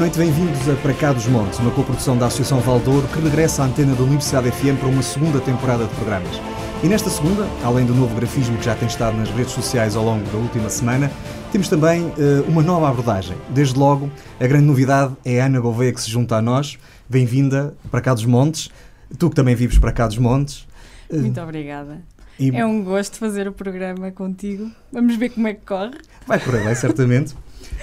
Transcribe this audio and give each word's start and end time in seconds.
Boa 0.00 0.08
noite, 0.08 0.18
bem-vindos 0.18 0.66
a 0.66 0.74
Para 0.76 0.94
Cá 0.94 1.12
dos 1.12 1.26
Montes, 1.26 1.58
uma 1.58 1.70
coprodução 1.72 2.16
da 2.16 2.24
Associação 2.24 2.58
Valdouro 2.60 3.06
que 3.08 3.20
regressa 3.20 3.62
à 3.62 3.66
antena 3.66 3.94
da 3.94 4.02
Universidade 4.02 4.50
FM 4.50 4.80
para 4.80 4.88
uma 4.88 5.02
segunda 5.02 5.38
temporada 5.40 5.84
de 5.84 5.94
programas. 5.94 6.40
E 6.82 6.88
nesta 6.88 7.10
segunda, 7.10 7.46
além 7.62 7.84
do 7.84 7.94
novo 7.94 8.16
grafismo 8.16 8.56
que 8.56 8.64
já 8.64 8.74
tem 8.74 8.88
estado 8.88 9.14
nas 9.18 9.28
redes 9.28 9.52
sociais 9.52 9.96
ao 9.96 10.02
longo 10.02 10.24
da 10.30 10.38
última 10.38 10.70
semana, 10.70 11.12
temos 11.52 11.68
também 11.68 12.04
uh, 12.04 12.48
uma 12.48 12.62
nova 12.62 12.88
abordagem. 12.88 13.36
Desde 13.50 13.78
logo, 13.78 14.10
a 14.40 14.46
grande 14.46 14.64
novidade 14.64 15.14
é 15.22 15.38
a 15.38 15.44
Ana 15.44 15.60
Gouveia 15.60 15.92
que 15.92 16.00
se 16.00 16.10
junta 16.10 16.34
a 16.36 16.40
nós. 16.40 16.78
Bem-vinda 17.06 17.74
para 17.90 18.00
cá 18.00 18.14
dos 18.14 18.24
Montes. 18.24 18.70
Tu 19.18 19.28
que 19.28 19.36
também 19.36 19.54
vives 19.54 19.78
para 19.78 19.92
cá 19.92 20.06
dos 20.06 20.16
Montes. 20.16 20.66
Muito 21.12 21.38
obrigada. 21.42 22.00
E... 22.38 22.48
É 22.56 22.64
um 22.64 22.82
gosto 22.82 23.18
fazer 23.18 23.46
o 23.46 23.52
programa 23.52 24.10
contigo. 24.10 24.70
Vamos 24.90 25.14
ver 25.16 25.28
como 25.28 25.46
é 25.46 25.52
que 25.52 25.66
corre. 25.66 25.98
Vai 26.26 26.40
correr 26.40 26.64
bem, 26.64 26.74
certamente. 26.74 27.34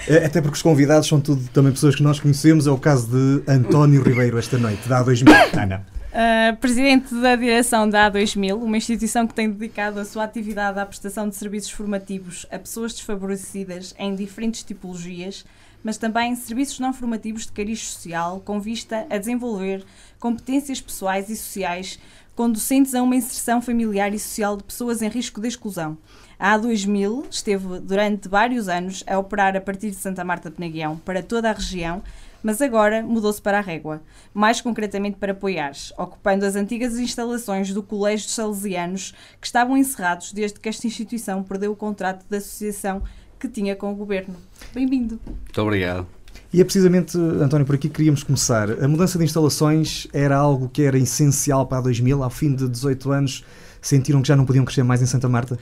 Eh, 0.06 0.24
até 0.24 0.40
porque 0.40 0.56
os 0.56 0.62
convidados 0.62 1.08
são 1.08 1.20
tudo 1.20 1.48
também 1.48 1.72
pessoas 1.72 1.94
que 1.94 2.02
nós 2.02 2.20
conhecemos. 2.20 2.66
É 2.66 2.70
o 2.70 2.78
caso 2.78 3.08
de 3.08 3.50
António 3.50 4.02
Ribeiro 4.02 4.38
esta 4.38 4.58
noite, 4.58 4.88
da 4.88 5.04
A2000. 5.04 5.58
Ana. 5.58 5.86
Uh, 6.08 6.56
presidente 6.56 7.14
da 7.14 7.36
direção 7.36 7.88
da 7.88 8.10
A2000, 8.10 8.54
uma 8.54 8.76
instituição 8.76 9.26
que 9.26 9.34
tem 9.34 9.50
dedicado 9.50 10.00
a 10.00 10.04
sua 10.04 10.24
atividade 10.24 10.78
à 10.78 10.86
prestação 10.86 11.28
de 11.28 11.36
serviços 11.36 11.70
formativos 11.70 12.46
a 12.50 12.58
pessoas 12.58 12.92
desfavorecidas 12.94 13.94
em 13.98 14.14
diferentes 14.14 14.62
tipologias, 14.62 15.44
mas 15.84 15.98
também 15.98 16.34
serviços 16.34 16.80
não 16.80 16.94
formativos 16.94 17.44
de 17.44 17.52
cariz 17.52 17.86
social, 17.86 18.40
com 18.40 18.58
vista 18.58 19.06
a 19.10 19.18
desenvolver 19.18 19.84
competências 20.18 20.80
pessoais 20.80 21.28
e 21.28 21.36
sociais 21.36 21.98
conducentes 22.34 22.94
a 22.94 23.02
uma 23.02 23.16
inserção 23.16 23.60
familiar 23.60 24.14
e 24.14 24.18
social 24.18 24.56
de 24.56 24.62
pessoas 24.62 25.02
em 25.02 25.08
risco 25.08 25.40
de 25.40 25.48
exclusão. 25.48 25.98
A 26.38 26.56
A2000 26.56 27.24
esteve 27.30 27.80
durante 27.80 28.28
vários 28.28 28.68
anos 28.68 29.02
a 29.08 29.18
operar 29.18 29.56
a 29.56 29.60
partir 29.60 29.90
de 29.90 29.96
Santa 29.96 30.22
Marta 30.22 30.48
de 30.48 30.54
Penaguião 30.54 30.96
para 30.96 31.20
toda 31.20 31.50
a 31.50 31.52
região, 31.52 32.00
mas 32.40 32.62
agora 32.62 33.02
mudou-se 33.02 33.42
para 33.42 33.58
a 33.58 33.60
Régua, 33.60 34.00
mais 34.32 34.60
concretamente 34.60 35.16
para 35.16 35.34
Poiares, 35.34 35.92
ocupando 35.98 36.46
as 36.46 36.54
antigas 36.54 36.96
instalações 36.96 37.74
do 37.74 37.82
Colégio 37.82 38.26
de 38.26 38.32
Salesianos, 38.32 39.12
que 39.40 39.48
estavam 39.48 39.76
encerrados 39.76 40.32
desde 40.32 40.60
que 40.60 40.68
esta 40.68 40.86
instituição 40.86 41.42
perdeu 41.42 41.72
o 41.72 41.76
contrato 41.76 42.24
de 42.30 42.36
associação 42.36 43.02
que 43.36 43.48
tinha 43.48 43.74
com 43.74 43.92
o 43.92 43.96
Governo. 43.96 44.36
Bem-vindo. 44.72 45.18
Muito 45.26 45.60
obrigado. 45.60 46.06
E 46.52 46.60
é 46.60 46.64
precisamente, 46.64 47.18
António, 47.18 47.66
por 47.66 47.74
aqui 47.74 47.88
que 47.88 47.96
queríamos 47.96 48.22
começar. 48.22 48.70
A 48.82 48.86
mudança 48.86 49.18
de 49.18 49.24
instalações 49.24 50.06
era 50.12 50.36
algo 50.36 50.68
que 50.68 50.82
era 50.82 50.96
essencial 50.96 51.66
para 51.66 51.78
a 51.78 51.80
2000, 51.82 52.22
ao 52.22 52.30
fim 52.30 52.54
de 52.54 52.68
18 52.68 53.10
anos, 53.10 53.44
sentiram 53.82 54.22
que 54.22 54.28
já 54.28 54.36
não 54.36 54.46
podiam 54.46 54.64
crescer 54.64 54.84
mais 54.84 55.02
em 55.02 55.06
Santa 55.06 55.28
Marta? 55.28 55.58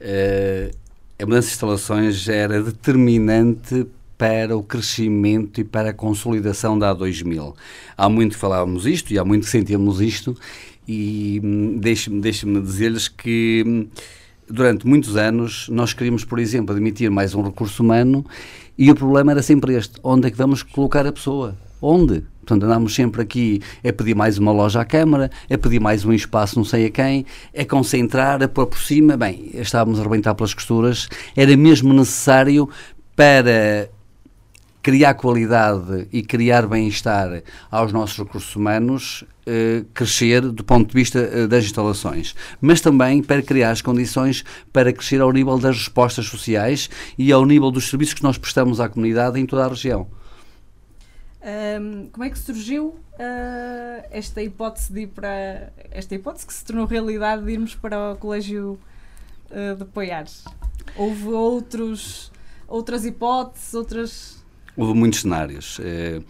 Uh, 0.00 0.70
a 1.20 1.26
mudança 1.26 1.48
de 1.48 1.54
instalações 1.54 2.28
era 2.28 2.62
determinante 2.62 3.86
para 4.16 4.56
o 4.56 4.62
crescimento 4.62 5.60
e 5.60 5.64
para 5.64 5.90
a 5.90 5.92
consolidação 5.92 6.78
da 6.78 6.94
A2000. 6.94 7.54
Há 7.96 8.08
muito 8.08 8.32
que 8.32 8.38
falávamos 8.38 8.86
isto 8.86 9.12
e 9.12 9.18
há 9.18 9.24
muito 9.24 9.44
que 9.44 9.50
sentíamos 9.50 10.00
isto 10.00 10.36
e 10.86 11.40
hum, 11.42 11.78
deixe-me 11.78 12.20
deixe 12.20 12.46
dizer-lhes 12.60 13.08
que 13.08 13.64
hum, 13.66 13.86
durante 14.48 14.86
muitos 14.86 15.16
anos 15.16 15.68
nós 15.68 15.92
queríamos, 15.92 16.24
por 16.24 16.38
exemplo, 16.38 16.74
admitir 16.74 17.10
mais 17.10 17.34
um 17.34 17.42
recurso 17.42 17.82
humano 17.82 18.24
e 18.76 18.90
o 18.90 18.94
problema 18.94 19.32
era 19.32 19.42
sempre 19.42 19.74
este, 19.74 19.98
onde 20.02 20.26
é 20.26 20.30
que 20.30 20.36
vamos 20.36 20.62
colocar 20.62 21.06
a 21.06 21.12
pessoa? 21.12 21.56
Onde? 21.80 22.24
Portanto, 22.48 22.64
andámos 22.64 22.94
sempre 22.94 23.20
aqui 23.20 23.60
a 23.86 23.92
pedir 23.92 24.14
mais 24.14 24.38
uma 24.38 24.50
loja 24.50 24.80
à 24.80 24.84
Câmara, 24.84 25.30
a 25.50 25.58
pedir 25.58 25.78
mais 25.78 26.06
um 26.06 26.14
espaço 26.14 26.56
não 26.56 26.64
sei 26.64 26.86
a 26.86 26.90
quem, 26.90 27.26
a 27.54 27.62
concentrar, 27.66 28.42
a 28.42 28.48
pôr 28.48 28.66
por 28.66 28.78
cima. 28.78 29.18
Bem, 29.18 29.50
estávamos 29.52 29.98
a 29.98 30.02
arrebentar 30.02 30.34
pelas 30.34 30.54
costuras. 30.54 31.10
Era 31.36 31.54
mesmo 31.58 31.92
necessário 31.92 32.66
para 33.14 33.90
criar 34.80 35.12
qualidade 35.12 36.08
e 36.10 36.22
criar 36.22 36.66
bem-estar 36.66 37.42
aos 37.70 37.92
nossos 37.92 38.16
recursos 38.16 38.56
humanos, 38.56 39.24
eh, 39.44 39.84
crescer 39.92 40.40
do 40.40 40.64
ponto 40.64 40.88
de 40.88 40.94
vista 40.94 41.18
eh, 41.18 41.46
das 41.46 41.64
instalações, 41.64 42.34
mas 42.62 42.80
também 42.80 43.22
para 43.22 43.42
criar 43.42 43.72
as 43.72 43.82
condições 43.82 44.42
para 44.72 44.90
crescer 44.90 45.20
ao 45.20 45.30
nível 45.30 45.58
das 45.58 45.76
respostas 45.76 46.24
sociais 46.24 46.88
e 47.18 47.30
ao 47.30 47.44
nível 47.44 47.70
dos 47.70 47.90
serviços 47.90 48.14
que 48.14 48.22
nós 48.22 48.38
prestamos 48.38 48.80
à 48.80 48.88
comunidade 48.88 49.38
em 49.38 49.44
toda 49.44 49.66
a 49.66 49.68
região. 49.68 50.06
Um, 51.40 52.08
como 52.10 52.24
é 52.24 52.30
que 52.30 52.38
surgiu 52.38 52.88
uh, 52.88 54.06
esta 54.10 54.42
hipótese 54.42 54.92
de 54.92 55.02
ir 55.02 55.06
para 55.08 55.72
esta 55.90 56.14
hipótese 56.14 56.46
que 56.46 56.52
se 56.52 56.64
tornou 56.64 56.84
realidade 56.84 57.44
de 57.44 57.52
irmos 57.52 57.76
para 57.76 58.12
o 58.12 58.16
colégio 58.16 58.78
uh, 59.50 59.76
de 59.76 59.84
Poiares? 59.84 60.44
Houve 60.96 61.28
outros 61.28 62.32
outras 62.66 63.04
hipóteses, 63.04 63.72
outras 63.72 64.37
Houve 64.78 64.94
muitos 64.94 65.22
cenários. 65.22 65.80
Eh, 65.82 66.20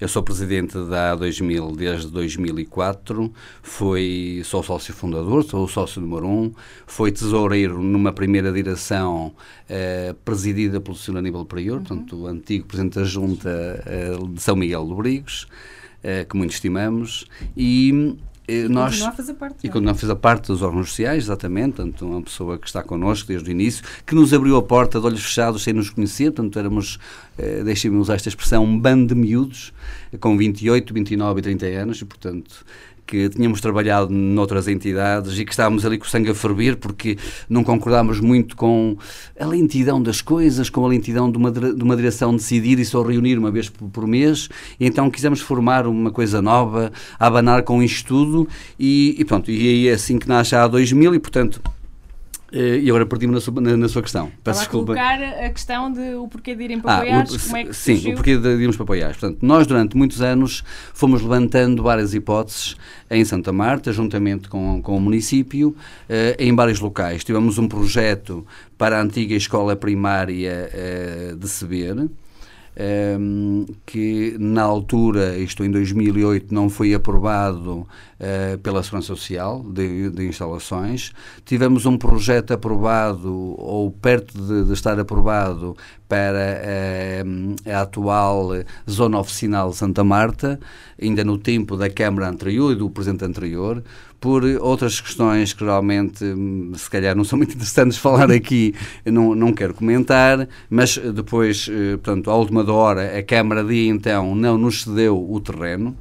eu 0.00 0.08
sou 0.08 0.22
presidente 0.22 0.72
da 0.86 1.14
A2000 1.14 1.76
desde 1.76 2.10
2004, 2.10 3.30
fui, 3.62 4.40
sou 4.46 4.62
sócio 4.62 4.94
fundador, 4.94 5.44
sou 5.44 5.64
o 5.64 5.68
sócio 5.68 6.00
número 6.00 6.26
um, 6.26 6.50
fui 6.86 7.12
tesoureiro 7.12 7.82
numa 7.82 8.10
primeira 8.10 8.50
direção 8.50 9.34
eh, 9.68 10.14
presidida 10.24 10.80
pelo 10.80 10.96
Sr. 10.96 11.18
Aníbal 11.18 11.44
Prior, 11.44 11.74
uhum. 11.76 11.84
portanto, 11.84 12.16
o 12.16 12.26
antigo 12.26 12.64
presidente 12.66 12.94
da 12.94 13.04
Junta 13.04 13.50
eh, 13.84 14.16
de 14.32 14.40
São 14.40 14.56
Miguel 14.56 14.86
do 14.86 14.94
Brigos, 14.94 15.46
que 16.28 16.36
muito 16.36 16.52
estimamos, 16.52 17.26
e 17.56 18.16
e 18.48 18.66
nós, 18.66 18.92
continua 18.92 19.08
a 19.08 19.12
fazer 19.12 19.34
parte. 19.34 19.56
E 19.62 19.68
é? 19.68 19.70
continua 19.70 19.92
a 19.92 19.94
fazer 19.94 20.14
parte 20.16 20.46
dos 20.46 20.62
órgãos 20.62 20.88
sociais, 20.88 21.24
exatamente. 21.24 21.76
Portanto, 21.76 22.06
uma 22.06 22.22
pessoa 22.22 22.58
que 22.58 22.66
está 22.66 22.82
connosco 22.82 23.28
desde 23.28 23.50
o 23.50 23.52
início, 23.52 23.84
que 24.06 24.14
nos 24.14 24.32
abriu 24.32 24.56
a 24.56 24.62
porta 24.62 24.98
de 24.98 25.06
olhos 25.06 25.22
fechados 25.22 25.62
sem 25.62 25.74
nos 25.74 25.90
conhecer. 25.90 26.32
Portanto, 26.32 26.58
éramos, 26.58 26.98
eh, 27.36 27.62
deixem-me 27.62 27.98
usar 27.98 28.14
esta 28.14 28.30
expressão, 28.30 28.64
um 28.64 28.78
bando 28.78 29.14
de 29.14 29.20
miúdos, 29.20 29.72
com 30.18 30.36
28, 30.36 30.94
29 30.94 31.40
e 31.40 31.42
30 31.42 31.66
anos, 31.66 32.00
e, 32.00 32.06
portanto, 32.06 32.64
que 33.08 33.30
tínhamos 33.30 33.60
trabalhado 33.62 34.12
noutras 34.12 34.68
entidades 34.68 35.38
e 35.38 35.44
que 35.44 35.50
estávamos 35.50 35.84
ali 35.86 35.96
com 35.96 36.04
o 36.04 36.08
sangue 36.08 36.30
a 36.30 36.34
ferver 36.34 36.76
porque 36.76 37.16
não 37.48 37.64
concordámos 37.64 38.20
muito 38.20 38.54
com 38.54 38.98
a 39.40 39.46
lentidão 39.46 40.02
das 40.02 40.20
coisas, 40.20 40.68
com 40.68 40.84
a 40.84 40.88
lentidão 40.88 41.32
de 41.32 41.38
uma, 41.38 41.50
de 41.50 41.82
uma 41.82 41.96
direção 41.96 42.36
decidir 42.36 42.78
e 42.78 42.84
só 42.84 43.02
reunir 43.02 43.38
uma 43.38 43.50
vez 43.50 43.70
por, 43.70 43.88
por 43.88 44.06
mês. 44.06 44.50
E 44.78 44.86
então 44.86 45.10
quisemos 45.10 45.40
formar 45.40 45.86
uma 45.86 46.10
coisa 46.10 46.42
nova, 46.42 46.92
abanar 47.18 47.62
com 47.62 47.82
isto 47.82 48.06
tudo 48.06 48.48
e, 48.78 49.16
e 49.18 49.24
pronto. 49.24 49.50
E 49.50 49.68
aí 49.68 49.88
é 49.88 49.92
assim 49.92 50.18
que 50.18 50.28
nasce 50.28 50.54
a 50.54 50.68
2000 50.68 51.14
e, 51.14 51.18
portanto, 51.18 51.62
e 52.52 52.88
agora 52.88 53.04
perdi-me 53.04 53.34
na, 53.34 53.60
na, 53.60 53.76
na, 53.76 53.88
sua 53.88 54.02
questão. 54.02 54.30
Peço 54.42 54.60
desculpa. 54.60 54.94
colocar 54.94 55.22
a 55.22 55.50
questão 55.50 55.92
de 55.92 56.14
o 56.14 56.26
porquê 56.28 56.54
de 56.54 56.64
irem 56.64 56.80
para 56.80 56.96
ah, 56.96 57.00
Poiares, 57.00 57.34
o, 57.34 57.40
como 57.40 57.56
é 57.56 57.64
que 57.64 57.74
Sim, 57.74 57.94
surgiu? 57.94 58.12
o 58.12 58.14
porquê 58.14 58.36
de 58.38 58.48
irmos 58.48 58.76
para 58.76 58.86
Poiares. 58.86 59.16
Portanto, 59.16 59.38
nós 59.42 59.66
durante 59.66 59.96
muitos 59.96 60.22
anos 60.22 60.64
fomos 60.94 61.22
levantando 61.22 61.82
várias 61.82 62.14
hipóteses 62.14 62.76
em 63.10 63.24
Santa 63.24 63.52
Marta, 63.52 63.92
juntamente 63.92 64.48
com, 64.48 64.80
com 64.82 64.96
o 64.96 65.00
município, 65.00 65.76
eh, 66.08 66.36
em 66.38 66.54
vários 66.54 66.80
locais. 66.80 67.22
Tivemos 67.24 67.58
um 67.58 67.68
projeto 67.68 68.46
para 68.76 68.98
a 68.98 69.02
antiga 69.02 69.34
escola 69.34 69.76
primária 69.76 70.70
eh, 70.72 71.34
de 71.36 71.48
Seber, 71.48 72.08
um, 72.78 73.66
que 73.84 74.36
na 74.38 74.62
altura, 74.62 75.36
isto 75.36 75.64
em 75.64 75.70
2008, 75.70 76.54
não 76.54 76.70
foi 76.70 76.94
aprovado 76.94 77.80
uh, 77.80 78.58
pela 78.62 78.82
Segurança 78.82 79.08
Social 79.08 79.64
de, 79.68 80.10
de, 80.10 80.28
instalações. 80.28 81.12
Tivemos 81.44 81.86
um 81.86 81.98
projeto 81.98 82.52
aprovado, 82.52 83.54
ou 83.58 83.90
perto 83.90 84.40
de, 84.40 84.64
de 84.64 84.72
estar 84.72 84.98
aprovado, 84.98 85.76
para 86.08 86.62
uh, 87.26 87.70
a 87.70 87.80
atual 87.80 88.50
Zona 88.88 89.18
Oficinal 89.18 89.72
Santa 89.72 90.04
Marta, 90.04 90.60
ainda 91.00 91.24
no 91.24 91.36
tempo 91.36 91.76
da 91.76 91.90
Câmara 91.90 92.28
anterior 92.28 92.72
e 92.72 92.76
do 92.76 92.88
Presidente 92.88 93.24
anterior 93.24 93.82
por 94.20 94.44
outras 94.60 95.00
questões 95.00 95.52
que 95.52 95.64
realmente, 95.64 96.24
hum, 96.24 96.72
se 96.76 96.90
calhar, 96.90 97.16
não 97.16 97.24
são 97.24 97.36
muito 97.36 97.54
interessantes 97.54 97.98
falar 97.98 98.30
aqui, 98.30 98.74
não, 99.04 99.34
não 99.34 99.52
quero 99.52 99.74
comentar, 99.74 100.48
mas 100.68 100.98
depois, 100.98 101.68
eh, 101.70 101.96
portanto, 101.96 102.30
à 102.30 102.34
última 102.34 102.68
hora, 102.72 103.18
a 103.18 103.22
Câmara 103.22 103.62
de 103.62 103.86
então 103.86 104.34
não 104.34 104.58
nos 104.58 104.82
cedeu 104.82 105.30
o 105.30 105.40
terreno, 105.40 105.96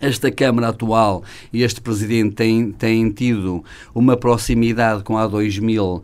esta 0.00 0.30
Câmara 0.30 0.68
atual 0.68 1.22
e 1.52 1.62
este 1.62 1.80
Presidente 1.80 2.34
têm, 2.34 2.70
têm 2.72 3.10
tido 3.10 3.64
uma 3.94 4.16
proximidade 4.16 5.02
com 5.02 5.16
a 5.16 5.26
2000 5.26 5.84
uh, 5.84 6.02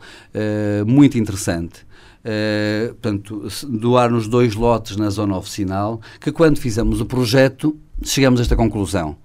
muito 0.87 1.19
interessante. 1.19 1.81
Uh, 2.25 2.94
portanto, 2.94 3.49
doar-nos 3.69 4.29
dois 4.29 4.55
lotes 4.55 4.97
na 4.97 5.11
zona 5.11 5.37
oficinal, 5.37 6.00
que 6.21 6.31
quando 6.31 6.59
fizemos 6.59 7.00
o 7.00 7.06
projeto, 7.06 7.77
chegamos 8.03 8.41
a 8.41 8.44
esta 8.44 8.56
conclusão 8.56 9.17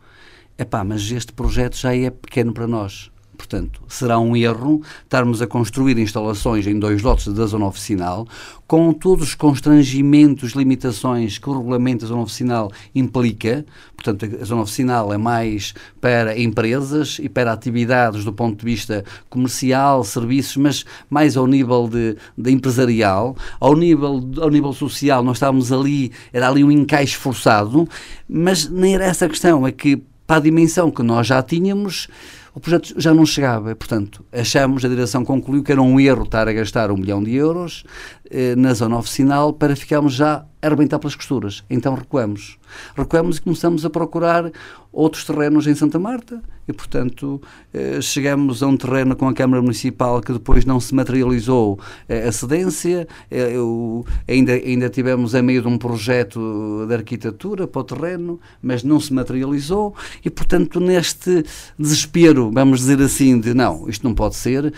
epá, 0.57 0.83
mas 0.83 1.09
este 1.11 1.31
projeto 1.33 1.77
já 1.77 1.95
é 1.95 2.09
pequeno 2.09 2.53
para 2.53 2.67
nós. 2.67 3.11
Portanto, 3.37 3.81
será 3.87 4.19
um 4.19 4.35
erro 4.35 4.81
estarmos 5.03 5.41
a 5.41 5.47
construir 5.47 5.97
instalações 5.99 6.65
em 6.65 6.77
dois 6.77 7.03
lotes 7.03 7.31
da 7.31 7.45
zona 7.45 7.67
oficinal, 7.67 8.27
com 8.65 8.91
todos 8.91 9.27
os 9.27 9.35
constrangimentos, 9.35 10.53
limitações 10.53 11.37
que 11.37 11.47
o 11.47 11.55
regulamento 11.55 12.01
da 12.01 12.07
zona 12.07 12.23
oficinal 12.23 12.71
implica. 12.95 13.63
Portanto, 13.95 14.37
a 14.41 14.43
zona 14.43 14.63
oficinal 14.63 15.13
é 15.13 15.17
mais 15.17 15.73
para 16.01 16.37
empresas 16.37 17.19
e 17.21 17.29
para 17.29 17.53
atividades 17.53 18.25
do 18.25 18.33
ponto 18.33 18.59
de 18.59 18.65
vista 18.65 19.05
comercial, 19.29 20.03
serviços, 20.03 20.57
mas 20.57 20.85
mais 21.09 21.37
ao 21.37 21.45
nível 21.45 21.87
de, 21.87 22.17
de 22.35 22.51
empresarial. 22.51 23.37
Ao 23.59 23.75
nível, 23.75 24.19
ao 24.41 24.49
nível 24.49 24.73
social, 24.73 25.23
nós 25.23 25.37
estávamos 25.37 25.71
ali, 25.71 26.11
era 26.33 26.49
ali 26.49 26.63
um 26.63 26.71
encaixe 26.71 27.15
forçado, 27.15 27.87
mas 28.27 28.67
nem 28.67 28.95
era 28.95 29.05
essa 29.05 29.25
a 29.25 29.29
questão, 29.29 29.65
é 29.65 29.71
que 29.71 30.01
para 30.27 30.37
a 30.37 30.41
dimensão 30.41 30.91
que 30.91 31.01
nós 31.01 31.25
já 31.25 31.41
tínhamos, 31.41 32.09
o 32.53 32.59
projeto 32.59 32.93
já 32.97 33.13
não 33.13 33.25
chegava. 33.25 33.73
Portanto, 33.75 34.25
achamos, 34.31 34.83
a 34.83 34.89
direção 34.89 35.23
concluiu 35.23 35.63
que 35.63 35.71
era 35.71 35.81
um 35.81 35.99
erro 35.99 36.23
estar 36.23 36.47
a 36.49 36.53
gastar 36.53 36.91
um 36.91 36.97
milhão 36.97 37.23
de 37.23 37.33
euros 37.33 37.85
eh, 38.29 38.55
na 38.55 38.73
zona 38.73 38.97
oficinal 38.97 39.53
para 39.53 39.75
ficarmos 39.75 40.13
já 40.13 40.43
arrebentar 40.67 40.99
pelas 40.99 41.15
costuras. 41.15 41.63
Então 41.69 41.95
recuamos. 41.95 42.57
Recuamos 42.95 43.37
e 43.37 43.41
começamos 43.41 43.85
a 43.85 43.89
procurar 43.89 44.51
outros 44.91 45.23
terrenos 45.23 45.67
em 45.67 45.75
Santa 45.75 45.99
Marta 45.99 46.41
e, 46.67 46.73
portanto, 46.73 47.41
eh, 47.73 48.01
chegamos 48.01 48.61
a 48.61 48.67
um 48.67 48.75
terreno 48.75 49.15
com 49.15 49.27
a 49.27 49.33
Câmara 49.33 49.61
Municipal 49.61 50.21
que 50.21 50.33
depois 50.33 50.65
não 50.65 50.79
se 50.79 50.93
materializou 50.93 51.79
eh, 52.09 52.27
a 52.27 52.31
cedência. 52.31 53.07
Eh, 53.31 53.55
eu, 53.55 54.05
ainda, 54.27 54.53
ainda 54.53 54.89
tivemos 54.89 55.33
a 55.33 55.41
meio 55.41 55.61
de 55.61 55.67
um 55.67 55.77
projeto 55.77 56.85
de 56.87 56.93
arquitetura 56.93 57.67
para 57.67 57.81
o 57.81 57.83
terreno, 57.83 58.39
mas 58.61 58.83
não 58.83 58.99
se 58.99 59.13
materializou 59.13 59.95
e, 60.25 60.29
portanto, 60.29 60.79
neste 60.79 61.45
desespero, 61.79 62.51
vamos 62.51 62.79
dizer 62.79 63.01
assim, 63.01 63.39
de 63.39 63.53
não, 63.53 63.87
isto 63.87 64.03
não 64.03 64.13
pode 64.13 64.35
ser, 64.35 64.73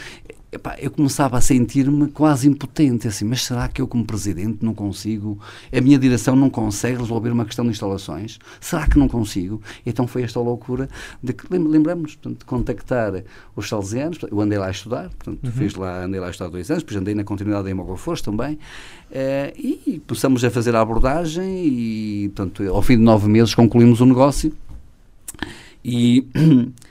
epá, 0.52 0.76
eu 0.80 0.90
começava 0.90 1.38
a 1.38 1.42
sentir-me 1.42 2.08
quase 2.08 2.48
impotente, 2.48 3.08
assim, 3.08 3.26
mas 3.26 3.44
será 3.44 3.68
que 3.68 3.82
eu 3.82 3.88
como 3.88 4.06
presidente 4.06 4.64
não 4.64 4.74
consigo, 4.74 5.40
a 5.72 5.82
minha 5.82 5.98
direção 5.98 6.36
não 6.36 6.50
consegue 6.50 6.98
resolver 6.98 7.30
uma 7.30 7.46
questão 7.46 7.66
de 7.66 7.72
instalações? 7.72 8.40
Será 8.60 8.88
que 8.88 8.98
não 8.98 9.08
consigo? 9.08 9.62
Então 9.86 10.08
foi 10.08 10.24
esta 10.24 10.40
loucura 10.40 10.90
de 11.22 11.34
que, 11.34 11.46
lembramos, 11.52 12.16
portanto, 12.16 12.40
de 12.40 12.46
contactar 12.46 13.24
os 13.56 13.70
salesianos, 13.70 14.18
eu 14.30 14.42
andei 14.42 14.58
lá 14.58 14.68
a 14.68 14.72
estudar, 14.72 15.10
portanto, 15.10 15.44
uhum. 15.44 15.52
fiz 15.52 15.76
lá, 15.76 16.04
andei 16.04 16.20
lá 16.20 16.28
a 16.28 16.32
estudar 16.32 16.50
dois 16.50 16.70
anos, 16.72 16.84
depois 16.84 17.00
andei 17.00 17.14
na 17.14 17.24
continuidade 17.24 17.70
em 17.70 17.74
Mogofors 17.74 18.22
também, 18.22 18.56
uh, 18.56 18.60
e 19.56 20.02
começamos 20.08 20.44
a 20.44 20.50
fazer 20.50 20.76
a 20.76 20.82
abordagem 20.82 21.66
e, 21.66 22.32
portanto, 22.36 22.68
ao 22.68 22.82
fim 22.82 22.98
de 22.98 23.04
nove 23.04 23.28
meses 23.30 23.54
concluímos 23.54 24.02
o 24.02 24.06
negócio 24.06 24.52
e 25.84 26.28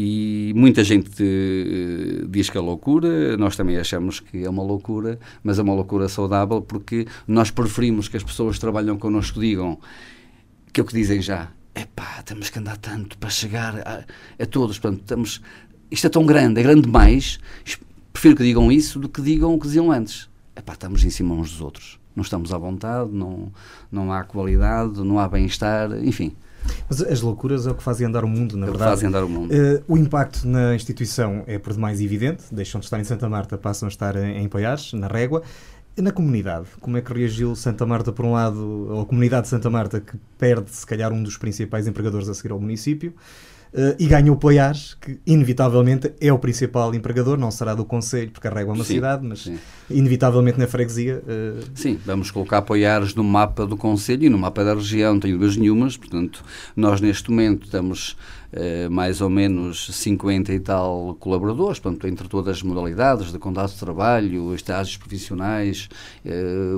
E 0.00 0.52
muita 0.54 0.84
gente 0.84 1.10
eh, 1.20 2.24
diz 2.28 2.48
que 2.48 2.56
é 2.56 2.60
loucura, 2.60 3.36
nós 3.36 3.56
também 3.56 3.78
achamos 3.78 4.20
que 4.20 4.44
é 4.44 4.48
uma 4.48 4.62
loucura, 4.62 5.18
mas 5.42 5.58
é 5.58 5.62
uma 5.62 5.74
loucura 5.74 6.08
saudável 6.08 6.62
porque 6.62 7.04
nós 7.26 7.50
preferimos 7.50 8.06
que 8.06 8.16
as 8.16 8.22
pessoas 8.22 8.54
que 8.54 8.60
trabalham 8.60 8.96
connosco 8.96 9.40
digam 9.40 9.76
que 10.72 10.78
é 10.78 10.84
o 10.84 10.86
que 10.86 10.94
dizem 10.94 11.20
já. 11.20 11.48
Epá, 11.74 12.22
temos 12.24 12.48
que 12.48 12.60
andar 12.60 12.76
tanto 12.76 13.18
para 13.18 13.28
chegar 13.28 13.76
a, 13.80 14.04
a 14.40 14.46
todos. 14.46 14.78
Portanto, 14.78 15.00
estamos, 15.00 15.42
isto 15.90 16.06
é 16.06 16.10
tão 16.10 16.24
grande, 16.24 16.60
é 16.60 16.62
grande 16.62 16.82
demais. 16.82 17.40
Prefiro 18.12 18.36
que 18.36 18.44
digam 18.44 18.70
isso 18.70 19.00
do 19.00 19.08
que 19.08 19.20
digam 19.20 19.52
o 19.52 19.58
que 19.58 19.66
diziam 19.66 19.90
antes. 19.90 20.30
Epá, 20.54 20.74
estamos 20.74 21.02
em 21.02 21.10
cima 21.10 21.34
uns 21.34 21.50
dos 21.50 21.60
outros. 21.60 21.98
Não 22.14 22.22
estamos 22.22 22.52
à 22.52 22.58
vontade, 22.58 23.10
não, 23.10 23.52
não 23.90 24.12
há 24.12 24.22
qualidade, 24.22 25.02
não 25.02 25.18
há 25.18 25.28
bem-estar, 25.28 25.90
enfim. 26.04 26.36
Mas 26.88 27.02
as 27.02 27.20
loucuras 27.20 27.66
é 27.66 27.70
o 27.70 27.74
que 27.74 27.82
fazem 27.82 28.06
andar 28.06 28.24
o 28.24 28.28
mundo, 28.28 28.56
na 28.56 28.66
é 28.66 28.70
verdade. 28.70 28.90
Fazem 28.90 29.08
andar 29.08 29.24
o 29.24 29.28
mundo. 29.28 29.52
Uh, 29.52 29.82
o 29.86 29.96
impacto 29.96 30.46
na 30.46 30.74
instituição 30.74 31.44
é 31.46 31.58
por 31.58 31.72
demais 31.72 32.00
evidente. 32.00 32.44
Deixam 32.50 32.80
de 32.80 32.86
estar 32.86 32.98
em 32.98 33.04
Santa 33.04 33.28
Marta, 33.28 33.58
passam 33.58 33.86
a 33.86 33.90
estar 33.90 34.16
em, 34.16 34.42
em 34.42 34.48
Paiares, 34.48 34.92
na 34.92 35.06
Régua. 35.06 35.42
Na 35.96 36.12
comunidade, 36.12 36.68
como 36.80 36.96
é 36.96 37.00
que 37.00 37.12
reagiu 37.12 37.56
Santa 37.56 37.84
Marta, 37.84 38.12
por 38.12 38.24
um 38.24 38.32
lado, 38.32 38.88
ou 38.88 39.00
a 39.00 39.06
comunidade 39.06 39.42
de 39.42 39.48
Santa 39.48 39.68
Marta, 39.68 40.00
que 40.00 40.16
perde, 40.38 40.70
se 40.70 40.86
calhar, 40.86 41.12
um 41.12 41.22
dos 41.22 41.36
principais 41.36 41.88
empregadores 41.88 42.28
a 42.28 42.34
seguir 42.34 42.52
ao 42.52 42.60
município, 42.60 43.12
Uh, 43.72 43.94
e 43.98 44.06
ganha 44.06 44.32
o 44.32 44.36
Poiares, 44.36 44.94
que 44.94 45.20
inevitavelmente 45.26 46.12
é 46.20 46.32
o 46.32 46.38
principal 46.38 46.94
empregador, 46.94 47.36
não 47.36 47.50
será 47.50 47.74
do 47.74 47.84
Conselho, 47.84 48.30
porque 48.30 48.48
carrega 48.48 48.72
uma 48.72 48.82
sim, 48.82 48.94
cidade, 48.94 49.26
mas 49.26 49.42
sim. 49.42 49.58
inevitavelmente 49.90 50.58
na 50.58 50.66
freguesia. 50.66 51.22
Uh... 51.22 51.64
Sim, 51.74 51.98
vamos 52.04 52.30
colocar 52.30 52.62
Poiares 52.62 53.14
no 53.14 53.22
mapa 53.22 53.66
do 53.66 53.76
Conselho 53.76 54.24
e 54.24 54.28
no 54.30 54.38
mapa 54.38 54.64
da 54.64 54.74
região, 54.74 55.14
não 55.14 55.20
tenho 55.20 55.34
dúvidas 55.34 55.56
nenhumas, 55.56 55.96
portanto, 55.98 56.42
nós 56.74 57.00
neste 57.00 57.30
momento 57.30 57.64
estamos 57.64 58.16
uh, 58.52 58.90
mais 58.90 59.20
ou 59.20 59.28
menos 59.28 59.88
50 59.92 60.50
e 60.50 60.60
tal 60.60 61.14
colaboradores, 61.20 61.78
portanto, 61.78 62.06
entre 62.06 62.26
todas 62.26 62.56
as 62.56 62.62
modalidades 62.62 63.32
de 63.32 63.38
contato 63.38 63.72
de 63.72 63.78
trabalho, 63.78 64.54
estágios 64.54 64.96
profissionais, 64.96 65.88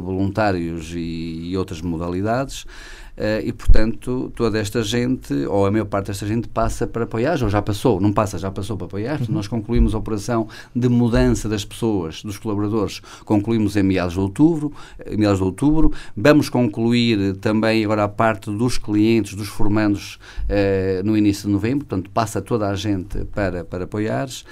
voluntários 0.02 0.92
e, 0.92 1.50
e 1.50 1.56
outras 1.56 1.80
modalidades. 1.80 2.66
Uh, 3.20 3.44
e, 3.44 3.52
portanto, 3.52 4.32
toda 4.34 4.58
esta 4.58 4.82
gente, 4.82 5.34
ou 5.44 5.66
a 5.66 5.70
maior 5.70 5.84
parte 5.84 6.06
desta 6.06 6.26
gente, 6.26 6.48
passa 6.48 6.86
para 6.86 7.04
apoiar, 7.04 7.42
ou 7.42 7.50
já 7.50 7.60
passou, 7.60 8.00
não 8.00 8.14
passa, 8.14 8.38
já 8.38 8.50
passou 8.50 8.78
para 8.78 8.86
apoiar. 8.86 9.20
Uhum. 9.20 9.26
Nós 9.28 9.46
concluímos 9.46 9.94
a 9.94 9.98
operação 9.98 10.48
de 10.74 10.88
mudança 10.88 11.46
das 11.46 11.62
pessoas, 11.62 12.22
dos 12.22 12.38
colaboradores, 12.38 13.02
concluímos 13.26 13.76
em 13.76 13.82
meados 13.82 14.14
de 14.14 14.20
outubro, 14.20 14.72
em 15.06 15.18
meados 15.18 15.36
de 15.36 15.44
outubro. 15.44 15.92
Vamos 16.16 16.48
concluir 16.48 17.36
também 17.36 17.84
agora 17.84 18.04
a 18.04 18.08
parte 18.08 18.50
dos 18.50 18.78
clientes, 18.78 19.34
dos 19.34 19.48
formandos, 19.48 20.18
uh, 20.44 21.04
no 21.04 21.14
início 21.14 21.46
de 21.46 21.52
novembro, 21.52 21.84
portanto, 21.84 22.08
passa 22.08 22.40
toda 22.40 22.70
a 22.70 22.74
gente 22.74 23.22
para, 23.26 23.64
para 23.64 23.84
apoiares. 23.84 24.46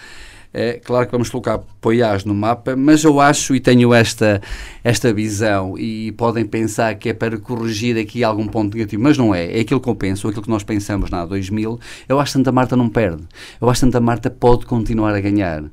É 0.52 0.74
claro 0.74 1.06
que 1.06 1.12
vamos 1.12 1.28
colocar 1.28 1.60
Poiás 1.80 2.24
no 2.24 2.34
mapa, 2.34 2.74
mas 2.74 3.04
eu 3.04 3.20
acho 3.20 3.54
e 3.54 3.60
tenho 3.60 3.92
esta, 3.92 4.40
esta 4.82 5.12
visão 5.12 5.78
e 5.78 6.12
podem 6.12 6.44
pensar 6.44 6.94
que 6.94 7.10
é 7.10 7.12
para 7.12 7.38
corrigir 7.38 7.98
aqui 7.98 8.24
algum 8.24 8.46
ponto 8.46 8.76
negativo, 8.76 9.02
mas 9.02 9.18
não 9.18 9.34
é. 9.34 9.58
É 9.58 9.60
aquilo 9.60 9.80
que 9.80 9.88
eu 9.88 9.94
penso, 9.94 10.26
aquilo 10.26 10.42
que 10.42 10.50
nós 10.50 10.62
pensamos 10.62 11.10
na 11.10 11.24
2000. 11.26 11.78
Eu 12.08 12.18
acho 12.18 12.32
que 12.32 12.38
Santa 12.38 12.50
Marta 12.50 12.76
não 12.76 12.88
perde. 12.88 13.22
Eu 13.60 13.68
acho 13.68 13.80
que 13.80 13.86
Santa 13.86 14.00
Marta 14.00 14.30
pode 14.30 14.64
continuar 14.66 15.14
a 15.14 15.20
ganhar. 15.20 15.64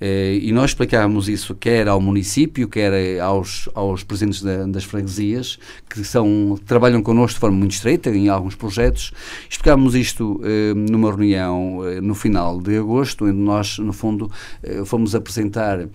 Eh, 0.00 0.38
e 0.42 0.52
nós 0.52 0.70
explicávamos 0.70 1.28
isso 1.28 1.54
quer 1.54 1.88
ao 1.88 2.00
município, 2.00 2.68
quer 2.68 3.20
aos, 3.20 3.68
aos 3.74 4.02
presidentes 4.02 4.42
da, 4.42 4.66
das 4.66 4.84
freguesias, 4.84 5.58
que 5.88 6.04
são, 6.04 6.58
trabalham 6.66 7.02
connosco 7.02 7.34
de 7.34 7.40
forma 7.40 7.56
muito 7.56 7.72
estreita 7.72 8.10
em 8.10 8.28
alguns 8.28 8.54
projetos. 8.54 9.12
Explicávamos 9.48 9.94
isto 9.94 10.40
eh, 10.44 10.74
numa 10.74 11.10
reunião 11.10 11.80
eh, 11.86 12.00
no 12.00 12.14
final 12.14 12.60
de 12.60 12.76
agosto, 12.76 13.24
onde 13.24 13.38
nós, 13.38 13.78
no 13.78 13.92
fundo, 13.92 14.30
fomos 14.84 15.14
apresentar 15.14 15.88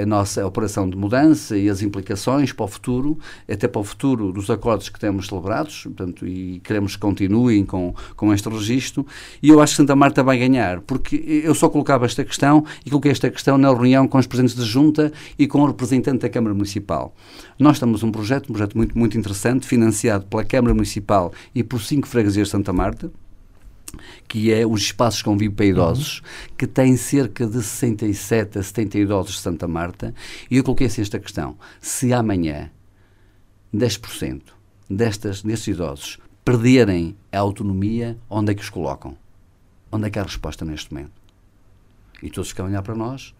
a 0.00 0.06
nossa 0.06 0.46
operação 0.46 0.88
de 0.88 0.96
mudança 0.96 1.56
e 1.56 1.68
as 1.68 1.82
implicações 1.82 2.52
para 2.52 2.64
o 2.64 2.68
futuro, 2.68 3.18
até 3.48 3.66
para 3.66 3.80
o 3.80 3.84
futuro 3.84 4.32
dos 4.32 4.48
acordos 4.50 4.88
que 4.88 4.98
temos 4.98 5.26
celebrados, 5.26 5.84
portanto, 5.84 6.26
e 6.26 6.60
queremos 6.62 6.94
que 6.94 7.00
continuem 7.00 7.64
com, 7.64 7.94
com 8.16 8.32
este 8.32 8.48
registro. 8.48 9.06
E 9.42 9.48
eu 9.48 9.60
acho 9.60 9.72
que 9.72 9.78
Santa 9.78 9.96
Marta 9.96 10.22
vai 10.22 10.38
ganhar, 10.38 10.80
porque 10.82 11.16
eu 11.44 11.54
só 11.54 11.68
colocava 11.68 12.06
esta 12.06 12.24
questão 12.24 12.64
e 12.84 12.90
coloquei 13.00 13.12
esta 13.12 13.30
questão 13.30 13.56
na 13.56 13.68
reunião 13.68 14.06
com 14.06 14.18
os 14.18 14.26
presidentes 14.26 14.54
de 14.54 14.64
junta 14.64 15.10
e 15.38 15.46
com 15.46 15.60
o 15.62 15.66
representante 15.66 16.18
da 16.18 16.28
Câmara 16.28 16.54
Municipal. 16.54 17.14
Nós 17.58 17.76
estamos 17.76 18.02
um 18.02 18.12
projeto, 18.12 18.50
um 18.50 18.52
projeto 18.52 18.76
muito, 18.76 18.96
muito 18.96 19.16
interessante, 19.16 19.66
financiado 19.66 20.26
pela 20.26 20.44
Câmara 20.44 20.74
Municipal 20.74 21.32
e 21.54 21.64
por 21.64 21.80
cinco 21.80 22.06
freguesias 22.06 22.48
de 22.48 22.52
Santa 22.52 22.72
Marta, 22.72 23.10
que 24.28 24.52
é 24.52 24.66
os 24.66 24.82
espaços 24.82 25.22
convívio 25.22 25.56
para 25.56 25.66
idosos, 25.66 26.18
uhum. 26.18 26.56
que 26.58 26.66
tem 26.66 26.96
cerca 26.96 27.46
de 27.46 27.62
67 27.62 28.58
a 28.58 28.62
70 28.62 28.98
idosos 28.98 29.36
de 29.36 29.40
Santa 29.40 29.66
Marta, 29.66 30.14
e 30.50 30.58
eu 30.58 30.62
coloquei 30.62 30.86
assim 30.86 31.00
esta 31.00 31.18
questão: 31.18 31.56
se 31.80 32.12
amanhã 32.12 32.70
10% 33.74 34.42
destas, 34.88 35.42
destes 35.42 35.68
idosos 35.68 36.18
perderem 36.44 37.16
a 37.32 37.38
autonomia, 37.38 38.18
onde 38.28 38.52
é 38.52 38.54
que 38.54 38.62
os 38.62 38.70
colocam? 38.70 39.16
Onde 39.90 40.06
é 40.06 40.10
que 40.10 40.18
há 40.18 40.22
a 40.22 40.26
resposta 40.26 40.64
neste 40.64 40.92
momento? 40.92 41.19
E 42.22 42.30
todos 42.30 42.54
a 42.58 42.64
olhar 42.64 42.82
para 42.82 42.94
nós. 42.94 43.34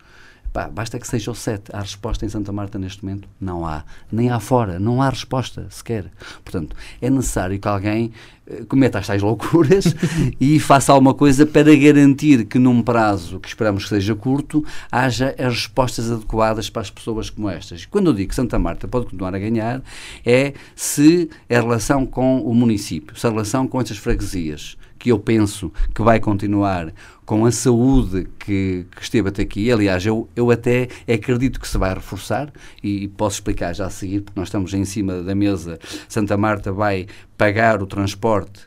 Pá, 0.52 0.68
basta 0.68 0.99
que 0.99 1.06
seja 1.06 1.30
o 1.30 1.34
7. 1.34 1.70
Há 1.72 1.80
resposta 1.80 2.26
em 2.26 2.28
Santa 2.28 2.50
Marta 2.52 2.76
neste 2.76 3.04
momento? 3.04 3.28
Não 3.40 3.64
há. 3.64 3.84
Nem 4.10 4.30
há 4.30 4.40
fora. 4.40 4.80
Não 4.80 5.00
há 5.00 5.08
resposta 5.08 5.66
sequer. 5.70 6.10
Portanto, 6.44 6.75
é 7.00 7.08
necessário 7.08 7.56
que 7.56 7.68
alguém 7.68 8.10
eh, 8.49 8.64
cometa 8.68 8.99
as 8.99 9.06
tais 9.06 9.22
loucuras 9.22 9.84
e 10.40 10.58
faça 10.58 10.92
alguma 10.92 11.14
coisa 11.14 11.46
para 11.46 11.72
garantir 11.76 12.46
que 12.46 12.58
num 12.58 12.82
prazo 12.82 13.38
que 13.38 13.46
esperamos 13.46 13.84
que 13.84 13.90
seja 13.90 14.14
curto 14.16 14.64
haja 14.90 15.37
as 15.38 15.54
respostas 15.54 16.10
adequadas 16.10 16.68
para 16.68 16.82
as 16.82 16.90
pessoas 16.90 17.30
como 17.30 17.49
estas. 17.49 17.87
Quando 17.87 18.08
eu 18.08 18.14
digo 18.14 18.30
que 18.30 18.34
Santa 18.34 18.58
Marta 18.58 18.88
pode 18.88 19.04
continuar 19.04 19.32
a 19.37 19.38
ganhar 19.38 19.80
é 20.26 20.52
se 20.75 21.30
a 21.49 21.60
relação 21.60 22.04
com 22.04 22.40
o 22.40 22.52
município, 22.52 23.16
se 23.16 23.25
a 23.25 23.30
relação 23.30 23.68
com 23.68 23.80
estas 23.80 23.99
freguesias, 23.99 24.76
que 24.99 25.10
eu 25.10 25.18
penso 25.18 25.72
que 25.94 26.02
vai 26.02 26.20
continuar 26.20 26.92
com 27.30 27.46
a 27.46 27.52
saúde 27.52 28.26
que, 28.40 28.87
que, 28.90 29.02
esteve 29.02 29.28
até 29.28 29.42
aqui. 29.42 29.70
Aliás, 29.70 30.04
eu, 30.04 30.28
eu 30.34 30.50
até 30.50 30.88
acredito 31.06 31.60
que 31.60 31.68
se 31.68 31.78
vai 31.78 31.94
reforçar 31.94 32.52
e, 32.82 33.06
posso 33.06 33.37
explicar 33.37 33.72
já 33.72 33.87
a 33.87 33.90
seguir, 33.90 34.22
porque 34.22 34.40
nós 34.40 34.49
estamos 34.49 34.75
em 34.75 34.84
cima 34.84 35.22
da 35.22 35.32
mesa. 35.32 35.78
Santa 36.08 36.37
Marta 36.37 36.72
vai 36.72 37.06
pagar 37.38 37.80
o 37.80 37.87
transporte, 37.87 38.66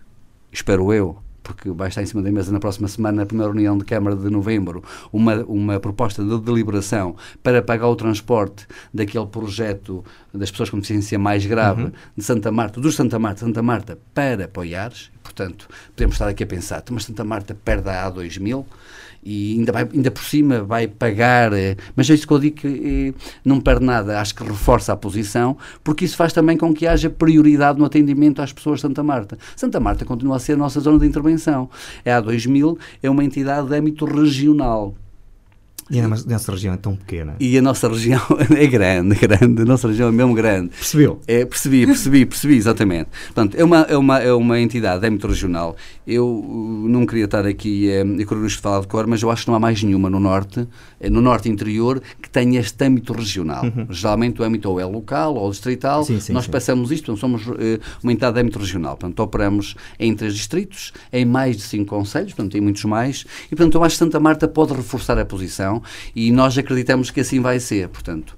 espero 0.50 0.94
eu, 0.94 1.18
porque 1.44 1.70
vai 1.72 1.90
estar 1.90 2.02
em 2.02 2.06
cima 2.06 2.24
da 2.24 2.32
mesa 2.32 2.54
na 2.54 2.60
próxima 2.62 2.88
semana, 2.88 3.18
na 3.18 3.26
primeira 3.26 3.52
reunião 3.52 3.78
de 3.78 3.84
Câmara 3.84 4.16
de 4.16 4.30
novembro, 4.30 4.82
uma, 5.12 5.44
uma 5.44 5.78
proposta 5.78 6.24
de 6.24 6.40
deliberação 6.40 7.18
para 7.44 7.62
pagar 7.62 7.90
o 7.90 7.98
transporte 7.98 8.66
daquele 8.94 9.26
projeto 9.26 10.06
das 10.34 10.50
pessoas 10.50 10.70
com 10.70 10.78
deficiência 10.78 11.20
mais 11.20 11.46
grave 11.46 11.84
uhum. 11.84 11.92
de 12.18 12.24
Santa 12.24 12.52
Marta, 12.52 12.82
do 12.82 12.92
Santa 12.92 13.20
Marta, 13.20 13.42
Santa 13.42 13.62
Marta, 13.62 13.98
para 14.14 14.46
apoiares. 14.46 15.12
Portanto, 15.22 15.68
podemos 15.96 16.16
estar 16.16 16.28
aqui 16.28 16.44
a 16.44 16.48
pensar, 16.48 16.84
mas 16.92 17.06
Santa 17.06 17.24
Marta 17.24 17.56
perde 17.56 17.90
a 17.90 18.12
A2000 18.12 18.66
e 19.26 19.58
ainda, 19.58 19.72
vai, 19.72 19.88
ainda 19.92 20.12
por 20.12 20.24
cima 20.24 20.62
vai 20.64 20.88
pagar, 20.88 21.54
eh, 21.54 21.78
mas 21.96 22.10
é 22.10 22.14
isso 22.14 22.28
que 22.28 22.34
eu 22.34 22.40
digo 22.40 22.58
que 22.58 23.14
eh, 23.16 23.22
não 23.44 23.60
perde 23.62 23.86
nada, 23.86 24.20
acho 24.20 24.36
que 24.36 24.44
reforça 24.44 24.92
a 24.92 24.98
posição, 24.98 25.58
porque 25.84 26.04
isso 26.04 26.18
faz 26.18 26.34
também 26.34 26.58
com 26.58 26.74
que 26.74 26.86
haja 26.86 27.10
prioridade 27.10 27.80
no 27.80 27.86
atendimento 27.86 28.42
às 28.42 28.52
pessoas 28.52 28.80
de 28.80 28.82
Santa 28.82 29.02
Marta. 29.02 29.38
Santa 29.56 29.80
Marta 29.80 30.04
continua 30.04 30.36
a 30.36 30.40
ser 30.40 30.54
a 30.54 30.58
nossa 30.58 30.80
zona 30.80 31.00
de 31.00 31.08
intervenção. 31.08 31.70
É 32.04 32.12
a 32.12 32.20
2000 32.20 32.78
é 33.02 33.10
uma 33.10 33.24
entidade 33.24 33.68
de 33.68 33.76
âmbito 33.76 34.06
regional. 34.06 34.94
E 35.90 36.00
a 36.00 36.08
nossa 36.08 36.52
região 36.52 36.74
é 36.74 36.78
tão 36.78 36.96
pequena. 36.96 37.36
E 37.40 37.58
a 37.58 37.62
nossa 37.62 37.88
região 37.88 38.22
é 38.56 38.68
grande, 38.68 39.16
grande. 39.16 39.62
A 39.62 39.66
nossa 39.66 39.88
região 39.88 40.10
é 40.10 40.12
mesmo 40.12 40.34
grande. 40.34 40.70
Percebeu? 40.70 41.20
É, 41.28 41.46
percebi, 41.46 41.86
percebi, 41.86 42.26
percebi, 42.26 42.56
exatamente. 42.56 43.10
Portanto, 43.26 43.56
é 43.56 43.64
uma, 43.64 43.82
é 43.82 43.98
uma, 43.98 44.20
é 44.20 44.34
uma 44.34 44.60
entidade 44.60 45.02
de 45.02 45.08
âmbito 45.08 45.28
regional. 45.28 45.76
Eu 46.08 46.28
uh, 46.28 46.88
não 46.88 47.06
queria 47.06 47.26
estar 47.26 47.46
aqui 47.46 47.90
é, 47.90 48.02
a 48.02 48.26
correr 48.26 48.48
de 48.48 48.58
falar 48.58 48.82
de 48.82 48.88
cor, 48.88 49.08
mas 49.08 49.22
eu 49.22 49.30
acho 49.30 49.44
que 49.44 49.50
não 49.50 49.56
há 49.56 49.60
mais 49.60 49.84
nenhuma 49.84 50.10
no 50.10 50.20
Norte, 50.20 50.68
eh, 51.00 51.10
no 51.10 51.22
Norte 51.22 51.50
interior, 51.50 52.02
que 52.22 52.30
tenha 52.30 52.60
este 52.60 52.84
âmbito 52.84 53.14
regional. 53.14 53.64
Uhum. 53.64 53.88
Geralmente 53.90 54.42
o 54.42 54.46
âmbito 54.46 54.70
ou 54.70 54.80
é 54.80 54.86
local 54.86 55.36
ou 55.36 55.50
distrital. 55.50 56.04
Sim, 56.04 56.20
sim, 56.20 56.34
Nós 56.34 56.46
sim. 56.46 56.52
passamos 56.52 56.92
isto, 56.92 57.06
portanto, 57.06 57.20
somos 57.20 57.48
uh, 57.48 57.80
uma 58.02 58.12
entidade 58.12 58.36
de 58.36 58.42
âmbito 58.42 58.60
regional. 58.60 58.98
Portanto, 58.98 59.20
operamos 59.20 59.76
em 60.00 60.16
três 60.16 60.36
distritos, 60.36 60.94
em 61.12 61.26
mais 61.26 61.58
de 61.58 61.64
cinco 61.64 61.96
conselhos, 61.96 62.34
portanto, 62.34 62.54
tem 62.54 62.62
muitos 62.62 62.84
mais. 62.86 63.26
E, 63.48 63.56
portanto, 63.56 63.76
eu 63.76 63.84
acho 63.84 63.96
que 63.96 64.00
Santa 64.00 64.20
Marta 64.20 64.48
pode 64.48 64.74
reforçar 64.74 65.18
a 65.18 65.26
posição 65.26 65.73
e 66.16 66.32
nós 66.32 66.58
acreditamos 66.58 67.10
que 67.10 67.22
assim 67.22 67.40
vai 67.40 67.60
ser. 67.60 67.88
Portanto, 67.90 68.36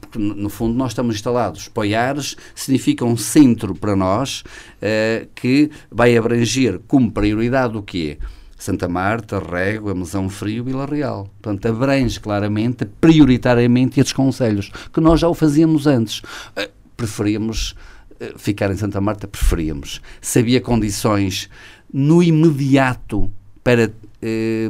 porque 0.00 0.18
no 0.18 0.48
fundo 0.48 0.76
nós 0.76 0.92
estamos 0.92 1.16
instalados. 1.16 1.68
Poiares 1.68 2.36
significa 2.54 3.04
um 3.04 3.16
centro 3.16 3.74
para 3.74 3.96
nós 3.96 4.40
uh, 4.40 5.28
que 5.34 5.70
vai 5.90 6.16
abranger 6.16 6.80
como 6.86 7.10
prioridade 7.10 7.76
o 7.76 7.82
quê? 7.82 8.18
Santa 8.56 8.88
Marta, 8.88 9.38
Régua, 9.38 9.94
Mesão 9.94 10.28
Frio 10.28 10.58
e 10.58 10.66
Vila 10.66 10.84
Real. 10.84 11.30
Portanto, 11.40 11.66
abrange 11.66 12.20
claramente, 12.20 12.84
prioritariamente 13.00 13.98
estes 13.98 14.12
conselhos, 14.12 14.70
que 14.92 15.00
nós 15.00 15.20
já 15.20 15.28
o 15.28 15.34
fazíamos 15.34 15.86
antes. 15.86 16.18
Uh, 16.18 16.70
preferíamos 16.96 17.74
uh, 18.20 18.38
ficar 18.38 18.70
em 18.70 18.76
Santa 18.76 19.00
Marta, 19.00 19.26
preferíamos. 19.26 20.02
Sabia 20.20 20.60
condições 20.60 21.48
no 21.92 22.22
imediato 22.22 23.30
para 23.64 23.90
eh, 24.22 24.68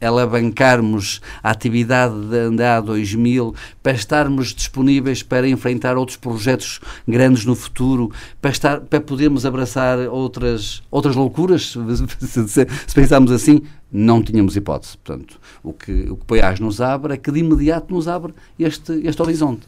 alavancarmos 0.00 1.20
a 1.42 1.50
atividade 1.50 2.14
da 2.56 2.82
A2000, 2.82 3.54
para 3.82 3.92
estarmos 3.92 4.54
disponíveis 4.54 5.22
para 5.22 5.48
enfrentar 5.48 5.96
outros 5.96 6.16
projetos 6.16 6.80
grandes 7.06 7.44
no 7.44 7.54
futuro, 7.54 8.10
para, 8.40 8.50
estar, 8.50 8.80
para 8.80 9.00
podermos 9.00 9.44
abraçar 9.44 9.98
outras, 10.08 10.82
outras 10.90 11.16
loucuras, 11.16 11.76
se, 12.20 12.48
se, 12.48 12.66
se 12.86 12.94
pensarmos 12.94 13.32
assim, 13.32 13.62
não 13.92 14.22
tínhamos 14.22 14.56
hipótese. 14.56 14.96
Portanto, 14.98 15.40
o 15.62 15.72
que 15.72 16.10
o 16.10 16.16
que 16.16 16.24
Poiás 16.24 16.60
nos 16.60 16.80
abre 16.80 17.14
é 17.14 17.16
que 17.16 17.30
de 17.30 17.40
imediato 17.40 17.92
nos 17.92 18.08
abre 18.08 18.32
este, 18.58 18.92
este 19.06 19.20
horizonte. 19.20 19.66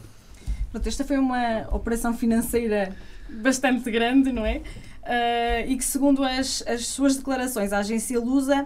Esta 0.85 1.03
foi 1.03 1.19
uma 1.19 1.67
operação 1.71 2.15
financeira 2.15 2.95
bastante 3.29 3.89
grande, 3.91 4.31
não 4.31 4.45
é? 4.45 4.61
Uh, 5.03 5.69
e 5.69 5.77
que, 5.77 5.83
segundo 5.83 6.23
as, 6.23 6.63
as 6.65 6.87
suas 6.87 7.17
declarações, 7.17 7.73
a 7.73 7.79
agência 7.79 8.19
Lusa 8.19 8.65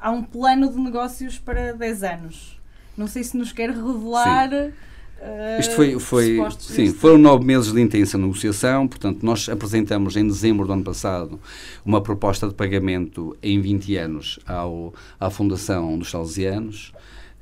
há 0.00 0.10
um 0.10 0.22
plano 0.22 0.70
de 0.70 0.78
negócios 0.78 1.38
para 1.38 1.72
10 1.72 2.02
anos. 2.02 2.60
Não 2.96 3.06
sei 3.06 3.22
se 3.22 3.36
nos 3.36 3.52
quer 3.52 3.70
revelar. 3.70 4.50
Uh, 4.52 5.60
Isto 5.60 5.74
foi, 5.74 5.98
foi 5.98 6.38
sim, 6.60 6.92
foram 6.92 7.18
nove 7.18 7.44
meses 7.44 7.72
de 7.72 7.80
intensa 7.80 8.16
negociação, 8.16 8.86
portanto, 8.86 9.24
nós 9.24 9.48
apresentamos 9.48 10.16
em 10.16 10.24
dezembro 10.24 10.64
do 10.64 10.72
ano 10.72 10.84
passado 10.84 11.40
uma 11.84 12.00
proposta 12.00 12.46
de 12.46 12.54
pagamento 12.54 13.36
em 13.42 13.60
20 13.60 13.96
anos 13.96 14.38
ao, 14.46 14.94
à 15.18 15.28
Fundação 15.28 15.98
dos 15.98 16.10
Salesianos. 16.10 16.92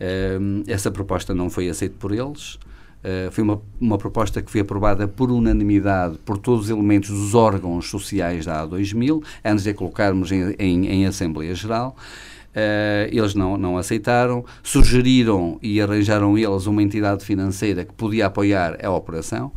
Uh, 0.01 0.63
essa 0.67 0.91
proposta 0.91 1.35
não 1.35 1.51
foi 1.51 1.69
aceita 1.69 1.97
por 1.99 2.13
eles. 2.13 2.55
Uh, 2.55 3.31
foi 3.31 3.45
uma, 3.45 3.61
uma 3.81 3.99
proposta 3.99 4.43
que 4.43 4.51
foi 4.51 4.63
aprovada 4.63 5.07
por 5.07 5.31
unanimidade 5.31 6.19
por 6.25 6.39
todos 6.39 6.65
os 6.65 6.71
elementos 6.71 7.11
dos 7.11 7.35
órgãos 7.35 7.89
sociais 7.89 8.47
da 8.47 8.67
A2000, 8.67 9.23
antes 9.45 9.65
de 9.65 9.71
a 9.71 9.75
colocarmos 9.75 10.33
em, 10.33 10.55
em, 10.59 10.87
em 10.87 11.07
Assembleia 11.07 11.55
Geral. 11.55 11.95
Uh, 12.57 13.13
eles 13.13 13.35
não, 13.35 13.59
não 13.59 13.77
aceitaram, 13.77 14.43
sugeriram 14.63 15.59
e 15.61 15.79
arranjaram 15.79 16.39
eles 16.39 16.65
uma 16.67 16.83
entidade 16.83 17.23
financeira 17.23 17.85
que 17.85 17.93
podia 17.93 18.27
apoiar 18.27 18.79
a 18.83 18.91
operação. 18.91 19.53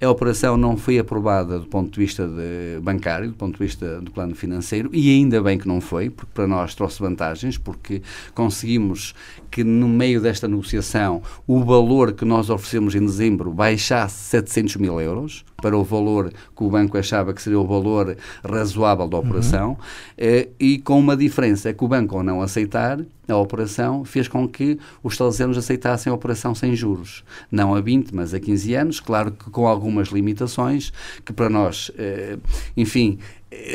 A 0.00 0.10
operação 0.10 0.56
não 0.56 0.76
foi 0.76 0.98
aprovada 0.98 1.60
do 1.60 1.66
ponto 1.66 1.92
de 1.92 2.00
vista 2.00 2.26
de 2.26 2.80
bancário, 2.82 3.28
do 3.28 3.34
ponto 3.34 3.52
de 3.52 3.64
vista 3.64 4.00
do 4.00 4.10
plano 4.10 4.34
financeiro, 4.34 4.90
e 4.92 5.10
ainda 5.10 5.40
bem 5.40 5.56
que 5.56 5.68
não 5.68 5.80
foi, 5.80 6.10
porque 6.10 6.32
para 6.34 6.46
nós 6.48 6.74
trouxe 6.74 6.98
vantagens, 6.98 7.56
porque 7.56 8.02
conseguimos 8.34 9.14
que 9.52 9.62
no 9.62 9.86
meio 9.86 10.20
desta 10.20 10.48
negociação 10.48 11.22
o 11.46 11.62
valor 11.62 12.14
que 12.14 12.24
nós 12.24 12.48
oferecemos 12.48 12.94
em 12.94 13.04
dezembro 13.04 13.52
baixasse 13.52 14.16
700 14.30 14.76
mil 14.76 14.98
euros 14.98 15.44
para 15.58 15.76
o 15.76 15.84
valor 15.84 16.32
que 16.56 16.64
o 16.64 16.70
banco 16.70 16.96
achava 16.98 17.32
que 17.32 17.40
seria 17.40 17.60
o 17.60 17.66
valor 17.66 18.16
razoável 18.42 19.06
da 19.06 19.18
operação, 19.18 19.70
uhum. 19.70 19.76
eh, 20.18 20.48
e 20.58 20.78
com 20.78 20.98
uma 20.98 21.16
diferença, 21.16 21.68
é 21.68 21.72
que 21.72 21.84
o 21.84 21.88
banco 21.88 22.16
ao 22.16 22.22
não 22.24 22.42
aceitar 22.42 22.98
a 23.28 23.36
operação 23.36 24.04
fez 24.04 24.26
com 24.26 24.48
que 24.48 24.78
os 25.02 25.16
salesianos 25.16 25.56
aceitassem 25.56 26.10
a 26.10 26.14
operação 26.14 26.54
sem 26.54 26.74
juros, 26.74 27.22
não 27.50 27.74
a 27.74 27.80
20, 27.80 28.12
mas 28.12 28.34
a 28.34 28.40
15 28.40 28.74
anos, 28.74 29.00
claro 29.00 29.30
que 29.30 29.50
com 29.50 29.68
algumas 29.68 30.08
limitações, 30.08 30.92
que 31.24 31.32
para 31.32 31.48
nós, 31.48 31.92
eh, 31.96 32.38
enfim, 32.76 33.18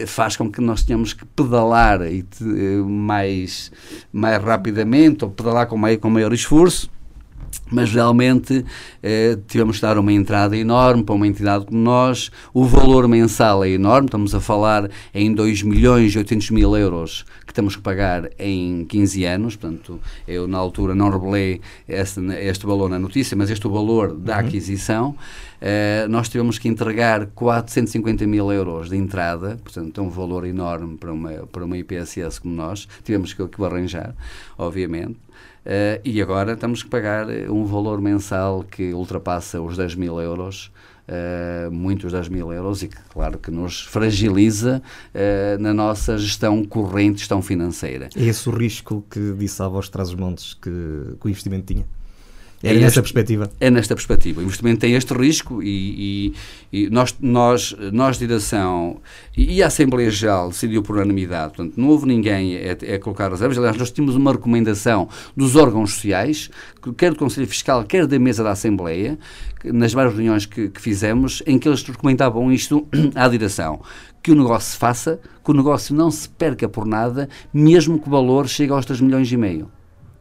faz 0.05 0.35
com 0.35 0.51
que 0.51 0.61
nós 0.61 0.83
tenhamos 0.83 1.13
que 1.13 1.25
pedalar 1.25 2.01
e, 2.01 2.25
mais, 2.85 3.71
mais 4.11 4.41
rapidamente 4.43 5.23
ou 5.23 5.31
pedalar 5.31 5.67
com, 5.67 5.77
maior, 5.77 5.97
com 5.97 6.09
maior 6.09 6.33
esforço 6.33 6.89
mas 7.69 7.91
realmente 7.91 8.65
eh, 9.03 9.37
tivemos 9.47 9.77
de 9.77 9.81
dar 9.81 9.97
uma 9.97 10.11
entrada 10.11 10.55
enorme 10.55 11.03
para 11.03 11.15
uma 11.15 11.27
entidade 11.27 11.65
como 11.65 11.79
nós. 11.79 12.31
O 12.53 12.65
valor 12.65 13.07
mensal 13.07 13.63
é 13.63 13.69
enorme, 13.69 14.07
estamos 14.07 14.33
a 14.33 14.39
falar 14.39 14.89
em 15.13 15.33
2 15.33 15.63
milhões 15.63 16.13
e 16.13 16.17
800 16.17 16.51
mil 16.51 16.75
euros 16.77 17.25
que 17.45 17.53
temos 17.53 17.75
que 17.75 17.81
pagar 17.81 18.29
em 18.39 18.85
15 18.85 19.25
anos. 19.25 19.55
Portanto, 19.55 19.99
eu 20.27 20.47
na 20.47 20.57
altura 20.57 20.95
não 20.95 21.09
revelei 21.09 21.61
este, 21.87 22.21
este 22.41 22.65
valor 22.65 22.89
na 22.89 22.99
notícia, 22.99 23.35
mas 23.35 23.49
este 23.49 23.65
é 23.65 23.69
o 23.69 23.73
valor 23.73 24.15
da 24.15 24.33
uhum. 24.33 24.39
aquisição. 24.39 25.15
Eh, 25.59 26.05
nós 26.09 26.29
tivemos 26.29 26.59
que 26.59 26.67
entregar 26.67 27.27
450 27.27 28.25
mil 28.27 28.51
euros 28.51 28.89
de 28.89 28.95
entrada, 28.95 29.57
portanto, 29.63 29.99
é 29.99 30.03
um 30.03 30.09
valor 30.09 30.45
enorme 30.45 30.97
para 30.97 31.11
uma, 31.11 31.31
para 31.51 31.65
uma 31.65 31.77
IPSS 31.77 32.39
como 32.39 32.53
nós. 32.53 32.87
Tivemos 33.03 33.33
que, 33.33 33.45
que 33.47 33.63
arranjar, 33.63 34.15
obviamente. 34.57 35.17
Uh, 35.67 35.99
e 36.01 36.21
agora 36.21 36.55
temos 36.55 36.81
que 36.81 36.89
pagar 36.89 37.29
eh, 37.29 37.51
um 37.51 37.65
valor 37.65 37.99
mensal 37.99 38.63
que 38.63 38.93
ultrapassa 38.93 39.61
os 39.61 39.75
10 39.75 39.95
mil 39.95 40.21
euros, 40.21 40.71
uh, 41.09 41.69
muitos 41.69 42.13
10 42.13 42.29
mil 42.29 42.53
euros, 42.53 42.83
e 42.83 42.87
que, 42.87 42.95
claro, 43.09 43.37
que 43.37 43.51
nos 43.51 43.81
fragiliza 43.81 44.81
uh, 45.13 45.61
na 45.61 45.73
nossa 45.73 46.17
gestão 46.17 46.63
corrente, 46.63 47.19
gestão 47.19 47.41
financeira. 47.41 48.07
É 48.15 48.23
esse 48.23 48.47
o 48.47 48.51
risco 48.53 49.03
que 49.11 49.33
disse 49.33 49.61
a 49.61 49.67
voz 49.67 49.89
traz 49.89 50.07
os 50.07 50.15
montes 50.15 50.53
que, 50.53 50.71
que 51.19 51.27
o 51.27 51.29
investimento 51.29 51.73
tinha? 51.73 51.85
É, 52.63 52.73
é 52.73 52.79
nesta 52.79 53.01
perspectiva? 53.01 53.51
É 53.59 53.69
nesta 53.69 53.95
perspectiva. 53.95 54.41
O 54.41 54.43
investimento 54.43 54.79
tem 54.79 54.93
este 54.95 55.13
risco 55.13 55.61
e, 55.61 56.33
e, 56.71 56.85
e 56.85 56.89
nós, 56.89 57.15
nós, 57.21 57.75
nós, 57.91 58.17
direção 58.17 58.99
e, 59.35 59.57
e, 59.57 59.63
a 59.63 59.67
Assembleia 59.67 60.09
Geral 60.09 60.49
decidiu 60.49 60.81
por 60.81 60.95
unanimidade, 60.95 61.53
portanto, 61.53 61.75
não 61.77 61.89
houve 61.89 62.07
ninguém 62.07 62.57
a, 62.57 62.95
a, 62.95 62.99
colocar 62.99 63.29
reservas. 63.29 63.57
Aliás, 63.57 63.77
nós 63.77 63.91
tínhamos 63.91 64.15
uma 64.15 64.31
recomendação 64.31 65.07
dos 65.35 65.55
órgãos 65.55 65.93
sociais, 65.93 66.49
quer 66.97 67.11
do 67.11 67.17
Conselho 67.17 67.47
Fiscal, 67.47 67.83
quer 67.83 68.07
da 68.07 68.17
mesa 68.17 68.43
da 68.43 68.51
Assembleia, 68.51 69.19
nas 69.63 69.93
várias 69.93 70.15
reuniões 70.15 70.45
que, 70.45 70.69
que 70.69 70.81
fizemos, 70.81 71.43
em 71.45 71.59
que 71.59 71.67
eles 71.67 71.83
recomendavam 71.83 72.51
isto 72.51 72.87
à 73.13 73.27
direção 73.27 73.81
que 74.23 74.31
o 74.31 74.35
negócio 74.35 74.73
se 74.73 74.77
faça, 74.77 75.21
que 75.41 75.51
o 75.51 75.53
negócio 75.53 75.95
não 75.95 76.11
se 76.11 76.27
perca 76.27 76.67
por 76.67 76.85
nada, 76.85 77.29
mesmo 77.53 77.97
que 77.97 78.09
o 78.09 78.11
valor 78.11 78.45
chegue 78.45 78.73
aos 78.73 78.85
3 78.85 78.99
milhões 78.99 79.31
e 79.31 79.37
meio. 79.37 79.71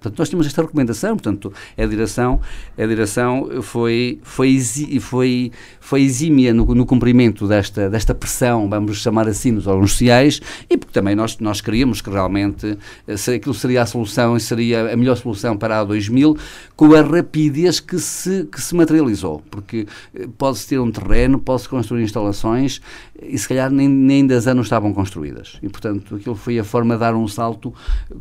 Portanto, 0.06 0.18
nós 0.18 0.28
tínhamos 0.28 0.46
esta 0.46 0.62
recomendação, 0.62 1.16
portanto, 1.16 1.52
a 1.76 1.86
direção, 1.86 2.40
a 2.78 2.86
direção 2.86 3.62
foi, 3.62 4.20
foi, 4.22 4.60
foi, 5.00 5.52
foi 5.80 6.02
exímia 6.02 6.54
no, 6.54 6.64
no 6.74 6.86
cumprimento 6.86 7.48
desta, 7.48 7.90
desta 7.90 8.14
pressão, 8.14 8.68
vamos 8.68 8.98
chamar 8.98 9.28
assim, 9.28 9.50
nos 9.50 9.66
órgãos 9.66 9.92
sociais, 9.92 10.40
e 10.70 10.76
porque 10.76 10.92
também 10.92 11.16
nós, 11.16 11.38
nós 11.38 11.60
queríamos 11.60 12.00
que 12.00 12.10
realmente 12.10 12.78
eh, 13.06 13.34
aquilo 13.34 13.54
seria 13.54 13.82
a 13.82 13.86
solução 13.86 14.36
e 14.36 14.40
seria 14.40 14.92
a 14.92 14.96
melhor 14.96 15.16
solução 15.16 15.56
para 15.56 15.80
a 15.80 15.84
2000, 15.84 16.36
com 16.76 16.94
a 16.94 17.02
rapidez 17.02 17.80
que 17.80 17.98
se, 17.98 18.44
que 18.44 18.60
se 18.60 18.74
materializou, 18.74 19.42
porque 19.50 19.86
eh, 20.14 20.28
pode-se 20.38 20.68
ter 20.68 20.78
um 20.78 20.90
terreno, 20.90 21.38
pode-se 21.40 21.68
construir 21.68 22.04
instalações, 22.04 22.80
e 23.22 23.38
se 23.38 23.48
calhar 23.48 23.70
nem, 23.70 23.88
nem 23.88 24.26
10 24.26 24.48
anos 24.48 24.66
estavam 24.66 24.92
construídas. 24.92 25.58
E, 25.62 25.68
portanto, 25.68 26.16
aquilo 26.16 26.34
foi 26.34 26.58
a 26.58 26.64
forma 26.64 26.94
de 26.94 27.00
dar 27.00 27.14
um 27.14 27.26
salto 27.26 27.72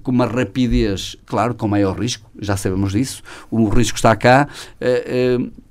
com 0.04 0.12
uma 0.12 0.26
rapidez, 0.26 1.16
claro, 1.26 1.54
com 1.54 1.68
maior 1.68 2.00
risco, 2.00 2.30
já 2.40 2.56
sabemos 2.56 2.94
disso, 2.94 3.22
o 3.52 3.68
risco 3.70 3.98
está 3.98 4.16
cá, 4.16 4.48
uh, 4.82 5.44
uh, 5.44 5.66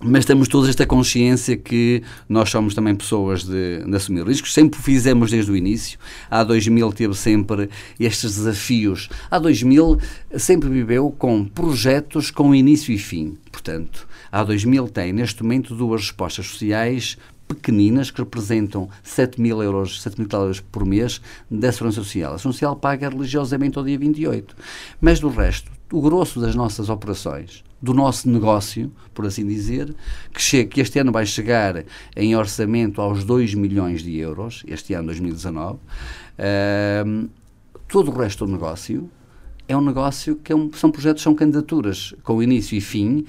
mas 0.00 0.24
temos 0.24 0.48
toda 0.48 0.68
esta 0.68 0.84
consciência 0.84 1.56
que 1.56 2.02
nós 2.28 2.50
somos 2.50 2.74
também 2.74 2.94
pessoas 2.94 3.44
de, 3.44 3.84
de, 3.84 3.96
assumir 3.96 4.26
riscos, 4.26 4.52
sempre 4.52 4.78
o 4.78 4.82
fizemos 4.82 5.30
desde 5.30 5.50
o 5.50 5.56
início. 5.56 5.98
A 6.30 6.42
2000 6.42 6.92
teve 6.92 7.14
sempre 7.14 7.70
estes 7.98 8.34
desafios. 8.34 9.08
A 9.30 9.38
2000 9.38 9.98
sempre 10.36 10.68
viveu 10.68 11.10
com 11.16 11.44
projetos 11.44 12.30
com 12.30 12.54
início 12.54 12.92
e 12.92 12.98
fim. 12.98 13.38
Portanto, 13.50 14.06
a 14.30 14.42
2000 14.42 14.88
tem 14.88 15.12
neste 15.12 15.42
momento 15.42 15.74
duas 15.74 16.02
respostas 16.02 16.48
sociais 16.48 17.16
pequeninas 17.54 18.10
que 18.10 18.20
representam 18.20 18.88
7 19.02 19.40
mil 19.40 19.62
euros, 19.62 20.02
7 20.02 20.18
mil 20.18 20.28
dólares 20.28 20.60
por 20.60 20.84
mês 20.84 21.20
da 21.50 21.70
Segurança 21.72 22.02
Social. 22.02 22.34
A 22.34 22.38
Segurança 22.38 22.58
Social 22.58 22.76
paga 22.76 23.08
religiosamente 23.08 23.78
ao 23.78 23.84
dia 23.84 23.98
28. 23.98 24.56
Mas 25.00 25.20
do 25.20 25.28
resto, 25.28 25.70
o 25.92 26.02
grosso 26.02 26.40
das 26.40 26.54
nossas 26.54 26.88
operações, 26.88 27.64
do 27.80 27.92
nosso 27.92 28.28
negócio, 28.28 28.90
por 29.12 29.26
assim 29.26 29.46
dizer, 29.46 29.94
que, 30.32 30.40
chega, 30.40 30.70
que 30.70 30.80
este 30.80 30.98
ano 30.98 31.12
vai 31.12 31.26
chegar 31.26 31.84
em 32.16 32.34
orçamento 32.34 33.00
aos 33.00 33.24
2 33.24 33.54
milhões 33.54 34.02
de 34.02 34.16
euros, 34.16 34.64
este 34.66 34.94
ano 34.94 35.06
2019, 35.06 35.74
uh, 35.74 37.28
todo 37.86 38.10
o 38.10 38.14
resto 38.14 38.46
do 38.46 38.52
negócio 38.52 39.08
é 39.66 39.76
um 39.76 39.80
negócio 39.80 40.36
que 40.36 40.52
é 40.52 40.56
um, 40.56 40.70
são 40.72 40.90
projetos, 40.90 41.22
são 41.22 41.34
candidaturas 41.34 42.14
com 42.22 42.42
início 42.42 42.76
e 42.76 42.80
fim, 42.80 43.24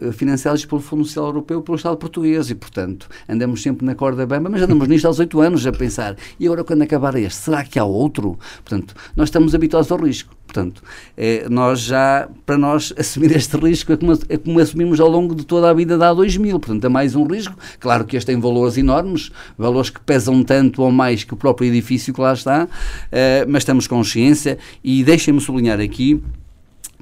eh, 0.00 0.12
financiados 0.12 0.64
pelo 0.64 0.80
Fundo 0.80 1.04
Social 1.04 1.26
Europeu 1.26 1.62
pelo 1.62 1.76
Estado 1.76 1.96
português 1.96 2.50
e, 2.50 2.54
portanto, 2.54 3.08
andamos 3.28 3.62
sempre 3.62 3.86
na 3.86 3.94
corda 3.94 4.26
bamba, 4.26 4.48
mas 4.48 4.62
andamos 4.62 4.88
nisto 4.88 5.06
aos 5.06 5.18
oito 5.18 5.40
anos 5.40 5.66
a 5.66 5.72
pensar, 5.72 6.16
e 6.38 6.46
agora 6.46 6.64
quando 6.64 6.82
acabar 6.82 7.14
este, 7.16 7.42
será 7.42 7.64
que 7.64 7.78
há 7.78 7.84
outro? 7.84 8.38
Portanto, 8.64 8.94
nós 9.16 9.28
estamos 9.28 9.54
habituados 9.54 9.90
ao 9.90 9.98
risco. 9.98 10.38
Portanto, 10.48 10.82
é, 11.14 11.46
nós 11.50 11.80
já, 11.80 12.26
para 12.46 12.56
nós, 12.56 12.90
assumir 12.96 13.36
este 13.36 13.54
risco 13.58 13.92
é 13.92 13.98
como, 13.98 14.18
é 14.30 14.36
como 14.38 14.58
assumimos 14.58 14.98
ao 14.98 15.06
longo 15.06 15.34
de 15.34 15.44
toda 15.44 15.68
a 15.68 15.74
vida 15.74 15.98
da 15.98 16.10
A2000. 16.14 16.52
Portanto, 16.52 16.84
é 16.86 16.88
mais 16.88 17.14
um 17.14 17.24
risco. 17.26 17.54
Claro 17.78 18.06
que 18.06 18.16
este 18.16 18.28
tem 18.28 18.40
valores 18.40 18.78
enormes, 18.78 19.30
valores 19.58 19.90
que 19.90 20.00
pesam 20.00 20.42
tanto 20.42 20.80
ou 20.80 20.90
mais 20.90 21.22
que 21.22 21.34
o 21.34 21.36
próprio 21.36 21.68
edifício 21.68 22.14
que 22.14 22.20
lá 22.20 22.32
está, 22.32 22.66
é, 23.12 23.44
mas 23.46 23.62
temos 23.62 23.86
consciência 23.86 24.56
e 24.82 25.04
deixem-me 25.04 25.38
sublinhar 25.38 25.67
aqui 25.74 26.22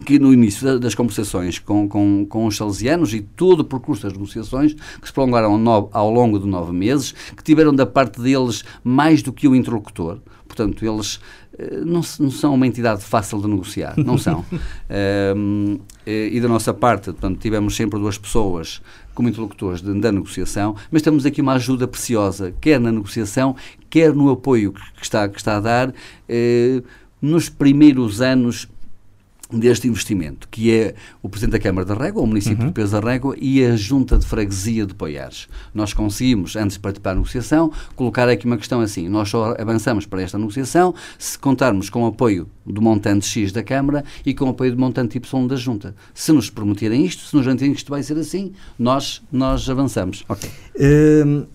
que 0.05 0.19
no 0.19 0.33
início 0.33 0.79
das 0.79 0.95
conversações 0.95 1.59
com, 1.59 1.89
com, 1.89 2.27
com 2.29 2.47
os 2.47 2.57
salesianos 2.57 3.15
e 3.15 3.21
todo 3.21 3.61
o 3.61 3.65
percurso 3.65 4.03
das 4.03 4.13
negociações, 4.13 4.75
que 4.75 5.07
se 5.07 5.13
prolongaram 5.13 5.57
no, 5.57 5.89
ao 5.93 6.11
longo 6.11 6.39
de 6.39 6.47
nove 6.47 6.73
meses, 6.73 7.13
que 7.35 7.43
tiveram 7.43 7.75
da 7.75 7.87
parte 7.87 8.21
deles 8.21 8.63
mais 8.85 9.23
do 9.23 9.33
que 9.33 9.49
o 9.49 9.55
interlocutor, 9.55 10.19
portanto, 10.47 10.85
eles 10.85 11.19
eh, 11.59 11.81
não, 11.85 12.03
não, 12.21 12.31
são 12.31 12.55
uma 12.55 12.67
entidade 12.67 13.03
fácil 13.03 13.41
de 13.41 13.49
negociar, 13.49 13.95
não 13.97 14.19
são. 14.19 14.45
um, 15.37 15.79
eh, 16.07 16.29
e 16.33 16.41
da 16.41 16.49
nossa 16.49 16.75
parte, 16.75 17.07
portanto, 17.07 17.39
tivemos 17.39 17.75
sempre 17.75 17.99
duas 17.99 18.19
pessoas 18.19 18.83
como 19.15 19.29
interlocutores 19.29 19.81
de, 19.81 19.99
da 19.99 20.13
negociação, 20.13 20.77
mas 20.91 21.01
temos 21.01 21.25
aqui 21.25 21.41
uma 21.41 21.55
ajuda 21.55 21.89
preciosa, 21.89 22.55
quer 22.61 22.79
na 22.79 22.93
negociação, 22.93 23.57
quer 23.89 24.15
no 24.15 24.31
apoio 24.31 24.73
que, 24.73 24.81
está, 25.03 25.27
que 25.29 25.39
está 25.39 25.57
a 25.57 25.61
dar. 25.61 25.95
Eh, 26.29 26.83
nos 27.27 27.49
primeiros 27.49 28.21
anos 28.21 28.69
deste 29.51 29.87
investimento, 29.87 30.49
que 30.51 30.73
é 30.73 30.95
o 31.23 31.29
Presidente 31.29 31.53
da 31.53 31.59
Câmara 31.61 31.87
da 31.87 31.95
Régua, 31.95 32.23
o 32.23 32.27
município 32.27 32.63
uhum. 32.63 32.67
de 32.67 32.73
Peso 32.73 33.01
da 33.01 33.13
Régua 33.13 33.37
e 33.41 33.65
a 33.65 33.77
Junta 33.77 34.19
de 34.19 34.27
Freguesia 34.27 34.85
de 34.85 34.95
Poiares. 34.95 35.49
Nós 35.73 35.93
conseguimos, 35.93 36.57
antes 36.57 36.75
de 36.75 36.81
participar 36.81 37.11
da 37.11 37.17
negociação, 37.17 37.71
colocar 37.95 38.29
aqui 38.29 38.45
uma 38.45 38.57
questão 38.57 38.81
assim, 38.81 39.09
nós 39.09 39.29
só 39.29 39.55
avançamos 39.57 40.05
para 40.05 40.21
esta 40.21 40.37
negociação 40.37 40.95
se 41.17 41.39
contarmos 41.39 41.89
com 41.89 42.03
o 42.03 42.07
apoio 42.07 42.49
do 42.65 42.83
montante 42.83 43.27
X 43.27 43.53
da 43.53 43.63
Câmara 43.63 44.05
e 44.25 44.35
com 44.35 44.47
o 44.47 44.49
apoio 44.49 44.73
do 44.73 44.81
montante 44.81 45.17
Y 45.17 45.47
da 45.47 45.55
Junta. 45.55 45.95
Se 46.13 46.33
nos 46.33 46.51
prometerem 46.51 47.05
isto, 47.05 47.23
se 47.23 47.37
nos 47.37 47.45
garantirem 47.45 47.73
que 47.73 47.79
isto 47.79 47.91
vai 47.91 48.03
ser 48.03 48.19
assim, 48.19 48.53
nós, 48.77 49.23
nós 49.31 49.71
avançamos. 49.71 50.25
Ok. 50.29 50.51
Uh, 50.75 51.47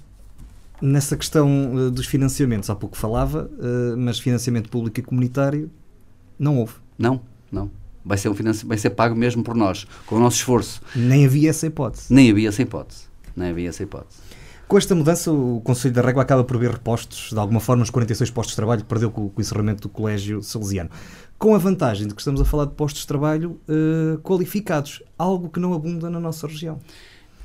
nessa 0.81 1.15
questão 1.15 1.75
uh, 1.75 1.91
dos 1.91 2.05
financiamentos, 2.05 2.69
há 2.69 2.75
pouco 2.75 2.97
falava, 2.97 3.49
uh, 3.53 3.97
mas 3.97 4.19
financiamento 4.19 4.69
público 4.69 4.99
e 4.99 5.03
comunitário 5.03 5.69
não 6.39 6.57
houve. 6.57 6.73
Não, 6.97 7.21
não 7.51 7.69
vai 8.03 8.17
ser, 8.17 8.29
um 8.29 8.35
financi... 8.35 8.65
vai 8.65 8.77
ser 8.77 8.91
pago 8.91 9.15
mesmo 9.15 9.43
por 9.43 9.55
nós, 9.55 9.85
com 10.05 10.15
o 10.15 10.19
nosso 10.19 10.37
esforço. 10.37 10.81
Nem 10.95 11.25
havia 11.25 11.49
essa 11.49 11.67
hipótese. 11.67 12.13
Nem 12.13 12.31
havia 12.31 12.49
essa 12.49 12.61
hipótese. 12.61 13.03
Nem 13.35 13.49
havia 13.49 13.69
essa 13.69 13.83
hipótese. 13.83 14.19
Com 14.67 14.77
esta 14.77 14.95
mudança, 14.95 15.31
o 15.31 15.59
Conselho 15.61 15.93
da 15.93 16.01
Régua 16.01 16.23
acaba 16.23 16.43
por 16.43 16.57
ver 16.57 16.71
repostos, 16.71 17.29
de 17.31 17.37
alguma 17.37 17.59
forma, 17.59 17.83
os 17.83 17.89
46 17.89 18.29
postos 18.31 18.53
de 18.53 18.55
trabalho 18.55 18.81
que 18.81 18.87
perdeu 18.87 19.11
com, 19.11 19.31
o 19.35 19.41
encerramento 19.41 19.81
do 19.81 19.89
Colégio 19.89 20.41
Salesiano. 20.41 20.89
Com 21.37 21.53
a 21.53 21.57
vantagem 21.57 22.07
de 22.07 22.13
que 22.13 22.21
estamos 22.21 22.39
a 22.39 22.45
falar 22.45 22.65
de 22.65 22.73
postos 22.73 23.01
de 23.01 23.07
trabalho 23.07 23.59
uh, 23.67 24.17
qualificados, 24.19 25.03
algo 25.17 25.49
que 25.49 25.59
não 25.59 25.73
abunda 25.73 26.09
na 26.09 26.19
nossa 26.19 26.47
região 26.47 26.79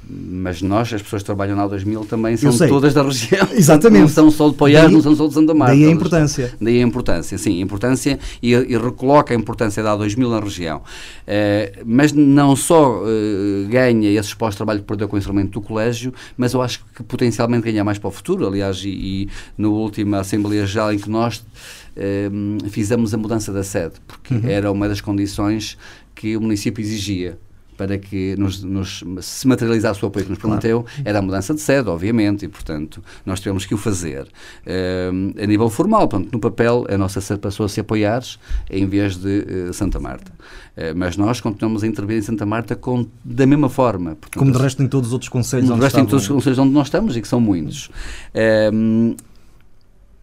mas 0.08 0.62
nós, 0.62 0.92
as 0.92 1.02
pessoas 1.02 1.22
que 1.22 1.26
trabalham 1.26 1.56
na 1.56 1.66
2000 1.66 2.04
também 2.04 2.36
são 2.36 2.56
todas 2.68 2.94
da 2.94 3.02
região. 3.02 3.48
Exatamente. 3.52 4.02
Não 4.02 4.08
são 4.08 4.30
só 4.30 4.48
de 4.48 4.54
Poiás, 4.54 4.90
não 4.90 5.02
são 5.02 5.16
só 5.16 5.26
de 5.26 5.34
Santa 5.34 5.52
Marta. 5.52 5.74
Daí 5.74 5.84
a 5.84 5.90
importância. 5.90 6.54
Daí 6.60 6.80
a 6.80 6.86
importância, 6.86 7.38
sim, 7.38 7.58
a 7.58 7.62
importância 7.62 8.18
e, 8.40 8.52
e 8.52 8.78
recoloca 8.78 9.34
a 9.34 9.36
importância 9.36 9.82
da 9.82 9.96
A2000 9.96 10.30
na 10.30 10.40
região. 10.40 10.78
Uh, 10.78 11.82
mas 11.84 12.12
não 12.12 12.54
só 12.54 13.02
uh, 13.02 13.68
ganha 13.68 14.08
esses 14.10 14.32
postos 14.32 14.54
de 14.54 14.58
trabalho 14.58 14.80
que 14.80 14.86
perdeu 14.86 15.08
com 15.08 15.16
o 15.16 15.18
instrumento 15.18 15.50
do 15.50 15.60
colégio, 15.60 16.14
mas 16.36 16.54
eu 16.54 16.62
acho 16.62 16.84
que 16.94 17.02
potencialmente 17.02 17.64
ganha 17.64 17.82
mais 17.82 17.98
para 17.98 18.08
o 18.08 18.12
futuro. 18.12 18.46
Aliás, 18.46 18.82
e, 18.84 18.88
e 18.88 19.28
na 19.58 19.68
última 19.68 20.20
Assembleia 20.20 20.66
Geral 20.66 20.92
em 20.92 20.98
que 20.98 21.10
nós 21.10 21.38
uh, 21.38 22.70
fizemos 22.70 23.12
a 23.12 23.16
mudança 23.16 23.52
da 23.52 23.64
sede, 23.64 23.94
porque 24.06 24.34
uhum. 24.34 24.48
era 24.48 24.70
uma 24.70 24.88
das 24.88 25.00
condições 25.00 25.76
que 26.14 26.36
o 26.36 26.40
município 26.40 26.80
exigia 26.80 27.38
para 27.76 27.98
que 27.98 28.34
nos, 28.36 28.62
nos, 28.62 29.04
se 29.20 29.46
materializasse 29.46 30.04
o 30.04 30.08
apoio 30.08 30.24
que 30.24 30.30
nos 30.30 30.38
prometeu, 30.38 30.82
claro. 30.82 31.02
era 31.04 31.18
a 31.18 31.22
mudança 31.22 31.54
de 31.54 31.60
sede, 31.60 31.88
obviamente, 31.88 32.44
e, 32.44 32.48
portanto, 32.48 33.02
nós 33.24 33.40
tivemos 33.40 33.64
que 33.64 33.74
o 33.74 33.78
fazer. 33.78 34.22
Uh, 34.22 35.42
a 35.42 35.46
nível 35.46 35.68
formal, 35.68 36.08
portanto, 36.08 36.32
no 36.32 36.40
papel, 36.40 36.86
a 36.88 36.96
nossa 36.96 37.20
sede 37.20 37.40
passou 37.40 37.66
a 37.66 37.68
se 37.68 37.80
apoiar 37.80 38.22
em 38.70 38.86
vez 38.86 39.16
de 39.16 39.68
uh, 39.68 39.72
Santa 39.72 40.00
Marta. 40.00 40.32
Uh, 40.76 40.96
mas 40.96 41.16
nós 41.16 41.40
continuamos 41.40 41.82
a 41.82 41.86
intervir 41.86 42.18
em 42.18 42.22
Santa 42.22 42.46
Marta 42.46 42.74
com, 42.74 43.06
da 43.24 43.46
mesma 43.46 43.68
forma. 43.68 44.16
Portanto, 44.16 44.38
Como 44.38 44.52
de 44.52 44.58
resto 44.58 44.82
em 44.82 44.88
todos 44.88 45.08
os 45.08 45.12
outros 45.12 45.28
conselhos 45.28 45.70
onde 45.70 45.82
resto 45.82 46.00
em 46.00 46.06
todos 46.06 46.22
os 46.22 46.28
conselhos 46.28 46.58
onde 46.58 46.72
nós 46.72 46.86
estamos, 46.86 47.16
e 47.16 47.20
que 47.20 47.28
são 47.28 47.40
muitos. 47.40 47.90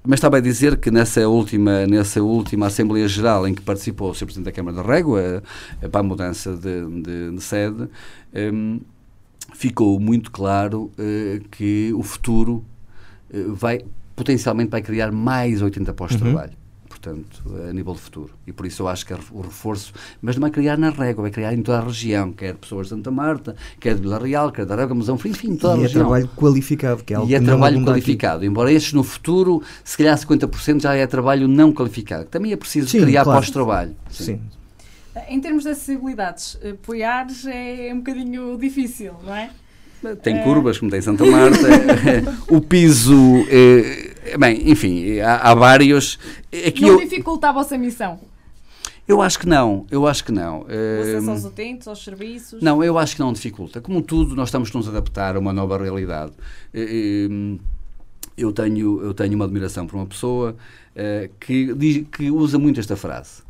Mas 0.05 0.17
estava 0.17 0.37
a 0.37 0.39
dizer 0.41 0.77
que 0.77 0.91
nessa 0.91 1.27
última, 1.27 1.87
nessa 1.87 2.21
última 2.21 2.67
Assembleia 2.67 3.07
Geral 3.07 3.47
em 3.47 3.53
que 3.53 3.61
participou 3.61 4.11
o 4.11 4.13
Sr. 4.13 4.25
Presidente 4.25 4.45
da 4.45 4.51
Câmara 4.51 4.77
da 4.77 4.83
Régua, 4.83 5.41
para 5.89 6.01
a 6.01 6.03
mudança 6.03 6.57
de, 6.57 7.01
de, 7.01 7.31
de 7.31 7.41
sede, 7.41 7.87
um, 8.53 8.81
ficou 9.53 9.97
muito 10.01 10.29
claro 10.29 10.91
uh, 10.99 11.49
que 11.49 11.93
o 11.95 12.03
futuro 12.03 12.65
uh, 13.33 13.53
vai, 13.53 13.79
potencialmente 14.13 14.69
vai 14.69 14.81
criar 14.81 15.11
mais 15.11 15.61
80 15.61 15.93
postos 15.93 16.21
uhum. 16.21 16.27
de 16.27 16.33
trabalho 16.33 16.62
portanto, 17.03 17.43
a 17.69 17.73
nível 17.73 17.93
de 17.93 17.99
futuro. 17.99 18.33
E 18.47 18.53
por 18.53 18.65
isso 18.65 18.83
eu 18.83 18.87
acho 18.87 19.05
que 19.05 19.13
o 19.13 19.41
reforço, 19.41 19.93
mas 20.21 20.35
não 20.37 20.41
vai 20.41 20.51
criar 20.51 20.77
na 20.77 20.89
régua, 20.89 21.23
vai 21.23 21.31
criar 21.31 21.53
em 21.53 21.61
toda 21.61 21.79
a 21.79 21.81
região, 21.81 22.31
quer 22.31 22.55
pessoas 22.55 22.87
de 22.87 22.91
Santa 22.91 23.11
Marta, 23.11 23.55
quer 23.79 23.95
de 23.95 24.01
Vila 24.01 24.17
Real, 24.17 24.51
quer 24.51 24.65
da 24.65 24.75
Régua, 24.75 24.95
mas 24.95 25.09
enfim, 25.09 25.55
toda 25.57 25.75
e 25.75 25.77
a 25.77 25.79
é 25.79 25.83
região. 25.83 26.01
E 26.01 26.03
é 26.03 26.03
trabalho 26.03 26.29
qualificado, 26.35 27.03
que 27.03 27.13
é 27.13 27.17
algo 27.17 27.29
E 27.29 27.35
é 27.35 27.41
trabalho 27.41 27.83
qualificado, 27.83 28.37
aqui. 28.37 28.45
embora 28.45 28.71
estes 28.71 28.93
no 28.93 29.03
futuro, 29.03 29.61
se 29.83 29.97
calhar 29.97 30.17
50% 30.17 30.81
já 30.81 30.95
é 30.95 31.05
trabalho 31.05 31.47
não 31.47 31.73
qualificado. 31.73 32.25
Também 32.25 32.53
é 32.53 32.55
preciso 32.55 32.87
Sim, 32.87 33.01
criar 33.01 33.23
claro. 33.23 33.39
pós-trabalho. 33.39 33.95
Sim. 34.09 34.23
Sim. 34.23 34.41
Em 35.29 35.39
termos 35.39 35.63
de 35.63 35.69
acessibilidades, 35.69 36.57
Poiares 36.81 37.45
é 37.45 37.91
um 37.93 37.97
bocadinho 37.97 38.57
difícil, 38.57 39.13
não 39.23 39.35
é? 39.35 39.49
Tem 40.21 40.41
curvas, 40.41 40.77
como 40.79 40.91
tem 40.91 41.01
Santa 41.01 41.25
Marta. 41.25 41.57
o 42.49 42.59
piso. 42.59 43.45
É, 43.49 44.12
bem, 44.37 44.69
enfim, 44.69 45.19
há, 45.19 45.51
há 45.51 45.55
vários. 45.55 46.19
Aqui 46.67 46.81
não 46.81 46.89
eu, 46.89 46.99
dificulta 46.99 47.49
a 47.49 47.51
vossa 47.51 47.77
missão? 47.77 48.19
Eu 49.07 49.21
acho 49.21 49.37
que 49.39 49.45
não, 49.47 49.85
eu 49.91 50.07
acho 50.07 50.23
que 50.23 50.31
não. 50.31 50.65
Acesso 51.01 51.29
aos 51.29 51.43
utentes, 51.43 51.87
aos 51.87 52.03
serviços? 52.03 52.61
Não, 52.61 52.83
eu 52.83 52.97
acho 52.97 53.15
que 53.15 53.21
não 53.21 53.33
dificulta. 53.33 53.81
Como 53.81 54.01
tudo, 54.01 54.35
nós 54.35 54.47
estamos 54.47 54.73
a 54.73 54.77
nos 54.77 54.87
adaptar 54.87 55.35
a 55.35 55.39
uma 55.39 55.51
nova 55.51 55.77
realidade. 55.77 56.31
Eu 58.37 58.53
tenho, 58.53 59.01
eu 59.01 59.13
tenho 59.13 59.35
uma 59.35 59.43
admiração 59.43 59.85
por 59.85 59.97
uma 59.97 60.05
pessoa 60.05 60.55
que, 61.39 61.73
diz, 61.73 62.07
que 62.11 62.31
usa 62.31 62.57
muito 62.57 62.79
esta 62.79 62.95
frase. 62.95 63.43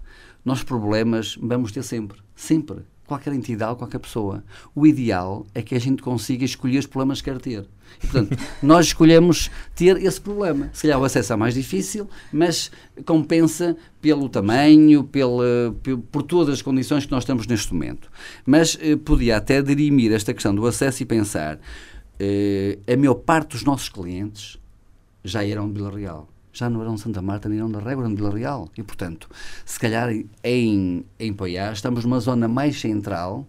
nós 0.43 0.63
problemas 0.63 1.37
vamos 1.39 1.71
ter 1.71 1.83
sempre. 1.83 2.19
Sempre. 2.35 2.79
Qualquer 3.05 3.33
entidade, 3.33 3.77
qualquer 3.77 3.99
pessoa. 3.99 4.43
O 4.73 4.87
ideal 4.87 5.45
é 5.53 5.61
que 5.61 5.75
a 5.75 5.79
gente 5.79 6.01
consiga 6.01 6.45
escolher 6.45 6.79
os 6.79 6.85
problemas 6.85 7.21
que 7.21 7.29
quer 7.29 7.39
ter. 7.39 7.65
E, 8.01 8.07
portanto, 8.07 8.37
nós 8.63 8.87
escolhemos 8.87 9.51
ter 9.75 9.97
esse 10.01 10.19
problema. 10.19 10.69
Se 10.73 10.83
calhar 10.83 10.99
o 10.99 11.03
acesso 11.03 11.33
é 11.33 11.35
mais 11.35 11.53
difícil, 11.53 12.09
mas 12.31 12.71
compensa 13.05 13.75
pelo 14.01 14.29
tamanho, 14.29 15.03
pela, 15.03 15.75
por 16.11 16.23
todas 16.23 16.55
as 16.55 16.61
condições 16.61 17.05
que 17.05 17.11
nós 17.11 17.23
estamos 17.23 17.45
neste 17.45 17.73
momento. 17.73 18.09
Mas 18.45 18.77
eh, 18.81 18.95
podia 18.95 19.37
até 19.37 19.61
dirimir 19.61 20.11
esta 20.13 20.33
questão 20.33 20.55
do 20.55 20.65
acesso 20.65 21.03
e 21.03 21.05
pensar 21.05 21.59
eh, 22.19 22.79
a 22.87 22.95
maior 22.95 23.15
parte 23.15 23.51
dos 23.51 23.63
nossos 23.63 23.89
clientes 23.89 24.57
já 25.23 25.45
eram 25.45 25.67
de 25.67 25.73
Vila 25.73 25.91
Real 25.91 26.32
já 26.53 26.69
não 26.69 26.81
eram 26.81 26.95
Santa 26.95 27.21
Marta 27.21 27.49
nem 27.49 27.57
eram 27.57 27.71
da 27.71 27.79
Régua, 27.79 28.07
de 28.07 28.15
Vila 28.15 28.29
Real. 28.29 28.69
E, 28.77 28.83
portanto, 28.83 29.27
se 29.65 29.79
calhar 29.79 30.09
em, 30.43 31.03
em 31.19 31.33
Poiá 31.33 31.73
estamos 31.73 32.05
numa 32.05 32.19
zona 32.19 32.47
mais 32.47 32.79
central 32.79 33.45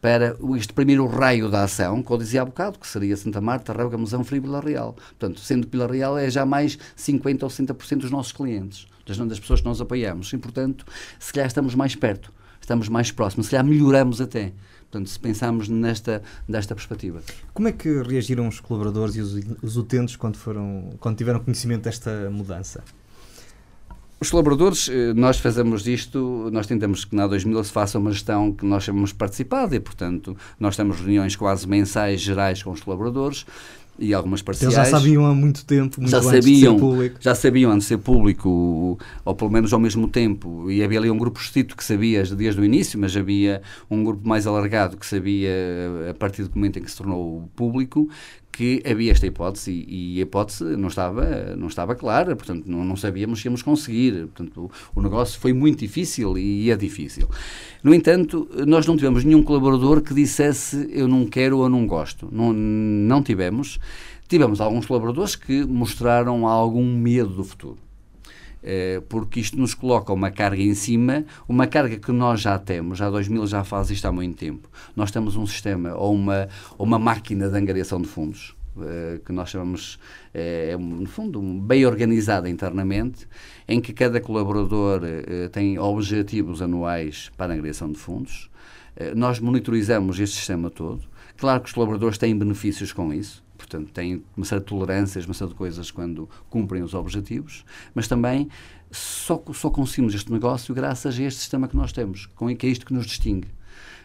para 0.00 0.36
este 0.56 0.74
primeiro 0.74 1.06
raio 1.06 1.48
da 1.48 1.62
ação, 1.62 2.02
que 2.02 2.10
eu 2.10 2.18
dizia 2.18 2.42
há 2.42 2.44
bocado, 2.44 2.78
que 2.78 2.86
seria 2.86 3.16
Santa 3.16 3.40
Marta, 3.40 3.72
Régua, 3.72 3.92
Gamuzão, 3.92 4.22
Frio 4.22 4.36
e 4.36 4.40
Vila 4.40 4.60
Real. 4.60 4.92
Portanto, 4.92 5.40
sendo 5.40 5.66
que 5.66 5.72
Vila 5.72 5.86
Real 5.86 6.18
é 6.18 6.28
já 6.28 6.44
mais 6.44 6.76
50% 6.98 7.42
ou 7.44 7.48
60% 7.48 7.98
dos 7.98 8.10
nossos 8.10 8.32
clientes, 8.32 8.86
das, 9.06 9.16
das 9.16 9.40
pessoas 9.40 9.60
que 9.60 9.66
nós 9.66 9.80
apoiamos. 9.80 10.30
E, 10.32 10.36
portanto, 10.36 10.84
se 11.18 11.32
calhar 11.32 11.46
estamos 11.46 11.74
mais 11.74 11.94
perto, 11.94 12.30
estamos 12.60 12.88
mais 12.88 13.10
próximos, 13.12 13.46
se 13.46 13.52
calhar 13.52 13.64
melhoramos 13.64 14.20
até. 14.20 14.52
Portanto, 14.94 15.10
se 15.10 15.18
pensarmos 15.18 15.68
nesta, 15.68 16.22
nesta 16.46 16.72
perspectiva. 16.72 17.20
Como 17.52 17.66
é 17.66 17.72
que 17.72 18.00
reagiram 18.02 18.46
os 18.46 18.60
colaboradores 18.60 19.16
e 19.16 19.20
os, 19.20 19.34
os 19.60 19.76
utentes 19.76 20.14
quando, 20.14 20.36
foram, 20.36 20.90
quando 21.00 21.16
tiveram 21.16 21.40
conhecimento 21.40 21.82
desta 21.82 22.30
mudança? 22.30 22.84
Os 24.20 24.30
colaboradores, 24.30 24.88
eh, 24.88 25.12
nós 25.12 25.40
fazemos 25.40 25.82
disto, 25.82 26.48
nós 26.52 26.68
tentamos 26.68 27.04
que 27.04 27.16
na 27.16 27.26
2000 27.26 27.64
se 27.64 27.72
faça 27.72 27.98
uma 27.98 28.12
gestão 28.12 28.52
que 28.52 28.64
nós 28.64 28.84
chamamos 28.84 29.12
participado 29.12 29.74
e, 29.74 29.80
portanto, 29.80 30.36
nós 30.60 30.76
temos 30.76 31.00
reuniões 31.00 31.34
quase 31.34 31.68
mensais 31.68 32.20
gerais 32.20 32.62
com 32.62 32.70
os 32.70 32.80
colaboradores 32.80 33.44
e 33.98 34.12
algumas 34.12 34.42
parciais. 34.42 34.74
Eles 34.74 34.88
já 34.88 34.98
sabiam 34.98 35.24
há 35.26 35.34
muito 35.34 35.64
tempo, 35.64 36.00
muito 36.00 36.10
já 36.10 36.18
antes 36.18 36.30
sabiam, 36.30 36.74
de 36.74 36.80
ser 36.80 36.86
público. 36.86 37.16
Já 37.20 37.34
sabiam 37.34 37.70
antes 37.70 37.84
de 37.84 37.88
ser 37.88 37.98
público, 37.98 38.98
ou 39.24 39.34
pelo 39.34 39.50
menos 39.50 39.72
ao 39.72 39.80
mesmo 39.80 40.08
tempo. 40.08 40.70
E 40.70 40.82
havia 40.82 40.98
ali 40.98 41.10
um 41.10 41.18
grupo 41.18 41.38
restrito 41.38 41.76
que 41.76 41.84
sabia 41.84 42.24
desde 42.24 42.60
o 42.60 42.64
início, 42.64 42.98
mas 42.98 43.16
havia 43.16 43.62
um 43.90 44.02
grupo 44.02 44.26
mais 44.26 44.46
alargado 44.46 44.96
que 44.96 45.06
sabia 45.06 45.52
a 46.10 46.14
partir 46.14 46.44
do 46.44 46.50
momento 46.54 46.78
em 46.78 46.82
que 46.82 46.90
se 46.90 46.96
tornou 46.96 47.48
público 47.54 48.08
que 48.54 48.80
havia 48.88 49.10
esta 49.10 49.26
hipótese 49.26 49.72
e, 49.72 50.16
e, 50.16 50.18
a 50.20 50.22
hipótese 50.22 50.64
não 50.76 50.86
estava, 50.88 51.56
não 51.56 51.66
estava 51.66 51.94
clara, 51.96 52.36
portanto 52.36 52.64
não, 52.66 52.84
não 52.84 52.96
sabíamos 52.96 53.40
se 53.40 53.48
íamos 53.48 53.62
conseguir. 53.62 54.28
Portanto, 54.28 54.70
o, 54.94 55.00
o, 55.00 55.02
negócio 55.02 55.40
foi 55.40 55.52
muito 55.52 55.80
difícil 55.80 56.38
e 56.38 56.70
é 56.70 56.76
difícil. 56.76 57.28
No 57.82 57.92
entanto, 57.92 58.48
nós 58.66 58.86
não 58.86 58.96
tivemos 58.96 59.24
nenhum 59.24 59.42
colaborador 59.42 60.00
que 60.00 60.14
dissesse 60.14 60.88
eu 60.92 61.08
não 61.08 61.26
quero 61.26 61.58
ou 61.58 61.68
não 61.68 61.84
gosto. 61.86 62.28
Não, 62.30 62.52
não 62.52 63.22
tivemos. 63.22 63.80
Tivemos 64.28 64.60
alguns 64.60 64.86
colaboradores 64.86 65.34
que 65.34 65.64
mostraram 65.64 66.46
algum 66.46 66.84
medo 66.84 67.30
do 67.30 67.44
futuro. 67.44 67.83
Eh, 68.66 69.02
porque 69.10 69.40
isto 69.40 69.58
nos 69.58 69.74
coloca 69.74 70.10
uma 70.10 70.30
carga 70.30 70.62
em 70.62 70.74
cima, 70.74 71.26
uma 71.46 71.66
carga 71.66 71.98
que 71.98 72.10
nós 72.10 72.40
já 72.40 72.58
temos, 72.58 72.96
já 72.96 73.10
2000 73.10 73.46
já 73.46 73.62
faz 73.62 73.90
isto 73.90 74.06
há 74.06 74.12
muito 74.12 74.38
tempo. 74.38 74.70
Nós 74.96 75.10
temos 75.10 75.36
um 75.36 75.46
sistema 75.46 75.94
ou 75.94 76.14
uma, 76.14 76.48
ou 76.78 76.86
uma 76.86 76.98
máquina 76.98 77.50
de 77.50 77.58
angariação 77.58 78.00
de 78.00 78.08
fundos, 78.08 78.56
eh, 78.80 79.20
que 79.22 79.32
nós 79.32 79.50
chamamos, 79.50 79.98
eh, 80.32 80.70
é, 80.72 80.76
no 80.78 81.04
fundo, 81.04 81.42
bem 81.42 81.84
organizada 81.84 82.48
internamente, 82.48 83.28
em 83.68 83.82
que 83.82 83.92
cada 83.92 84.18
colaborador 84.18 85.02
tem 85.52 85.78
objetivos 85.78 86.62
anuais 86.62 87.30
para 87.36 87.52
a 87.52 87.54
angariação 87.54 87.92
de 87.92 87.98
fundos. 87.98 88.50
Nós 89.16 89.40
monitorizamos 89.40 90.20
este 90.20 90.36
sistema 90.36 90.70
todo. 90.70 91.02
Claro 91.36 91.60
que 91.60 91.66
os 91.66 91.72
colaboradores 91.72 92.16
têm 92.16 92.36
benefícios 92.38 92.92
com 92.92 93.12
isso, 93.12 93.43
portanto, 93.64 93.90
têm 93.92 94.22
uma 94.36 94.44
série 94.44 94.60
de 94.60 94.66
tolerâncias, 94.66 95.24
uma 95.24 95.34
série 95.34 95.50
de 95.50 95.56
coisas 95.56 95.90
quando 95.90 96.28
cumprem 96.48 96.82
os 96.82 96.94
objetivos, 96.94 97.64
mas 97.94 98.06
também 98.06 98.48
só, 98.90 99.42
só 99.52 99.70
conseguimos 99.70 100.14
este 100.14 100.32
negócio 100.32 100.74
graças 100.74 101.18
a 101.18 101.22
este 101.22 101.40
sistema 101.40 101.66
que 101.66 101.76
nós 101.76 101.92
temos, 101.92 102.28
que 102.58 102.66
é 102.66 102.70
isto 102.70 102.86
que 102.86 102.92
nos 102.92 103.06
distingue. 103.06 103.48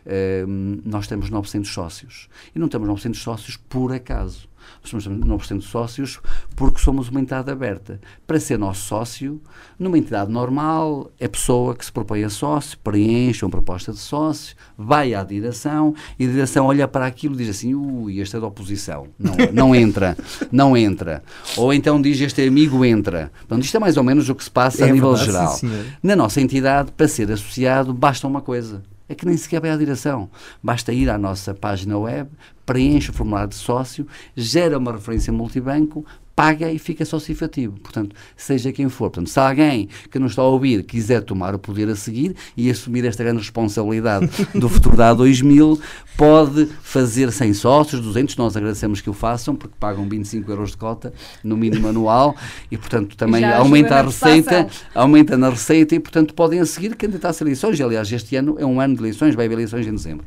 Uh, 0.06 0.82
nós 0.86 1.08
temos 1.08 1.30
900 1.30 1.70
sócios 1.70 2.30
e 2.56 2.60
não 2.60 2.68
temos 2.68 2.88
900 2.88 3.22
sócios 3.22 3.58
por 3.58 3.94
acaso. 3.94 4.49
Nós 4.82 5.04
somos 5.04 5.08
9% 5.08 5.62
sócios 5.62 6.20
porque 6.56 6.80
somos 6.80 7.10
uma 7.10 7.20
entidade 7.20 7.52
aberta. 7.52 8.00
Para 8.26 8.40
ser 8.40 8.58
nosso 8.58 8.82
sócio, 8.82 9.42
numa 9.78 9.98
entidade 9.98 10.32
normal, 10.32 11.12
é 11.20 11.28
pessoa 11.28 11.76
que 11.76 11.86
se 11.86 11.92
propõe 11.92 12.24
a 12.24 12.30
sócio, 12.30 12.78
preenche 12.80 13.44
uma 13.46 13.52
proposta 13.52 13.92
de 13.92 14.00
sócio, 14.00 14.56
vai 14.78 15.14
à 15.14 15.24
direção 15.24 15.94
e 16.18 16.26
a 16.26 16.28
direção 16.28 16.66
olha 16.66 16.88
para 16.88 17.06
aquilo 17.06 17.36
e 17.36 17.38
diz 17.38 17.50
assim: 17.50 17.74
ui, 17.74 18.20
este 18.20 18.36
é 18.36 18.40
da 18.40 18.48
oposição. 18.48 19.08
Não, 19.18 19.36
não 19.52 19.76
entra, 19.76 20.18
não 20.52 20.76
entra. 20.76 21.24
Ou 21.58 21.74
então 21.74 22.02
diz: 22.02 22.20
este 22.20 22.48
amigo 22.48 22.84
entra. 22.84 23.32
Portanto, 23.40 23.64
isto 23.64 23.78
é 23.78 23.80
mais 23.80 23.98
ou 23.98 24.04
menos 24.04 24.30
o 24.30 24.36
que 24.36 24.44
se 24.44 24.52
passa 24.52 24.86
é 24.86 24.90
a 24.90 24.94
nível 24.94 25.14
verdade, 25.14 25.32
geral. 25.32 25.54
Sim, 25.54 25.86
Na 26.02 26.16
nossa 26.16 26.42
entidade, 26.42 26.92
para 26.92 27.08
ser 27.08 27.32
associado, 27.32 27.94
basta 27.94 28.28
uma 28.28 28.42
coisa 28.42 28.84
é 29.10 29.16
que 29.16 29.26
nem 29.26 29.36
sequer 29.36 29.60
vai 29.60 29.72
à 29.72 29.76
direção. 29.76 30.30
Basta 30.62 30.94
ir 30.94 31.10
à 31.10 31.18
nossa 31.18 31.54
página 31.54 31.98
web, 31.98 32.30
preenche 32.66 33.10
o 33.10 33.14
formulário 33.14 33.50
de 33.50 33.56
sócio, 33.56 34.08
gera 34.36 34.78
uma 34.78 34.94
referência 34.94 35.34
multibanco, 35.34 36.06
paga 36.40 36.72
e 36.72 36.80
fica 36.80 37.04
sócio 37.04 37.34
efetivo. 37.34 37.78
Portanto, 37.82 38.16
seja 38.38 38.72
quem 38.72 38.88
for. 38.88 39.10
Portanto, 39.10 39.30
se 39.30 39.38
alguém 39.38 39.90
que 40.10 40.18
nos 40.18 40.32
está 40.32 40.42
a 40.42 40.46
ouvir 40.46 40.84
quiser 40.84 41.22
tomar 41.22 41.54
o 41.54 41.60
poder 41.60 41.90
a 41.90 41.96
seguir 41.98 42.34
e 42.56 42.72
assumir 42.72 43.04
esta 43.04 43.22
grande 43.26 43.40
responsabilidade 43.40 44.30
do 44.56 44.70
futuro 44.70 44.96
da 44.96 45.14
A2000, 45.14 45.78
pode 46.16 46.70
fazer 46.82 47.30
100 47.30 47.54
sócios, 47.56 48.02
200, 48.02 48.38
nós 48.38 48.56
agradecemos 48.56 49.02
que 49.02 49.10
o 49.10 49.14
façam, 49.14 49.54
porque 49.54 49.76
pagam 49.78 50.08
25 50.08 50.50
euros 50.50 50.72
de 50.72 50.78
cota 50.78 51.14
no 51.44 51.58
mínimo 51.58 51.90
anual 51.90 52.34
e, 52.72 52.78
portanto, 52.78 53.18
também 53.18 53.44
aumenta 53.44 53.96
a 53.96 54.02
receita, 54.02 54.70
aumenta 54.96 55.38
na 55.38 55.50
receita 55.50 55.94
e, 55.94 56.00
portanto, 56.00 56.34
podem 56.34 56.62
a 56.62 56.66
seguir 56.66 56.96
candidatar-se 56.96 57.44
a 57.44 57.46
eleições. 57.46 57.82
Aliás, 57.82 58.10
este 58.10 58.38
ano 58.38 58.56
é 58.58 58.66
um 58.66 58.80
ano 58.80 58.96
de 58.96 59.02
eleições, 59.02 59.36
vai 59.36 59.46
haver 59.46 59.56
eleições 59.56 59.86
em 59.86 59.92
dezembro. 59.92 60.26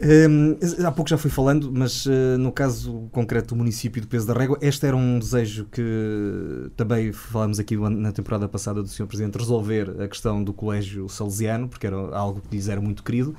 Um, 0.00 0.56
há 0.86 0.92
pouco 0.92 1.10
já 1.10 1.18
fui 1.18 1.30
falando, 1.30 1.72
mas 1.72 2.06
uh, 2.06 2.38
no 2.38 2.52
caso 2.52 3.08
concreto 3.10 3.48
do 3.48 3.56
município 3.56 4.00
de 4.00 4.06
Peso 4.06 4.28
da 4.28 4.32
Régua, 4.32 4.56
este 4.60 4.86
era 4.86 4.96
um 4.96 5.18
desejo 5.18 5.66
que 5.72 6.70
também 6.76 7.12
falámos 7.12 7.58
aqui 7.58 7.76
na 7.76 8.12
temporada 8.12 8.48
passada 8.48 8.80
do 8.80 8.88
Sr. 8.88 9.06
Presidente, 9.06 9.36
resolver 9.36 10.00
a 10.00 10.06
questão 10.06 10.42
do 10.42 10.52
colégio 10.52 11.08
salesiano, 11.08 11.68
porque 11.68 11.86
era 11.86 11.96
algo 11.96 12.40
que 12.40 12.54
lhes 12.54 12.68
era 12.68 12.80
muito 12.80 13.02
querido. 13.02 13.34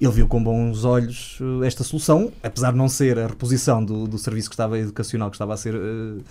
Ele 0.00 0.12
viu 0.12 0.28
com 0.28 0.42
bons 0.42 0.84
olhos 0.84 1.38
uh, 1.40 1.64
esta 1.64 1.82
solução, 1.82 2.32
apesar 2.42 2.70
de 2.70 2.78
não 2.78 2.88
ser 2.88 3.18
a 3.18 3.26
reposição 3.26 3.84
do, 3.84 4.06
do 4.06 4.18
serviço 4.18 4.48
que 4.48 4.54
estava 4.54 4.78
educacional 4.78 5.30
que 5.30 5.36
estava 5.36 5.54
a 5.54 5.56
ser 5.56 5.74
uh, 5.74 6.22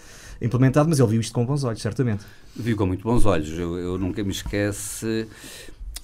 implementado, 0.41 0.87
mas 0.87 0.99
ele 0.99 1.09
viu 1.09 1.21
isto 1.21 1.33
com 1.33 1.45
bons 1.45 1.63
olhos, 1.65 1.81
certamente. 1.81 2.23
Viu 2.55 2.77
com 2.77 2.85
muito 2.85 3.03
bons 3.03 3.25
olhos. 3.25 3.49
Eu, 3.57 3.77
eu 3.77 3.97
nunca 3.97 4.23
me 4.23 4.31
esquece 4.31 5.27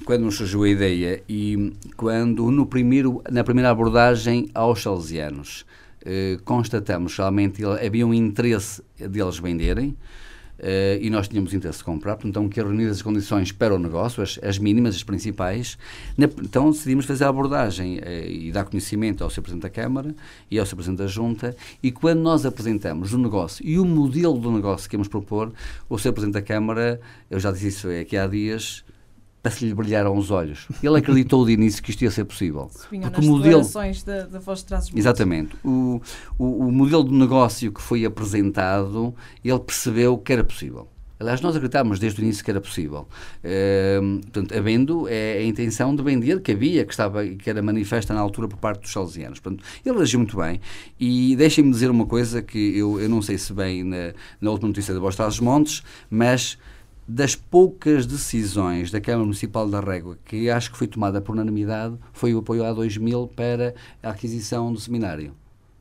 quando 0.06 0.24
nos 0.24 0.36
surgiu 0.36 0.64
a 0.64 0.70
ideia 0.70 1.24
e 1.28 1.74
quando 1.96 2.50
no 2.52 2.66
primeiro, 2.66 3.22
na 3.30 3.44
primeira 3.44 3.70
abordagem 3.70 4.50
aos 4.54 4.82
salesianos 4.82 5.66
eh, 6.06 6.38
constatamos 6.46 7.16
realmente 7.18 7.62
que 7.62 7.66
havia 7.66 8.08
um 8.08 8.14
interesse 8.14 8.82
deles 8.98 9.38
venderem 9.38 9.96
eh, 10.60 11.00
e 11.02 11.10
nós 11.10 11.28
tínhamos 11.28 11.54
interesse 11.54 11.80
de 11.80 11.86
comprar, 11.86 12.18
então 12.26 12.50
que 12.50 12.62
reunir 12.62 12.88
as 12.88 13.02
condições 13.02 13.52
para 13.52 13.74
o 13.74 13.80
negócio, 13.80 14.22
as, 14.22 14.40
as 14.44 14.58
mínimas, 14.58 14.96
as 14.96 15.04
principais, 15.04 15.78
na, 16.18 16.26
então 16.26 16.70
decidimos 16.72 17.06
fazer 17.06 17.24
a 17.24 17.30
abordagem 17.30 18.00
eh, 18.02 18.30
e 18.30 18.52
dar 18.52 18.66
conhecimento 18.66 19.24
ao 19.24 19.30
Sr. 19.30 19.42
Presidente 19.42 19.64
da 19.64 19.70
Câmara 19.70 20.14
e 20.52 20.60
ao 20.60 20.66
Sr. 20.66 20.76
Presidente 20.76 21.00
da 21.00 21.08
Junta 21.08 21.56
e 21.82 21.92
quando 21.92 22.20
nós 22.20 22.46
apresentamos 22.46 23.14
o 23.14 23.18
negócio 23.18 23.66
e 23.66 23.80
o 23.80 23.86
modelo 23.86 24.38
do 24.38 24.52
negócio 24.52 24.90
que 24.90 24.96
íamos 24.96 25.08
propor, 25.08 25.54
o 25.88 25.98
Sr. 25.98 26.12
Presidente 26.12 26.34
da 26.34 26.42
Câmara, 26.42 27.00
eu 27.30 27.40
já 27.40 27.52
disse 27.52 27.68
isso 27.68 27.90
aqui 27.90 28.18
há 28.18 28.28
dias, 28.28 28.84
para 29.42 29.52
se 29.52 29.66
lhe 29.66 29.74
brilharam 29.74 30.18
os 30.18 30.32
olhos. 30.32 30.68
Ele 30.84 30.98
acreditou 30.98 31.46
de 31.46 31.54
início 31.54 31.82
que 31.82 31.92
isto 31.92 32.02
ia 32.02 32.12
ser 32.12 32.26
possível. 32.26 32.70
Porque 32.90 32.98
o 32.98 33.24
modelo 33.24 33.64
da, 34.06 34.24
da 34.26 34.40
voz 34.40 34.64
de 34.64 35.00
Exatamente. 35.00 35.56
O, 35.64 36.02
o, 36.38 36.68
o, 36.68 36.72
modelo 36.72 37.04
de 37.06 37.14
negócio 37.14 37.72
que 37.72 37.82
foi 37.82 38.06
apresentado, 38.06 39.14
ele 39.44 39.60
percebeu 39.60 40.18
que 40.18 40.34
era 40.34 40.44
possível. 40.44 40.88
Aliás, 41.20 41.42
nós 41.42 41.54
acreditávamos 41.54 42.00
desde 42.00 42.22
o 42.22 42.24
início 42.24 42.44
que 42.44 42.50
era 42.50 42.62
possível. 42.62 43.06
Uh, 43.44 44.20
portanto, 44.22 44.58
havendo 44.58 45.06
é, 45.10 45.40
a 45.40 45.44
intenção 45.44 45.94
de 45.94 46.02
vender 46.02 46.42
que 46.42 46.54
havia, 46.54 46.86
que, 46.86 46.94
estava, 46.94 47.26
que 47.26 47.50
era 47.50 47.62
manifesta 47.62 48.14
na 48.14 48.22
altura 48.22 48.48
por 48.48 48.58
parte 48.58 48.84
dos 48.84 48.92
salesianos. 48.92 49.40
Portanto, 49.40 49.64
ele 49.86 50.02
agiu 50.02 50.20
muito 50.20 50.38
bem. 50.38 50.62
E 50.98 51.36
deixem-me 51.36 51.72
dizer 51.72 51.90
uma 51.92 52.06
coisa 52.06 52.42
que 52.42 52.78
eu, 52.78 53.02
eu 53.02 53.10
não 53.10 53.22
sei 53.22 53.38
se 53.38 53.52
bem 53.52 53.84
na, 53.84 54.14
na 54.40 54.50
última 54.50 54.70
notícia 54.70 54.94
da 54.94 55.00
Voz 55.02 55.40
Montes, 55.42 55.84
mas 56.10 56.58
das 57.10 57.36
poucas 57.36 58.06
decisões 58.06 58.92
da 58.92 59.02
Câmara 59.02 59.24
Municipal 59.24 59.68
da 59.68 59.80
Régua 59.80 60.16
que 60.24 60.48
acho 60.48 60.72
que 60.72 60.78
foi 60.78 60.86
tomada 60.86 61.20
por 61.20 61.32
unanimidade 61.32 61.98
foi 62.14 62.36
o 62.36 62.38
apoio 62.38 62.64
a 62.64 62.72
2000 62.72 63.32
para 63.36 63.74
a 64.04 64.12
aquisição 64.12 64.72
do 64.72 64.80
seminário. 64.80 65.34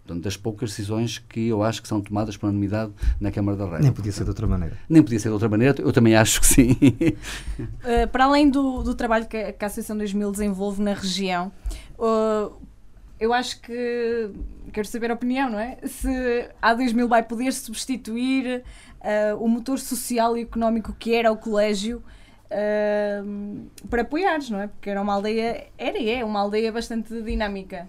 Portanto, 0.06 0.24
das 0.24 0.38
poucas 0.38 0.70
decisões 0.70 1.18
que 1.18 1.48
eu 1.48 1.62
acho 1.62 1.82
que 1.82 1.88
são 1.88 2.00
tomadas 2.00 2.34
por 2.34 2.46
unanimidade 2.46 2.92
na 3.20 3.30
Câmara 3.30 3.58
da 3.58 3.64
República. 3.64 3.84
Nem 3.84 3.92
podia 3.92 4.12
ser 4.12 4.24
de 4.24 4.30
outra 4.30 4.46
maneira. 4.46 4.78
Nem 4.88 5.02
podia 5.02 5.18
ser 5.18 5.28
de 5.28 5.34
outra 5.34 5.48
maneira, 5.50 5.74
eu 5.82 5.92
também 5.92 6.16
acho 6.16 6.40
que 6.40 6.46
sim. 6.46 6.78
Uh, 6.80 8.08
para 8.10 8.24
além 8.24 8.48
do, 8.48 8.82
do 8.82 8.94
trabalho 8.94 9.26
que 9.26 9.36
a, 9.36 9.52
que 9.52 9.62
a 9.62 9.66
Associação 9.66 9.98
2000 9.98 10.32
desenvolve 10.32 10.82
na 10.82 10.94
região, 10.94 11.52
uh, 11.98 12.50
eu 13.20 13.34
acho 13.34 13.60
que 13.60 14.30
quero 14.72 14.86
saber 14.86 15.10
a 15.10 15.14
opinião, 15.14 15.50
não 15.50 15.58
é? 15.58 15.76
Se 15.84 16.48
a 16.62 16.72
2000 16.72 17.06
vai 17.06 17.22
poder 17.22 17.52
substituir 17.52 18.62
uh, 19.00 19.42
o 19.42 19.48
motor 19.48 19.78
social 19.78 20.36
e 20.36 20.42
económico 20.42 20.94
que 20.98 21.14
era 21.14 21.30
o 21.30 21.36
colégio 21.36 22.02
uh, 22.50 23.88
para 23.88 24.02
apoiares, 24.02 24.50
não 24.50 24.60
é? 24.60 24.66
Porque 24.66 24.90
era 24.90 25.00
uma 25.00 25.14
aldeia, 25.14 25.66
era 25.76 25.98
e 25.98 26.10
é 26.10 26.24
uma 26.24 26.40
aldeia 26.40 26.72
bastante 26.72 27.22
dinâmica. 27.22 27.88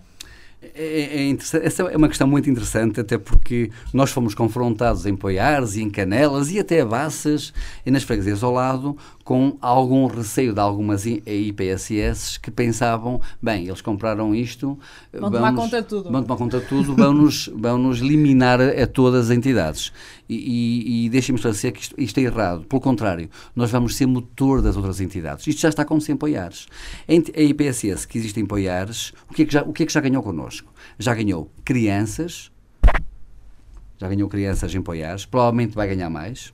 É, 0.62 1.30
é 1.30 1.38
essa 1.66 1.84
é 1.84 1.96
uma 1.96 2.10
questão 2.10 2.28
muito 2.28 2.50
interessante, 2.50 3.00
até 3.00 3.18
porque 3.18 3.72
nós 3.94 4.12
fomos 4.12 4.36
confrontados 4.36 5.06
em 5.06 5.16
Poiares 5.16 5.76
e 5.76 5.82
em 5.82 5.90
Canelas 5.90 6.52
e 6.52 6.60
até 6.60 6.84
Baças 6.84 7.54
e 7.86 7.92
nas 7.92 8.04
freguesias 8.04 8.44
ao 8.44 8.52
lado 8.52 8.98
com 9.30 9.56
algum 9.62 10.08
receio 10.08 10.56
de 10.56 10.60
algumas 10.60 11.06
IPSS 11.06 12.40
que 12.40 12.50
pensavam, 12.50 13.22
bem, 13.40 13.68
eles 13.68 13.80
compraram 13.80 14.34
isto, 14.34 14.76
vão 15.14 15.30
tomar 15.30 15.54
conta 15.54 15.84
de 15.84 15.88
tudo, 15.88 16.12
vão 16.12 16.24
tomar 16.24 16.36
conta 16.36 16.60
de 16.60 16.66
tudo, 16.66 16.96
vão-nos 16.96 17.46
vão 17.56 17.78
-nos 17.78 18.02
eliminar 18.02 18.60
a, 18.60 18.70
a 18.82 18.88
todas 18.88 19.30
as 19.30 19.38
entidades. 19.38 19.94
E, 20.28 20.34
e, 20.34 21.06
e 21.06 21.10
deixem-me 21.12 21.38
esclarecer 21.38 21.72
que 21.72 21.80
isto, 21.80 21.96
isto, 21.96 22.18
é 22.18 22.24
errado. 22.24 22.66
Pelo 22.66 22.82
contrário, 22.82 23.30
nós 23.56 23.70
vamos 23.70 23.96
ser 23.96 24.08
motor 24.08 24.64
das 24.64 24.76
outras 24.76 25.00
entidades. 25.00 25.46
Isto 25.46 25.62
já 25.62 25.70
está 25.70 25.86
como 25.86 26.02
se 26.02 26.12
em 26.12 26.18
Poiares. 26.18 26.66
A 27.08 27.40
IPSS 27.40 28.08
que 28.08 28.18
existe 28.18 28.40
em 28.40 28.48
Poiares, 28.48 29.14
o 29.30 29.34
que 29.36 29.44
é 29.44 29.46
que 29.46 29.54
já, 29.54 29.62
o 29.62 29.72
que 29.72 29.84
é 29.84 29.86
que 29.86 29.94
já 29.94 30.02
ganhou 30.02 30.24
connosco? 30.24 30.74
Já 30.98 31.14
ganhou 31.14 31.52
crianças, 31.64 32.52
já 34.00 34.08
ganhou 34.08 34.30
crianças 34.30 34.74
em 34.74 34.82
Poiares, 34.82 35.26
provavelmente 35.26 35.76
vai 35.76 35.88
ganhar 35.88 36.10
mais, 36.10 36.54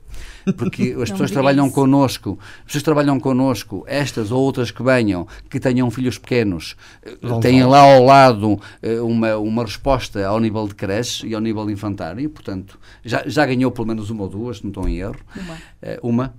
porque 0.56 0.96
as 1.00 1.10
pessoas 1.10 1.30
trabalham 1.30 1.66
isso. 1.66 1.74
connosco, 1.74 2.38
as 2.58 2.64
pessoas 2.64 2.82
trabalham 2.82 3.20
connosco, 3.20 3.84
estas 3.86 4.32
ou 4.32 4.42
outras 4.42 4.72
que 4.72 4.82
venham, 4.82 5.28
que 5.48 5.60
tenham 5.60 5.88
filhos 5.88 6.18
pequenos, 6.18 6.76
Vão 7.22 7.38
têm 7.38 7.64
lá 7.64 7.78
ao 7.78 8.04
lado 8.04 8.60
eh, 8.82 9.00
uma, 9.00 9.36
uma 9.36 9.62
resposta 9.62 10.26
ao 10.26 10.40
nível 10.40 10.66
de 10.66 10.74
creche 10.74 11.24
e 11.28 11.34
ao 11.34 11.40
nível 11.40 11.70
infantário, 11.70 12.28
portanto, 12.28 12.80
já, 13.04 13.22
já 13.26 13.46
ganhou 13.46 13.70
pelo 13.70 13.86
menos 13.86 14.10
uma 14.10 14.24
ou 14.24 14.28
duas, 14.28 14.60
não 14.60 14.70
estou 14.70 14.88
em 14.88 14.96
erro. 14.96 15.16
Uma. 15.36 15.54
Uh, 15.54 16.08
uma. 16.08 16.34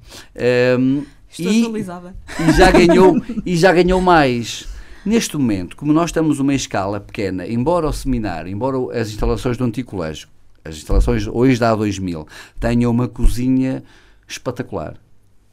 Um, 0.77 1.05
Estou 1.29 1.51
e, 1.51 1.61
atualizada. 1.61 2.15
E 2.39 2.51
já 2.53 2.71
ganhou, 2.71 3.15
e 3.45 3.57
já 3.57 3.71
ganhou 3.71 4.01
mais. 4.01 4.65
Neste 5.05 5.37
momento, 5.37 5.75
como 5.75 5.93
nós 5.93 6.09
estamos 6.09 6.39
numa 6.39 6.53
escala 6.53 6.99
pequena, 6.99 7.47
embora 7.47 7.87
o 7.87 7.93
seminário, 7.93 8.51
embora 8.51 8.77
as 8.99 9.09
instalações 9.09 9.55
do 9.57 9.63
antigo 9.63 9.89
colégio 9.89 10.27
as 10.67 10.75
instalações 10.75 11.27
hoje 11.27 11.59
da 11.59 11.75
A2000 11.75 12.27
tenham 12.59 12.91
uma 12.91 13.07
cozinha 13.07 13.83
espetacular, 14.27 14.97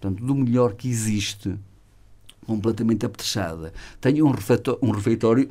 portanto, 0.00 0.24
do 0.24 0.34
melhor 0.34 0.74
que 0.74 0.88
existe, 0.88 1.54
completamente 2.46 3.06
apetrechada, 3.06 3.72
tenham 4.00 4.26
um 4.26 4.30
refeitório, 4.30 4.80
um 4.82 4.90
refeitório 4.92 5.50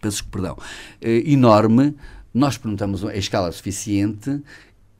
peço 0.00 0.26
perdão, 0.26 0.56
eh, 1.00 1.22
enorme, 1.30 1.94
nós 2.32 2.58
perguntamos 2.58 3.04
a 3.04 3.16
escala 3.16 3.50
suficiente, 3.52 4.42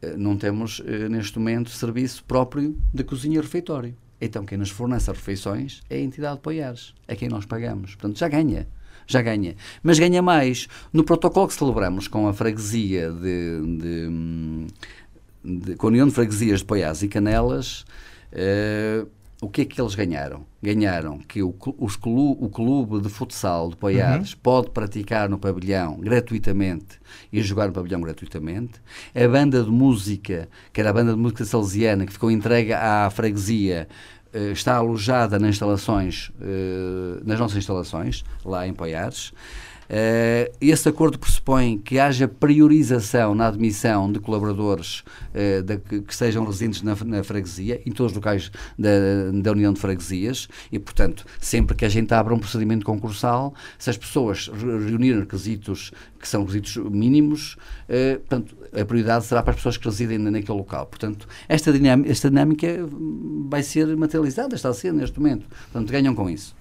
eh, 0.00 0.16
não 0.16 0.36
temos 0.36 0.80
eh, 0.86 1.08
neste 1.08 1.38
momento 1.38 1.70
serviço 1.70 2.24
próprio 2.24 2.76
de 2.92 3.04
cozinha 3.04 3.38
e 3.38 3.42
refeitório. 3.42 3.94
Então 4.20 4.46
quem 4.46 4.56
nos 4.56 4.70
fornece 4.70 5.10
as 5.10 5.18
refeições 5.18 5.82
é 5.90 5.96
a 5.96 6.00
entidade 6.00 6.36
de 6.36 6.42
Poiares, 6.42 6.94
é 7.06 7.14
quem 7.14 7.28
nós 7.28 7.44
pagamos. 7.44 7.94
Portanto, 7.96 8.18
já 8.18 8.28
ganha 8.28 8.66
já 9.06 9.22
ganha. 9.22 9.54
Mas 9.82 9.98
ganha 9.98 10.22
mais. 10.22 10.68
No 10.92 11.04
protocolo 11.04 11.48
que 11.48 11.54
celebramos 11.54 12.08
com 12.08 12.28
a 12.28 12.32
freguesia 12.32 13.10
de, 13.10 13.60
de, 13.78 14.68
de 15.44 15.76
com 15.76 15.86
a 15.86 15.90
União 15.90 16.06
de 16.06 16.14
Freguesias 16.14 16.60
de 16.60 16.64
Poiás 16.64 17.02
e 17.02 17.08
Canelas, 17.08 17.84
uh, 18.32 19.08
o 19.44 19.48
que 19.48 19.60
é 19.60 19.64
que 19.64 19.78
eles 19.78 19.94
ganharam? 19.94 20.46
Ganharam 20.62 21.18
que 21.18 21.42
o, 21.42 21.54
os 21.78 21.96
clube, 21.96 22.42
o 22.42 22.48
clube 22.48 23.00
de 23.00 23.10
futsal 23.10 23.68
de 23.68 23.76
Poiares 23.76 24.32
uhum. 24.32 24.38
pode 24.42 24.70
praticar 24.70 25.28
no 25.28 25.38
pavilhão 25.38 26.00
gratuitamente 26.00 26.98
e 27.30 27.42
jogar 27.42 27.66
no 27.66 27.72
pavilhão 27.72 28.00
gratuitamente. 28.00 28.80
A 29.14 29.28
banda 29.28 29.62
de 29.62 29.70
música, 29.70 30.48
que 30.72 30.80
era 30.80 30.90
a 30.90 30.92
banda 30.94 31.12
de 31.12 31.18
música 31.18 31.44
salesiana, 31.44 32.06
que 32.06 32.12
ficou 32.12 32.30
entregue 32.30 32.72
à 32.72 33.10
freguesia, 33.10 33.86
está 34.52 34.76
alojada 34.76 35.38
nas 35.38 35.50
instalações, 35.50 36.30
eh, 36.40 37.20
nas 37.24 37.38
nossas 37.38 37.56
instalações, 37.56 38.24
lá 38.44 38.66
em 38.66 38.72
Poiares. 38.72 39.32
Uh, 39.84 40.50
esse 40.60 40.88
acordo 40.88 41.18
pressupõe 41.18 41.78
que 41.78 41.98
haja 41.98 42.26
priorização 42.26 43.34
na 43.34 43.48
admissão 43.48 44.10
de 44.10 44.18
colaboradores 44.18 45.00
uh, 45.00 45.62
de, 45.62 45.78
que, 45.78 46.00
que, 46.00 46.14
sejam 46.14 46.44
residentes 46.44 46.82
na, 46.82 46.96
na, 47.04 47.22
freguesia, 47.22 47.80
em 47.84 47.92
todos 47.92 48.12
os 48.12 48.16
locais 48.16 48.50
da, 48.78 48.90
da, 49.42 49.52
União 49.52 49.72
de 49.72 49.80
Freguesias, 49.80 50.48
e, 50.72 50.78
portanto, 50.78 51.24
sempre 51.38 51.76
que 51.76 51.84
a 51.84 51.88
gente 51.88 52.12
abra 52.14 52.34
um 52.34 52.38
procedimento 52.38 52.84
concursal, 52.84 53.54
se 53.78 53.90
as 53.90 53.96
pessoas 53.96 54.48
reunirem 54.48 55.20
requisitos 55.20 55.92
que 56.18 56.28
são 56.28 56.40
requisitos 56.40 56.76
mínimos, 56.90 57.56
uh, 57.88 58.18
portanto, 58.20 58.56
a 58.72 58.84
prioridade 58.84 59.26
será 59.26 59.42
para 59.42 59.50
as 59.50 59.56
pessoas 59.56 59.76
que 59.76 59.84
residem 59.84 60.18
naquele 60.18 60.58
local. 60.58 60.86
Portanto, 60.86 61.28
esta 61.48 61.72
dinâmica, 61.72 62.10
esta 62.10 62.30
dinâmica 62.30 62.88
vai 63.48 63.62
ser 63.62 63.94
materializada, 63.96 64.54
está 64.54 64.70
a 64.70 64.74
ser 64.74 64.92
neste 64.92 65.18
momento. 65.18 65.46
Portanto, 65.70 65.90
ganham 65.90 66.14
com 66.14 66.28
isso. 66.28 66.56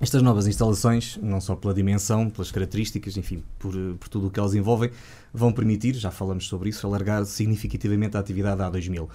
Estas 0.00 0.22
novas 0.22 0.46
instalações, 0.46 1.18
não 1.20 1.40
só 1.40 1.56
pela 1.56 1.74
dimensão, 1.74 2.30
pelas 2.30 2.52
características, 2.52 3.16
enfim, 3.16 3.42
por, 3.58 3.72
por 3.98 4.08
tudo 4.08 4.28
o 4.28 4.30
que 4.30 4.38
elas 4.38 4.54
envolvem, 4.54 4.90
vão 5.34 5.52
permitir, 5.52 5.94
já 5.94 6.10
falamos 6.10 6.46
sobre 6.46 6.68
isso, 6.68 6.86
alargar 6.86 7.24
significativamente 7.24 8.16
a 8.16 8.20
atividade 8.20 8.58
da 8.58 8.70
A2000. 8.70 9.02
Uh, 9.02 9.08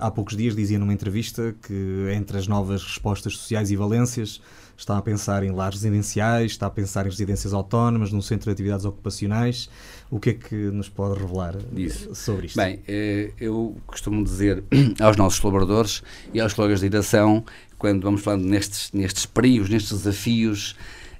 há 0.00 0.10
poucos 0.10 0.36
dias 0.36 0.56
dizia 0.56 0.78
numa 0.78 0.92
entrevista 0.92 1.54
que 1.62 2.08
entre 2.12 2.36
as 2.36 2.48
novas 2.48 2.82
respostas 2.82 3.36
sociais 3.36 3.70
e 3.70 3.76
valências 3.76 4.40
está 4.76 4.96
a 4.96 5.02
pensar 5.02 5.42
em 5.42 5.50
lares 5.50 5.82
residenciais, 5.82 6.52
está 6.52 6.66
a 6.66 6.70
pensar 6.70 7.04
em 7.06 7.10
residências 7.10 7.52
autónomas, 7.52 8.12
num 8.12 8.22
centro 8.22 8.46
de 8.46 8.52
atividades 8.52 8.84
ocupacionais. 8.84 9.68
O 10.10 10.20
que 10.20 10.30
é 10.30 10.34
que 10.34 10.54
nos 10.54 10.88
pode 10.88 11.20
revelar 11.20 11.56
Isso. 11.76 12.14
sobre 12.14 12.46
isto? 12.46 12.56
Bem, 12.56 12.80
eh, 12.86 13.32
eu 13.40 13.76
costumo 13.86 14.22
dizer 14.22 14.62
aos 15.02 15.16
nossos 15.16 15.40
colaboradores 15.40 16.02
e 16.32 16.40
aos 16.40 16.54
colegas 16.54 16.80
de 16.80 16.88
direção 16.88 17.44
quando 17.78 18.02
vamos 18.02 18.22
falando 18.22 18.44
nestes, 18.44 18.90
nestes 18.92 19.24
perigos, 19.24 19.68
nestes 19.68 19.98
desafios 19.98 20.72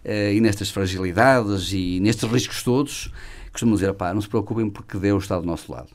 uh, 0.05 0.33
e 0.33 0.41
nestas 0.41 0.71
fragilidades 0.71 1.73
e 1.73 2.01
nestes 2.01 2.29
riscos 2.31 2.63
todos, 2.63 3.13
costumo 3.53 3.75
dizer, 3.75 3.95
pá, 3.95 4.13
não 4.13 4.21
se 4.21 4.29
preocupem 4.29 4.69
porque 4.69 4.99
Deus 4.99 5.25
está 5.25 5.39
do 5.39 5.47
nosso 5.47 5.71
lado. 5.71 5.89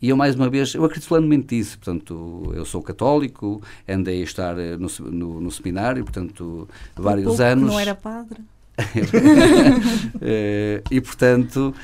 E 0.00 0.10
eu, 0.10 0.16
mais 0.16 0.34
uma 0.34 0.50
vez, 0.50 0.74
eu 0.74 0.84
acredito 0.84 1.08
plenamente 1.08 1.54
nisso. 1.54 1.78
Portanto, 1.78 2.52
eu 2.54 2.64
sou 2.64 2.82
católico, 2.82 3.62
andei 3.88 4.20
a 4.20 4.24
estar 4.24 4.58
eh, 4.58 4.76
no, 4.76 4.88
no, 5.10 5.40
no 5.40 5.50
seminário, 5.50 6.04
portanto, 6.04 6.68
vários 6.94 7.26
pouco 7.26 7.42
anos. 7.42 7.70
não 7.70 7.80
era 7.80 7.94
padre. 7.94 8.40
Eh, 10.20 10.82
e, 10.90 11.00
portanto, 11.00 11.74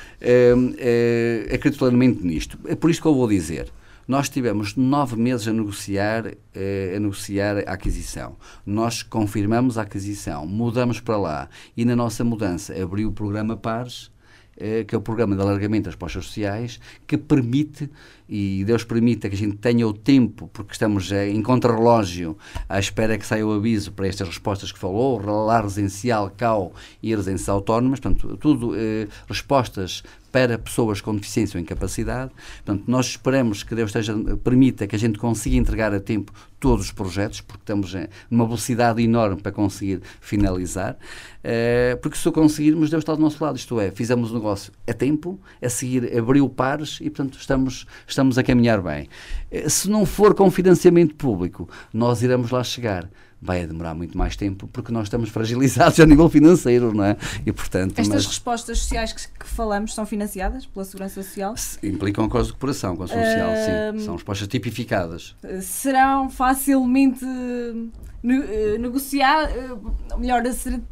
acredito 1.55 1.79
plenamente 1.79 2.23
nisto. 2.25 2.59
É 2.67 2.75
por 2.75 2.91
isto 2.91 3.03
que 3.03 3.09
eu 3.09 3.15
vou 3.15 3.29
dizer. 3.29 3.71
Nós 4.11 4.29
tivemos 4.29 4.75
nove 4.75 5.15
meses 5.15 5.47
a 5.47 5.53
negociar, 5.53 6.35
eh, 6.53 6.95
a 6.97 6.99
negociar 6.99 7.59
a 7.59 7.75
aquisição. 7.75 8.37
Nós 8.67 9.05
confirmamos 9.05 9.79
a 9.79 9.83
aquisição, 9.83 10.45
mudamos 10.45 10.99
para 10.99 11.17
lá 11.17 11.49
e 11.77 11.85
na 11.85 11.95
nossa 11.95 12.25
mudança 12.25 12.75
abriu 12.75 13.11
o 13.11 13.13
programa 13.13 13.57
PARS, 13.57 14.11
eh, 14.57 14.83
que 14.83 14.97
é 14.97 14.99
o 14.99 15.01
programa 15.01 15.37
de 15.37 15.43
alargamento 15.43 15.85
das 15.85 15.95
postas 15.95 16.25
sociais, 16.25 16.81
que 17.07 17.17
permite, 17.17 17.89
e 18.31 18.65
Deus 18.65 18.85
permita 18.85 19.29
que 19.29 19.35
a 19.35 19.39
gente 19.39 19.57
tenha 19.57 19.85
o 19.85 19.93
tempo, 19.93 20.49
porque 20.53 20.73
estamos 20.73 21.11
eh, 21.11 21.31
em 21.31 21.43
contrarrelógio 21.43 22.39
à 22.69 22.79
espera 22.79 23.19
que 23.19 23.27
saia 23.27 23.45
o 23.45 23.53
aviso 23.53 23.91
para 23.91 24.07
estas 24.07 24.29
respostas 24.29 24.71
que 24.71 24.79
falou, 24.79 25.21
lá 25.21 25.61
residencial, 25.61 26.31
CAU 26.37 26.73
e 27.03 27.13
residências 27.13 27.49
autónomas, 27.49 27.99
portanto, 27.99 28.37
tudo 28.37 28.77
eh, 28.77 29.09
respostas 29.29 30.05
para 30.31 30.59
pessoas 30.59 31.01
com 31.01 31.15
deficiência 31.15 31.59
ou 31.59 31.63
incapacidade. 31.63 32.31
Portanto, 32.65 32.85
nós 32.87 33.07
esperamos 33.07 33.63
que 33.63 33.75
Deus 33.75 33.91
esteja, 33.91 34.15
permita 34.45 34.87
que 34.87 34.95
a 34.95 34.99
gente 34.99 35.19
consiga 35.19 35.57
entregar 35.57 35.93
a 35.93 36.01
tempo 36.01 36.33
todos 36.59 36.87
os 36.87 36.93
projetos, 36.93 37.41
porque 37.41 37.63
estamos 37.63 37.95
numa 38.31 38.45
velocidade 38.45 39.03
enorme 39.03 39.41
para 39.41 39.51
conseguir 39.51 40.03
finalizar. 40.21 40.97
Uh, 41.41 41.97
porque 42.03 42.19
se 42.19 42.29
o 42.29 42.33
conseguirmos, 42.33 42.91
Deus 42.91 43.01
está 43.01 43.15
do 43.15 43.21
nosso 43.21 43.43
lado. 43.43 43.57
Isto 43.57 43.81
é, 43.81 43.91
fizemos 43.91 44.31
o 44.31 44.35
negócio 44.35 44.73
a 44.87 44.93
tempo, 44.93 45.41
a 45.63 45.69
seguir 45.71 46.17
abriu 46.17 46.49
pares 46.49 46.99
e, 47.01 47.09
portanto, 47.09 47.39
estamos, 47.39 47.87
estamos 48.07 48.20
a 48.39 48.43
caminhar 48.43 48.81
bem. 48.81 49.09
Uh, 49.51 49.69
se 49.69 49.89
não 49.89 50.05
for 50.05 50.35
com 50.35 50.51
financiamento 50.51 51.15
público, 51.15 51.69
nós 51.93 52.23
iremos 52.23 52.51
lá 52.51 52.63
chegar 52.63 53.09
vai 53.41 53.67
demorar 53.67 53.95
muito 53.95 54.19
mais 54.19 54.37
tempo 54.37 54.69
porque 54.69 54.93
nós 54.93 55.05
estamos 55.05 55.31
fragilizados 55.31 55.99
a 55.99 56.07
nível 56.07 56.29
financeiro, 56.29 56.93
não 56.93 57.05
é? 57.05 57.17
E, 57.47 57.53
portanto, 57.53 57.99
Estas 57.99 58.09
mas... 58.09 58.27
respostas 58.27 58.79
sociais 58.79 59.13
que, 59.13 59.27
que, 59.27 59.47
falamos 59.47 59.95
são 59.95 60.05
financiadas 60.05 60.67
pela 60.67 60.85
Segurança 60.85 61.23
Social? 61.23 61.55
Implicam 61.83 62.25
a 62.25 62.29
cooperação, 62.29 62.97
com 62.97 63.05
a 63.05 63.07
Social, 63.07 63.51
uh... 63.51 63.99
sim. 63.99 64.05
São 64.05 64.15
respostas 64.15 64.49
tipificadas. 64.49 65.35
Serão 65.63 66.29
facilmente 66.29 67.25
eh, 67.25 68.79
negociar, 68.79 69.51
eh, 69.51 70.17
melhor, 70.19 70.43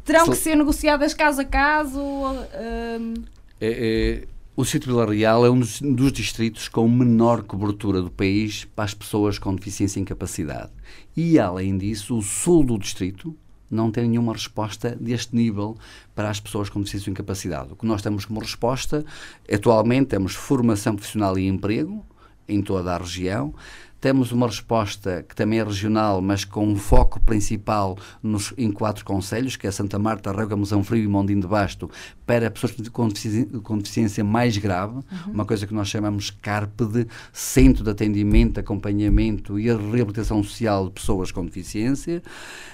terão 0.03 0.27
que 0.27 0.35
ser 0.35 0.55
negociadas 0.55 1.13
caso 1.13 1.41
a 1.41 1.45
caso? 1.45 1.99
Uh... 1.99 3.13
É, 3.61 4.23
é 4.23 4.38
O 4.59 4.65
de 4.65 4.77
Vila 4.79 5.09
Real 5.09 5.45
é 5.45 5.49
um 5.49 5.57
dos, 5.57 5.79
dos, 5.79 6.11
distritos 6.11 6.67
com 6.67 6.85
menor 6.89 7.43
cobertura 7.43 8.01
do 8.01 8.11
país 8.11 8.65
para 8.65 8.83
as 8.83 8.93
pessoas 8.93 9.39
com 9.39 9.55
deficiência 9.55 9.99
e 9.99 10.01
incapacidade. 10.01 10.69
E, 11.15 11.39
além 11.39 11.77
disso, 11.77 12.17
o 12.17 12.21
sul 12.21 12.65
do 12.65 12.77
distrito 12.77 13.33
não 13.71 13.89
tem 13.89 14.09
nenhuma 14.09 14.33
resposta 14.33 14.97
deste 14.99 15.33
nível 15.33 15.77
para 16.13 16.29
as 16.29 16.41
pessoas 16.41 16.67
com 16.67 16.81
deficiência 16.81 17.09
e 17.09 17.11
incapacidade. 17.11 17.71
O 17.71 17.75
que 17.77 17.85
nós 17.85 18.01
temos 18.01 18.25
como 18.25 18.41
resposta, 18.41 19.05
atualmente, 19.49 20.07
temos 20.07 20.35
formação 20.35 20.93
profissional 20.93 21.39
e 21.39 21.47
emprego 21.47 22.05
em 22.45 22.61
toda 22.61 22.93
a 22.93 22.97
região, 22.97 23.53
temos 24.01 24.31
uma 24.31 24.47
resposta 24.47 25.25
que 25.27 25.35
também 25.35 25.59
é 25.59 25.63
regional, 25.63 26.21
mas 26.21 26.45
com 26.45 26.65
um 26.65 26.77
foco 26.77 27.19
principal 27.19 27.97
nos, 28.23 28.53
em 28.57 28.71
quatro 28.71 29.03
conselhos, 29.03 29.57
que 29.57 29.67
é 29.67 29.71
Santa 29.71 29.99
Marta, 29.99 30.31
Rega, 30.31 30.55
Mosão 30.55 30.81
Frio 30.83 31.03
e 31.03 31.07
Mondim 31.07 31.37
de 31.37 31.47
Basto, 31.47 31.91
para 32.29 32.51
pessoas 32.51 32.75
com 32.89 33.07
deficiência, 33.07 33.59
com 33.63 33.75
deficiência 33.79 34.23
mais 34.23 34.55
grave, 34.55 34.97
uhum. 34.97 35.33
uma 35.33 35.45
coisa 35.45 35.65
que 35.65 35.73
nós 35.73 35.87
chamamos 35.87 36.29
CARP 36.29 36.79
de 36.81 37.07
Centro 37.33 37.83
de 37.83 37.89
Atendimento, 37.89 38.59
Acompanhamento 38.59 39.59
e 39.59 39.65
Reabilitação 39.65 40.43
Social 40.43 40.85
de 40.85 40.91
Pessoas 40.91 41.31
com 41.31 41.43
Deficiência. 41.43 42.21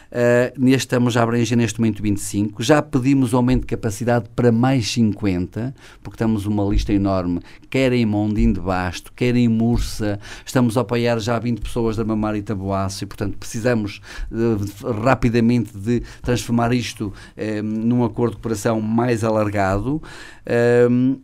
Uh, 0.05 0.53
neste, 0.57 0.85
estamos 0.85 1.17
a 1.17 1.23
abranger 1.23 1.57
neste 1.57 1.79
momento 1.79 2.01
25. 2.01 2.61
Já 2.63 2.81
pedimos 2.81 3.33
aumento 3.33 3.61
de 3.61 3.67
capacidade 3.67 4.29
para 4.35 4.51
mais 4.51 4.89
50, 4.91 5.73
porque 6.01 6.17
temos 6.17 6.45
uma 6.45 6.63
lista 6.63 6.93
enorme, 6.93 7.39
quer 7.69 7.91
em 7.91 8.05
Mondim 8.05 8.53
de 8.53 8.59
Basto, 8.59 9.11
quer 9.13 9.35
em 9.35 9.47
Mursa. 9.47 10.19
Estamos 10.45 10.77
a 10.77 10.81
apoiar 10.81 11.19
já 11.19 11.37
20 11.39 11.59
pessoas 11.59 11.97
da 11.97 12.05
Mamar 12.05 12.35
e 12.35 12.41
Taboaço 12.41 13.03
e, 13.03 13.07
portanto, 13.07 13.37
precisamos 13.37 13.99
uh, 14.31 15.01
rapidamente 15.01 15.75
de 15.77 16.01
transformar 16.21 16.71
isto 16.71 17.07
uh, 17.07 17.63
num 17.63 18.03
acordo 18.03 18.31
de 18.31 18.37
cooperação 18.37 18.79
mais 18.79 19.23
alargado. 19.23 19.44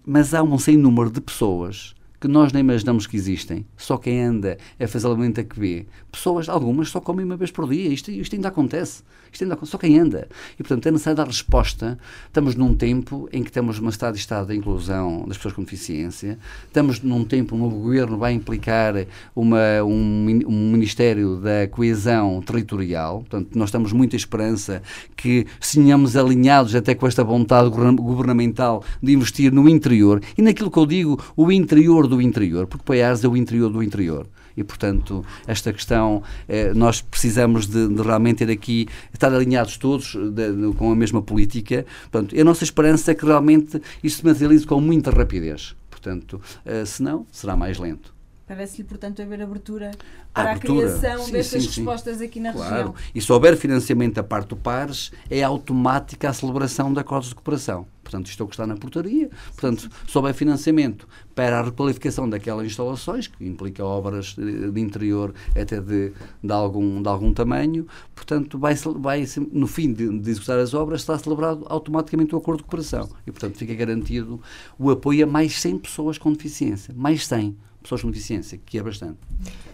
Mas 0.06 0.34
há 0.34 0.44
um 0.44 0.58
sem 0.58 0.78
número 0.78 1.10
de 1.10 1.22
pessoas 1.22 1.96
que 2.22 2.28
nós 2.28 2.54
nem 2.54 2.62
imaginamos 2.62 3.08
que 3.08 3.18
existem. 3.18 3.66
Só 3.76 3.98
quem 3.98 4.22
anda 4.22 4.58
é 4.78 4.86
fazer 4.86 5.08
a 5.08 5.44
que 5.44 5.60
vê. 5.60 5.88
Pessoas, 6.12 6.48
algumas, 6.48 6.90
só 6.90 7.02
comem 7.02 7.26
uma 7.26 7.36
vez 7.36 7.50
por 7.50 7.68
dia. 7.68 7.90
Isto, 7.90 8.12
isto 8.12 8.36
ainda 8.36 8.50
acontece. 8.50 9.02
Isto 9.32 9.44
ainda. 9.44 9.58
Só 9.64 9.78
quem 9.78 9.98
anda. 9.98 10.28
E, 10.54 10.64
portanto, 10.64 10.88
é 10.88 10.92
necessário 10.92 11.18
dar 11.18 11.28
resposta. 11.28 11.98
Estamos 12.28 12.56
num 12.56 12.74
tempo 12.76 13.30
em 13.32 13.44
que 13.44 13.52
temos 13.52 13.80
uma 13.80 13.90
estado 13.90 14.14
de 14.14 14.20
estado 14.20 14.48
da 14.48 14.56
inclusão 14.56 15.26
das 15.28 15.38
pessoas 15.38 15.54
com 15.54 15.64
deficiência. 15.64 16.38
Estamos 16.68 17.02
num 17.02 17.24
tempo, 17.24 17.56
um 17.56 17.60
novo 17.60 17.78
governo 17.78 18.18
vai 18.18 18.34
implicar 18.34 18.94
uma, 19.36 19.84
um, 19.84 20.42
um 20.48 20.72
Ministério 20.72 21.38
da 21.38 21.68
Coesão 21.70 22.42
Territorial. 22.42 23.20
Portanto, 23.20 23.58
nós 23.58 23.70
estamos 23.70 23.94
muita 23.94 24.16
esperança 24.16 24.82
que 25.16 25.46
tenhamos 25.72 26.18
alinhados 26.18 26.76
até 26.76 26.94
com 26.94 27.08
esta 27.08 27.24
vontade 27.24 27.70
governamental 27.70 28.84
de 29.02 29.14
investir 29.14 29.52
no 29.52 29.70
interior. 29.70 30.22
E 30.38 30.42
naquilo 30.42 30.70
que 30.70 30.78
eu 30.78 30.86
digo, 30.86 31.24
o 31.36 31.52
interior 31.52 32.08
do 32.08 32.22
interior, 32.22 32.68
porque 32.68 32.86
Paiares 32.86 33.24
é 33.24 33.28
o 33.28 33.38
interior 33.38 33.70
do 33.70 33.82
interior. 33.82 34.28
E, 34.62 34.64
portanto, 34.64 35.26
esta 35.48 35.74
questão, 35.74 36.24
eh, 36.48 36.74
nós 36.74 37.02
precisamos 37.02 37.68
de, 37.68 37.88
de, 37.88 38.02
realmente 38.02 38.46
ter 38.46 38.52
aqui, 38.52 38.88
estar 39.14 39.34
alinhados 39.34 39.78
todos 39.78 40.16
de, 40.16 40.54
de, 40.54 40.74
com 40.76 40.92
a 40.92 40.96
mesma 40.96 41.22
política. 41.22 41.86
Portanto, 42.10 42.40
a 42.40 42.44
nossa 42.44 42.64
esperança 42.64 43.12
é 43.12 43.16
que 43.16 43.26
realmente 43.26 43.82
isso 44.04 44.18
se 44.18 44.26
materialize 44.26 44.66
com 44.66 44.80
muita 44.80 45.12
rapidez. 45.12 45.76
Portanto, 45.90 46.40
eh, 46.66 46.86
se 46.86 47.04
não, 47.04 47.26
será 47.32 47.56
mais 47.56 47.78
lento. 47.78 48.14
Parece-lhe, 48.52 48.84
portanto, 48.84 49.22
haver 49.22 49.42
abertura 49.42 49.92
para 50.34 50.50
a, 50.50 50.52
abertura. 50.52 50.90
a 50.90 51.00
criação 51.00 51.26
sim, 51.26 51.32
destas 51.32 51.64
sim, 51.64 51.70
respostas 51.70 52.18
sim. 52.18 52.26
aqui 52.26 52.38
na 52.42 52.52
claro. 52.52 52.76
região. 52.76 52.96
E 53.16 53.22
se 53.22 53.32
houver 53.32 53.56
financiamento 53.56 54.16
da 54.16 54.24
parte 54.24 54.50
do 54.50 54.58
PARES, 54.58 55.14
é 55.30 55.42
automática 55.42 56.30
a 56.30 56.34
celebração 56.34 56.92
de 56.92 57.00
acordos 57.00 57.30
de 57.30 57.36
cooperação. 57.36 57.88
Portanto, 58.04 58.28
isto 58.28 58.44
é 58.44 58.44
o 58.44 58.48
que 58.50 58.54
está 58.54 58.68
na 58.68 58.76
portaria. 58.76 59.30
Portanto, 59.56 59.90
se 60.06 60.18
houver 60.18 60.34
financiamento 60.34 61.08
para 61.34 61.62
a 61.62 61.64
requalificação 61.64 62.30
daquelas 62.30 62.66
instalações, 62.66 63.28
que 63.28 63.46
implica 63.46 63.86
obras 63.86 64.36
de 64.36 64.82
interior 64.82 65.34
até 65.56 65.80
de, 65.80 66.12
de, 66.44 66.52
algum, 66.52 67.02
de 67.02 67.08
algum 67.08 67.34
tamanho, 67.34 67.88
portanto, 68.14 68.60
vai, 68.60 68.76
vai 68.76 69.26
no 69.50 69.66
fim 69.66 69.94
de, 69.94 70.20
de 70.20 70.30
executar 70.30 70.60
as 70.60 70.74
obras, 70.74 71.00
está 71.00 71.18
celebrado 71.18 71.66
automaticamente 71.70 72.36
o 72.36 72.38
acordo 72.38 72.58
de 72.58 72.64
cooperação. 72.64 73.10
E, 73.26 73.32
portanto, 73.32 73.58
fica 73.58 73.74
garantido 73.74 74.42
o 74.78 74.92
apoio 74.92 75.24
a 75.24 75.28
mais 75.28 75.62
100 75.62 75.78
pessoas 75.78 76.18
com 76.18 76.34
deficiência. 76.34 76.94
Mais 76.94 77.26
100 77.26 77.56
pessoas 77.82 78.02
com 78.02 78.12
deficiência, 78.12 78.60
que 78.66 78.78
é 78.78 78.84
bastante. 78.84 79.18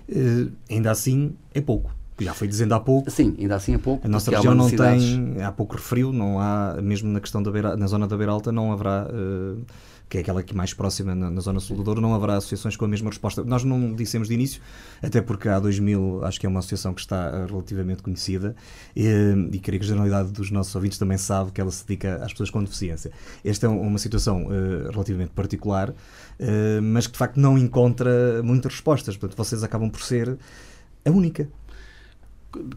Uh, 0.09 0.51
ainda 0.69 0.91
assim, 0.91 1.35
é 1.53 1.61
pouco. 1.61 1.95
Já 2.19 2.33
foi 2.33 2.47
dizendo 2.47 2.73
há 2.73 2.79
pouco. 2.79 3.11
Sim, 3.11 3.35
ainda 3.37 3.55
assim 3.55 3.75
é 3.75 3.77
pouco. 3.77 4.05
A 4.05 4.09
nossa 4.09 4.31
região 4.31 4.55
não 4.55 4.69
tem, 4.69 5.41
há 5.41 5.51
pouco 5.51 5.75
referiu, 5.75 6.11
não 6.11 6.39
há, 6.39 6.77
mesmo 6.81 7.11
na 7.11 7.19
questão 7.19 7.43
da 7.43 7.51
beira, 7.51 7.77
na 7.77 7.85
zona 7.85 8.07
da 8.07 8.17
Beira 8.17 8.31
Alta, 8.31 8.51
não 8.51 8.71
haverá, 8.71 9.07
uh, 9.07 9.61
que 10.09 10.17
é 10.17 10.21
aquela 10.21 10.39
aqui 10.39 10.55
mais 10.55 10.73
próxima 10.73 11.13
na, 11.13 11.29
na, 11.29 11.41
zona 11.41 11.59
sul 11.59 11.77
do 11.77 11.83
Douro, 11.83 11.99
não 11.99 12.15
haverá 12.15 12.37
associações 12.37 12.75
com 12.75 12.85
a 12.85 12.87
mesma 12.87 13.09
resposta. 13.09 13.43
Nós 13.43 13.63
não 13.63 13.93
dissemos 13.93 14.29
de 14.29 14.33
início, 14.33 14.61
até 15.01 15.21
porque 15.21 15.49
há 15.49 15.59
2000, 15.59 16.23
acho 16.23 16.39
que 16.39 16.45
é 16.45 16.49
uma 16.49 16.59
associação 16.59 16.93
que 16.93 17.01
está 17.01 17.29
eh, 17.33 17.45
relativamente 17.47 18.01
conhecida 18.01 18.55
e, 18.95 19.05
e 19.51 19.59
creio 19.59 19.79
que 19.79 19.85
a 19.85 19.89
generalidade 19.89 20.31
dos 20.31 20.49
nossos 20.49 20.73
ouvintes 20.75 20.97
também 20.97 21.17
sabe 21.17 21.51
que 21.51 21.59
ela 21.59 21.71
se 21.71 21.85
dedica 21.85 22.23
às 22.23 22.31
pessoas 22.31 22.49
com 22.49 22.63
deficiência. 22.63 23.11
Esta 23.43 23.65
é 23.65 23.69
uma 23.69 23.99
situação 23.99 24.45
uh, 24.45 24.89
relativamente 24.91 25.31
particular, 25.31 25.93
mas 26.81 27.07
que 27.07 27.13
de 27.13 27.17
facto 27.19 27.37
não 27.39 27.57
encontra 27.57 28.41
muitas 28.43 28.73
respostas. 28.73 29.17
Portanto, 29.17 29.37
vocês 29.37 29.63
acabam 29.63 29.89
por 29.89 30.01
ser 30.01 30.37
a 31.05 31.09
única 31.09 31.49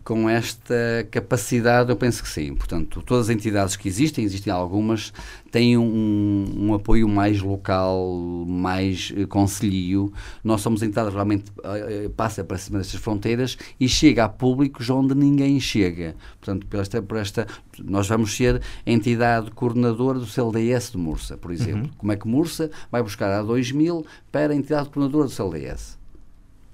com 0.04 0.28
esta 0.28 0.74
capacidade, 1.10 1.90
eu 1.90 1.96
penso 1.96 2.22
que 2.22 2.28
sim. 2.28 2.54
Portanto, 2.54 3.02
todas 3.02 3.28
as 3.28 3.34
entidades 3.34 3.76
que 3.76 3.88
existem, 3.88 4.24
existem 4.24 4.52
algumas, 4.52 5.12
têm 5.50 5.78
um, 5.78 6.44
um 6.56 6.74
apoio 6.74 7.08
mais 7.08 7.40
local, 7.40 8.44
mais 8.46 9.12
eh, 9.16 9.26
conselhio. 9.26 10.12
Nós 10.42 10.60
somos 10.60 10.82
entidade 10.82 11.10
realmente 11.10 11.50
eh, 11.64 12.10
passa 12.16 12.42
para 12.44 12.58
cima 12.58 12.78
destas 12.78 13.00
fronteiras 13.00 13.56
e 13.78 13.88
chega 13.88 14.24
a 14.24 14.28
públicos 14.28 14.90
onde 14.90 15.14
ninguém 15.14 15.58
chega. 15.60 16.16
Portanto, 16.40 16.66
por 16.66 16.80
esta, 16.80 17.02
por 17.02 17.16
esta, 17.18 17.46
nós 17.82 18.08
vamos 18.08 18.36
ser 18.36 18.60
a 18.86 18.90
entidade 18.90 19.50
coordenadora 19.52 20.18
do 20.18 20.26
CLDS 20.26 20.92
de 20.92 20.98
Mursa, 20.98 21.36
por 21.36 21.52
exemplo. 21.52 21.84
Uhum. 21.84 21.90
Como 21.96 22.12
é 22.12 22.16
que 22.16 22.28
Mursa 22.28 22.70
vai 22.90 23.02
buscar 23.02 23.30
a 23.30 23.42
2000 23.42 24.04
para 24.32 24.52
a 24.52 24.56
entidade 24.56 24.88
coordenadora 24.90 25.28
do 25.28 25.30
CLDS? 25.30 25.99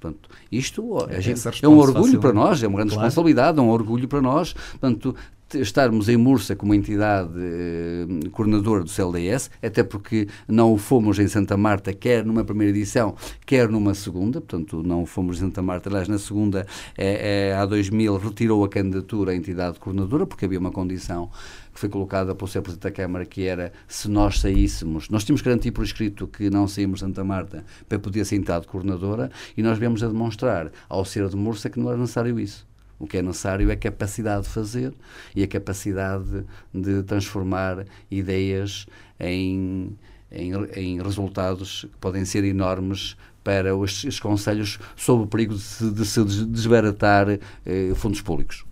Portanto, 0.06 0.28
isto 0.50 1.06
é, 1.08 1.20
gente, 1.20 1.40
é 1.62 1.68
um 1.68 1.78
orgulho 1.78 2.20
para 2.20 2.32
nós, 2.32 2.62
é 2.62 2.68
uma 2.68 2.76
grande 2.76 2.92
claro. 2.92 3.06
responsabilidade, 3.06 3.58
é 3.58 3.62
um 3.62 3.68
orgulho 3.68 4.06
para 4.06 4.20
nós. 4.20 4.52
Portanto, 4.52 5.14
estarmos 5.54 6.08
em 6.08 6.16
Mursa 6.16 6.56
como 6.56 6.74
entidade 6.74 7.30
eh, 7.36 8.28
coordenadora 8.32 8.82
do 8.82 8.90
CLDS, 8.90 9.50
até 9.62 9.84
porque 9.84 10.26
não 10.48 10.72
o 10.72 10.76
fomos 10.76 11.18
em 11.18 11.28
Santa 11.28 11.56
Marta, 11.56 11.92
quer 11.92 12.24
numa 12.24 12.44
primeira 12.44 12.76
edição, 12.76 13.14
quer 13.44 13.68
numa 13.68 13.94
segunda, 13.94 14.40
portanto 14.40 14.82
não 14.82 15.02
o 15.02 15.06
fomos 15.06 15.36
em 15.36 15.40
Santa 15.40 15.62
Marta, 15.62 15.88
aliás 15.88 16.08
na 16.08 16.18
segunda, 16.18 16.66
é, 16.98 17.50
é, 17.50 17.54
há 17.54 17.64
2000, 17.64 18.16
retirou 18.16 18.64
a 18.64 18.68
candidatura 18.68 19.32
à 19.32 19.36
entidade 19.36 19.78
coordenadora, 19.78 20.26
porque 20.26 20.44
havia 20.44 20.58
uma 20.58 20.72
condição 20.72 21.30
que 21.76 21.80
foi 21.80 21.90
colocada 21.90 22.34
pelo 22.34 22.48
Sr. 22.48 22.62
Presidente 22.62 22.84
da 22.84 22.90
Câmara, 22.90 23.26
que 23.26 23.44
era 23.44 23.70
se 23.86 24.08
nós 24.08 24.40
saíssemos, 24.40 25.10
nós 25.10 25.24
tínhamos 25.24 25.42
garantir 25.42 25.72
por 25.72 25.84
escrito 25.84 26.26
que 26.26 26.48
não 26.48 26.66
saímos 26.66 27.00
de 27.00 27.06
Santa 27.06 27.22
Marta 27.22 27.66
para 27.86 27.98
poder 27.98 28.24
ser 28.24 28.36
entidade 28.36 28.66
coordenadora, 28.66 29.30
e 29.54 29.62
nós 29.62 29.78
viemos 29.78 30.02
a 30.02 30.08
demonstrar 30.08 30.72
ao 30.88 31.04
ser 31.04 31.28
de 31.28 31.36
Mursa 31.36 31.68
que 31.68 31.78
não 31.78 31.90
era 31.90 31.98
necessário 31.98 32.40
isso. 32.40 32.66
O 32.98 33.06
que 33.06 33.18
é 33.18 33.22
necessário 33.22 33.70
é 33.70 33.76
capacidade 33.76 34.44
de 34.44 34.48
fazer 34.48 34.94
e 35.34 35.42
a 35.42 35.46
capacidade 35.46 36.46
de 36.72 37.02
transformar 37.02 37.84
ideias 38.10 38.86
em, 39.20 39.94
em, 40.32 40.52
em 40.74 41.02
resultados 41.02 41.82
que 41.92 41.98
podem 41.98 42.24
ser 42.24 42.42
enormes 42.42 43.18
para 43.44 43.76
os, 43.76 44.02
os 44.02 44.18
conselhos 44.18 44.78
sob 44.96 45.24
o 45.24 45.26
perigo 45.26 45.54
de 45.54 45.90
de 45.92 46.06
se 46.06 46.24
desbaratar 46.24 47.28
eh, 47.66 47.92
fundos 47.94 48.22
públicos. 48.22 48.64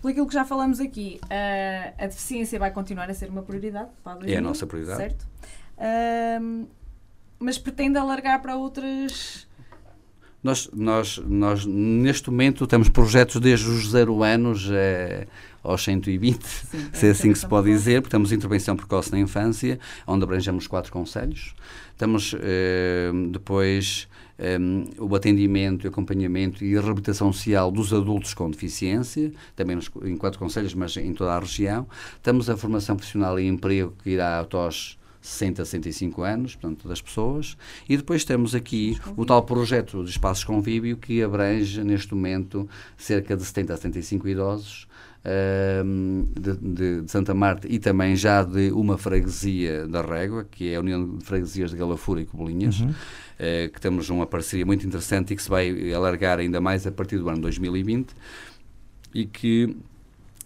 Por 0.00 0.10
aquilo 0.10 0.26
que 0.26 0.34
já 0.34 0.44
falamos 0.44 0.80
aqui, 0.80 1.20
uh, 1.24 1.94
a 1.98 2.06
deficiência 2.06 2.58
vai 2.58 2.70
continuar 2.70 3.10
a 3.10 3.14
ser 3.14 3.28
uma 3.28 3.42
prioridade 3.42 3.90
para 4.02 4.12
a 4.12 4.16
2000, 4.16 4.34
É 4.34 4.38
a 4.38 4.42
nossa 4.42 4.66
prioridade. 4.66 4.98
Certo? 4.98 5.26
Uh, 5.76 6.68
mas 7.38 7.58
pretende 7.58 7.98
alargar 7.98 8.40
para 8.40 8.56
outras 8.56 9.48
nós, 10.42 10.70
nós, 10.72 11.18
nós, 11.26 11.66
neste 11.66 12.30
momento, 12.30 12.66
temos 12.66 12.88
projetos 12.88 13.40
desde 13.40 13.68
os 13.68 13.90
zero 13.90 14.22
anos 14.22 14.68
é, 14.70 15.26
aos 15.62 15.82
120, 15.82 16.42
Sim, 16.42 16.90
se 16.92 17.06
é 17.06 17.10
assim 17.10 17.32
que 17.32 17.38
se 17.38 17.46
pode 17.46 17.68
dizer, 17.68 18.00
porque 18.00 18.12
temos 18.12 18.30
intervenção 18.30 18.76
precoce 18.76 19.10
na 19.10 19.18
infância, 19.18 19.80
onde 20.06 20.22
abrangemos 20.22 20.66
quatro 20.66 20.92
conselhos. 20.92 21.54
Temos 21.96 22.34
eh, 22.40 23.10
depois 23.30 24.08
eh, 24.38 24.58
o 24.98 25.14
atendimento, 25.14 25.84
o 25.84 25.88
acompanhamento 25.88 26.64
e 26.64 26.76
a 26.76 26.80
reabilitação 26.80 27.32
social 27.32 27.70
dos 27.70 27.92
adultos 27.92 28.34
com 28.34 28.50
deficiência, 28.50 29.32
também 29.56 29.76
nos, 29.76 29.90
em 30.04 30.16
quatro 30.16 30.38
conselhos, 30.38 30.74
mas 30.74 30.96
em 30.96 31.12
toda 31.12 31.32
a 31.32 31.38
região. 31.38 31.86
Temos 32.22 32.48
a 32.48 32.56
formação 32.56 32.96
profissional 32.96 33.38
e 33.38 33.46
emprego 33.46 33.94
que 34.02 34.10
irá 34.10 34.46
aos 34.50 34.98
60 35.20 35.62
a 35.62 35.64
65 35.64 36.22
anos, 36.22 36.54
portanto, 36.54 36.88
das 36.88 37.02
pessoas. 37.02 37.56
E 37.88 37.96
depois 37.96 38.24
temos 38.24 38.54
aqui 38.54 38.98
o 39.16 39.24
tal 39.24 39.42
projeto 39.42 40.04
de 40.04 40.10
espaços 40.10 40.44
convívio 40.44 40.96
que 40.96 41.22
abrange, 41.22 41.82
neste 41.82 42.14
momento, 42.14 42.68
cerca 42.96 43.36
de 43.36 43.44
70 43.44 43.74
a 43.74 43.76
75 43.76 44.28
idosos 44.28 44.88
de, 46.40 46.56
de, 46.56 47.00
de, 47.02 47.10
Santa 47.10 47.34
Marta 47.34 47.66
e 47.70 47.78
também 47.78 48.16
já 48.16 48.42
de 48.42 48.70
uma 48.72 48.96
freguesia 48.96 49.86
da 49.86 50.00
Régua, 50.00 50.46
que 50.50 50.72
é 50.72 50.76
a 50.76 50.80
União 50.80 51.16
de 51.16 51.24
Freguesias 51.24 51.70
de 51.70 51.76
Galafura 51.76 52.20
e 52.20 52.26
Cobolinhas, 52.26 52.80
uhum. 52.80 52.88
uh, 52.90 53.72
que 53.72 53.80
temos 53.80 54.08
uma 54.10 54.26
parceria 54.26 54.64
muito 54.64 54.86
interessante 54.86 55.32
e 55.32 55.36
que 55.36 55.42
se 55.42 55.48
vai 55.48 55.92
alargar 55.92 56.38
ainda 56.38 56.60
mais 56.60 56.86
a 56.86 56.92
partir 56.92 57.18
do 57.18 57.28
ano 57.28 57.40
2020 57.40 58.08
e 59.14 59.26
que 59.26 59.76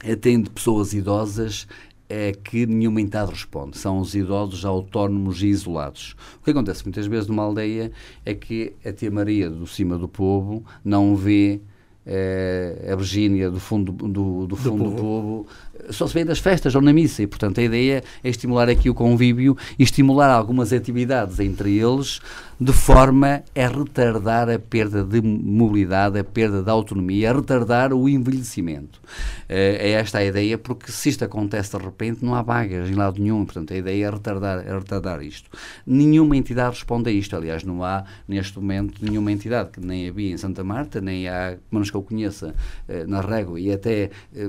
atende 0.03 0.51
pessoas 0.51 0.93
idosas 0.93 1.67
é 2.09 2.33
que 2.33 2.67
nenhuma 2.67 3.01
entidade 3.01 3.31
responde. 3.31 3.79
São 3.79 3.99
os 3.99 4.15
idosos 4.15 4.67
autónomos 4.67 5.43
e 5.43 5.47
isolados. 5.47 6.15
O 6.41 6.45
que 6.45 6.51
acontece 6.51 6.85
muitas 6.85 7.07
vezes 7.07 7.27
numa 7.27 7.43
aldeia 7.43 7.91
é 8.25 8.35
que 8.35 8.75
a 8.85 8.93
tia 8.93 9.11
Maria 9.11 9.49
do 9.49 9.67
cima 9.67 9.97
do 9.97 10.07
povo 10.07 10.63
não 10.85 11.17
vê 11.17 11.63
é, 12.07 12.89
a 12.91 12.97
Virgínia 12.97 13.51
do 13.51 13.61
fundo 13.61 13.93
do, 13.93 14.47
do 14.47 14.57
fundo 14.57 14.85
do, 14.85 14.91
do 14.91 14.97
povo 14.97 15.47
só 15.91 16.07
se 16.07 16.15
vê 16.15 16.25
nas 16.25 16.39
festas 16.39 16.75
ou 16.75 16.83
na 16.83 16.93
missa 16.93 17.23
e 17.23 17.27
portanto 17.27 17.61
a 17.61 17.63
ideia 17.63 18.03
é 18.23 18.29
estimular 18.29 18.69
aqui 18.69 18.89
o 18.89 18.95
convívio 18.95 19.57
e 19.79 19.83
estimular 19.83 20.31
algumas 20.31 20.73
atividades 20.73 21.41
entre 21.41 21.77
eles 21.77 22.21
de 22.63 22.73
forma 22.73 23.43
a 23.57 23.67
retardar 23.67 24.49
a 24.49 24.57
perda 24.57 25.03
de 25.03 25.21
mobilidade, 25.21 26.17
a 26.17 26.23
perda 26.23 26.63
de 26.63 26.71
autonomia, 26.71 27.31
a 27.31 27.35
retardar 27.35 27.93
o 27.93 28.09
envelhecimento. 28.09 29.01
É 29.49 29.91
esta 29.91 30.19
a 30.19 30.25
ideia, 30.25 30.57
porque 30.57 30.93
se 30.93 31.09
isto 31.09 31.25
acontece 31.25 31.77
de 31.77 31.85
repente, 31.85 32.25
não 32.25 32.37
há 32.37 32.43
vagas 32.43 32.89
em 32.89 32.95
lado 32.95 33.21
nenhum. 33.21 33.45
Portanto, 33.45 33.73
a 33.73 33.77
ideia 33.77 34.07
é 34.07 34.11
retardar, 34.11 34.65
é 34.65 34.73
retardar 34.73 35.23
isto. 35.23 35.51
Nenhuma 35.85 36.37
entidade 36.37 36.77
responde 36.77 37.11
a 37.11 37.13
isto. 37.13 37.35
Aliás, 37.35 37.65
não 37.65 37.83
há, 37.83 38.05
neste 38.29 38.57
momento, 38.59 39.05
nenhuma 39.05 39.33
entidade, 39.33 39.71
que 39.71 39.81
nem 39.81 40.09
havia 40.09 40.31
em 40.31 40.37
Santa 40.37 40.63
Marta, 40.63 41.01
nem 41.01 41.29
há, 41.29 41.57
menos 41.71 41.91
que 41.91 41.97
eu 41.97 42.03
conheça, 42.03 42.55
eh, 42.87 43.05
na 43.07 43.21
Régua. 43.21 43.59
E 43.59 43.73
até 43.73 44.11
eh, 44.35 44.49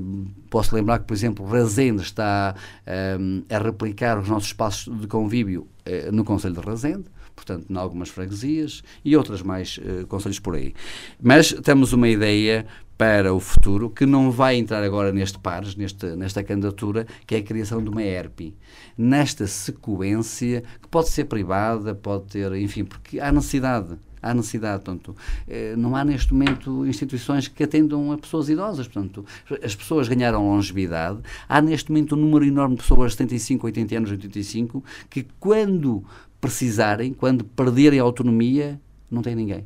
posso 0.52 0.76
lembrar 0.76 1.00
que, 1.00 1.06
por 1.06 1.14
exemplo, 1.16 1.23
Razende 1.32 2.02
está 2.02 2.56
a 2.86 3.58
replicar 3.58 4.20
os 4.20 4.28
nossos 4.28 4.50
espaços 4.50 5.00
de 5.00 5.08
convívio 5.08 5.68
eh, 5.86 6.10
no 6.12 6.24
Conselho 6.24 6.56
de 6.56 6.62
Razende 6.62 7.06
portanto, 7.36 7.66
em 7.70 7.78
algumas 7.78 8.10
freguesias 8.10 8.84
e 9.04 9.18
outras 9.18 9.42
mais 9.42 9.78
uh, 9.80 10.06
conselhos 10.08 10.40
por 10.40 10.56
aí. 10.56 10.74
Mas 11.22 11.52
temos 11.52 11.92
uma 11.92 12.08
ideia 12.08 12.66
para 12.98 13.34
o 13.34 13.40
futuro 13.40 13.90
que 13.90 14.06
não 14.06 14.32
vai 14.32 14.56
entrar 14.56 14.84
agora 14.84 15.12
neste 15.12 15.40
pares, 15.40 15.76
neste, 15.76 16.06
nesta 16.16 16.44
candidatura, 16.44 17.08
que 17.26 17.36
é 17.36 17.40
a 17.40 17.44
criação 17.44 17.84
de 17.84 17.90
uma 17.90 18.04
ERP. 18.04 18.54
Nesta 18.98 19.48
sequência, 19.48 20.64
que 20.82 20.88
pode 20.88 21.10
ser 21.10 21.26
privada, 21.26 21.96
pode 21.96 22.26
ter, 22.26 22.54
enfim, 22.54 22.86
porque 22.86 23.20
há 23.20 23.32
necessidade 23.32 23.98
há 24.24 24.34
necessidade. 24.34 24.84
Portanto, 24.84 25.16
eh, 25.48 25.76
não 25.76 25.96
há 25.96 26.04
neste 26.04 26.34
momento 26.34 26.86
instituições 26.88 27.48
que 27.48 27.64
atendam 27.64 28.12
a 28.12 28.18
pessoas 28.18 28.50
idosas. 28.50 28.88
Portanto, 28.88 29.26
as 29.62 29.76
pessoas 29.76 30.08
ganharam 30.08 30.48
longevidade. 30.48 31.20
Há 31.48 31.62
neste 31.62 31.92
momento 31.92 32.16
um 32.16 32.20
número 32.20 32.46
enorme 32.46 32.76
de 32.76 32.82
pessoas 32.82 33.12
de 33.12 33.18
75, 33.18 33.68
80 33.68 33.98
anos, 33.98 34.12
85, 34.12 34.84
que 35.10 35.28
quando 35.40 36.04
precisarem, 36.40 37.14
quando 37.14 37.44
perderem 37.44 38.00
a 38.00 38.04
autonomia, 38.04 38.80
não 39.12 39.22
tem 39.22 39.36
ninguém. 39.36 39.66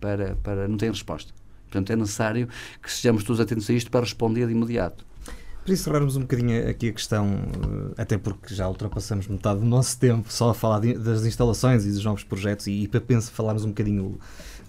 Para, 0.00 0.36
para, 0.42 0.68
não 0.68 0.76
tem 0.76 0.90
resposta. 0.90 1.32
Portanto, 1.64 1.90
é 1.90 1.96
necessário 1.96 2.48
que 2.80 2.92
sejamos 2.92 3.24
todos 3.24 3.40
atentos 3.40 3.68
a 3.68 3.72
isto 3.72 3.90
para 3.90 4.00
responder 4.00 4.46
de 4.46 4.52
imediato. 4.52 5.04
Para 5.64 5.72
encerrarmos 5.72 6.14
um 6.14 6.20
bocadinho 6.20 6.68
aqui 6.68 6.90
a 6.90 6.92
questão, 6.92 7.26
eh, 7.26 8.02
até 8.02 8.18
porque 8.18 8.54
já 8.54 8.68
ultrapassamos 8.68 9.26
metade 9.26 9.60
do 9.60 9.64
nosso 9.64 9.98
tempo 9.98 10.30
só 10.30 10.50
a 10.50 10.54
falar 10.54 10.80
das 10.80 11.24
instalações 11.24 11.86
e 11.86 11.90
dos 11.90 12.04
novos 12.04 12.22
projetos, 12.22 12.66
e, 12.66 12.86
para 12.86 13.00
pensar, 13.00 13.32
falarmos 13.32 13.64
um 13.64 13.68
bocadinho 13.68 14.18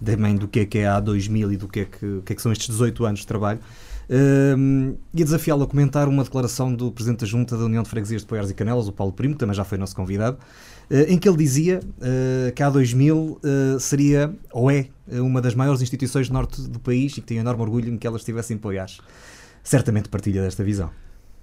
também 0.02 0.34
do 0.36 0.48
que 0.48 0.60
é 0.60 0.64
que 0.64 0.78
é 0.78 0.88
a 0.88 0.98
A2000 0.98 1.52
e 1.52 1.56
do 1.58 1.68
que 1.68 1.80
é 1.80 1.84
que, 1.84 2.22
que, 2.24 2.32
é 2.32 2.36
que 2.36 2.40
são 2.40 2.50
estes 2.50 2.68
18 2.68 3.04
anos 3.04 3.20
de 3.20 3.26
trabalho, 3.26 3.60
uh, 4.08 4.98
e 5.12 5.22
desafiá-lo 5.22 5.64
a 5.64 5.66
comentar 5.66 6.08
uma 6.08 6.24
declaração 6.24 6.74
do 6.74 6.90
Presidente 6.90 7.20
da 7.20 7.26
Junta 7.26 7.58
da 7.58 7.64
União 7.66 7.82
de 7.82 7.90
Freguesias 7.90 8.22
de 8.22 8.26
Poiares 8.26 8.50
e 8.50 8.54
Canelas, 8.54 8.88
o 8.88 8.92
Paulo 8.92 9.12
Primo, 9.12 9.34
que 9.34 9.40
também 9.40 9.54
já 9.54 9.64
foi 9.64 9.76
nosso 9.76 9.94
convidado, 9.94 10.38
uh, 10.90 10.94
em 11.12 11.18
que 11.18 11.28
ele 11.28 11.36
dizia 11.36 11.80
que 12.54 12.62
a 12.62 12.70
A2000 12.70 13.78
seria, 13.80 14.34
ou 14.50 14.70
é, 14.70 14.88
uma 15.10 15.42
das 15.42 15.54
maiores 15.54 15.82
instituições 15.82 16.28
do 16.28 16.32
norte 16.32 16.62
do 16.62 16.80
país 16.80 17.12
e 17.12 17.20
que 17.20 17.26
tinha 17.26 17.40
enorme 17.40 17.60
orgulho 17.60 17.92
em 17.92 17.98
que 17.98 18.06
elas 18.06 18.22
estivessem 18.22 18.56
em 18.56 18.58
Poiares. 18.58 18.98
Certamente 19.66 20.08
partilha 20.08 20.42
desta 20.42 20.62
visão. 20.62 20.92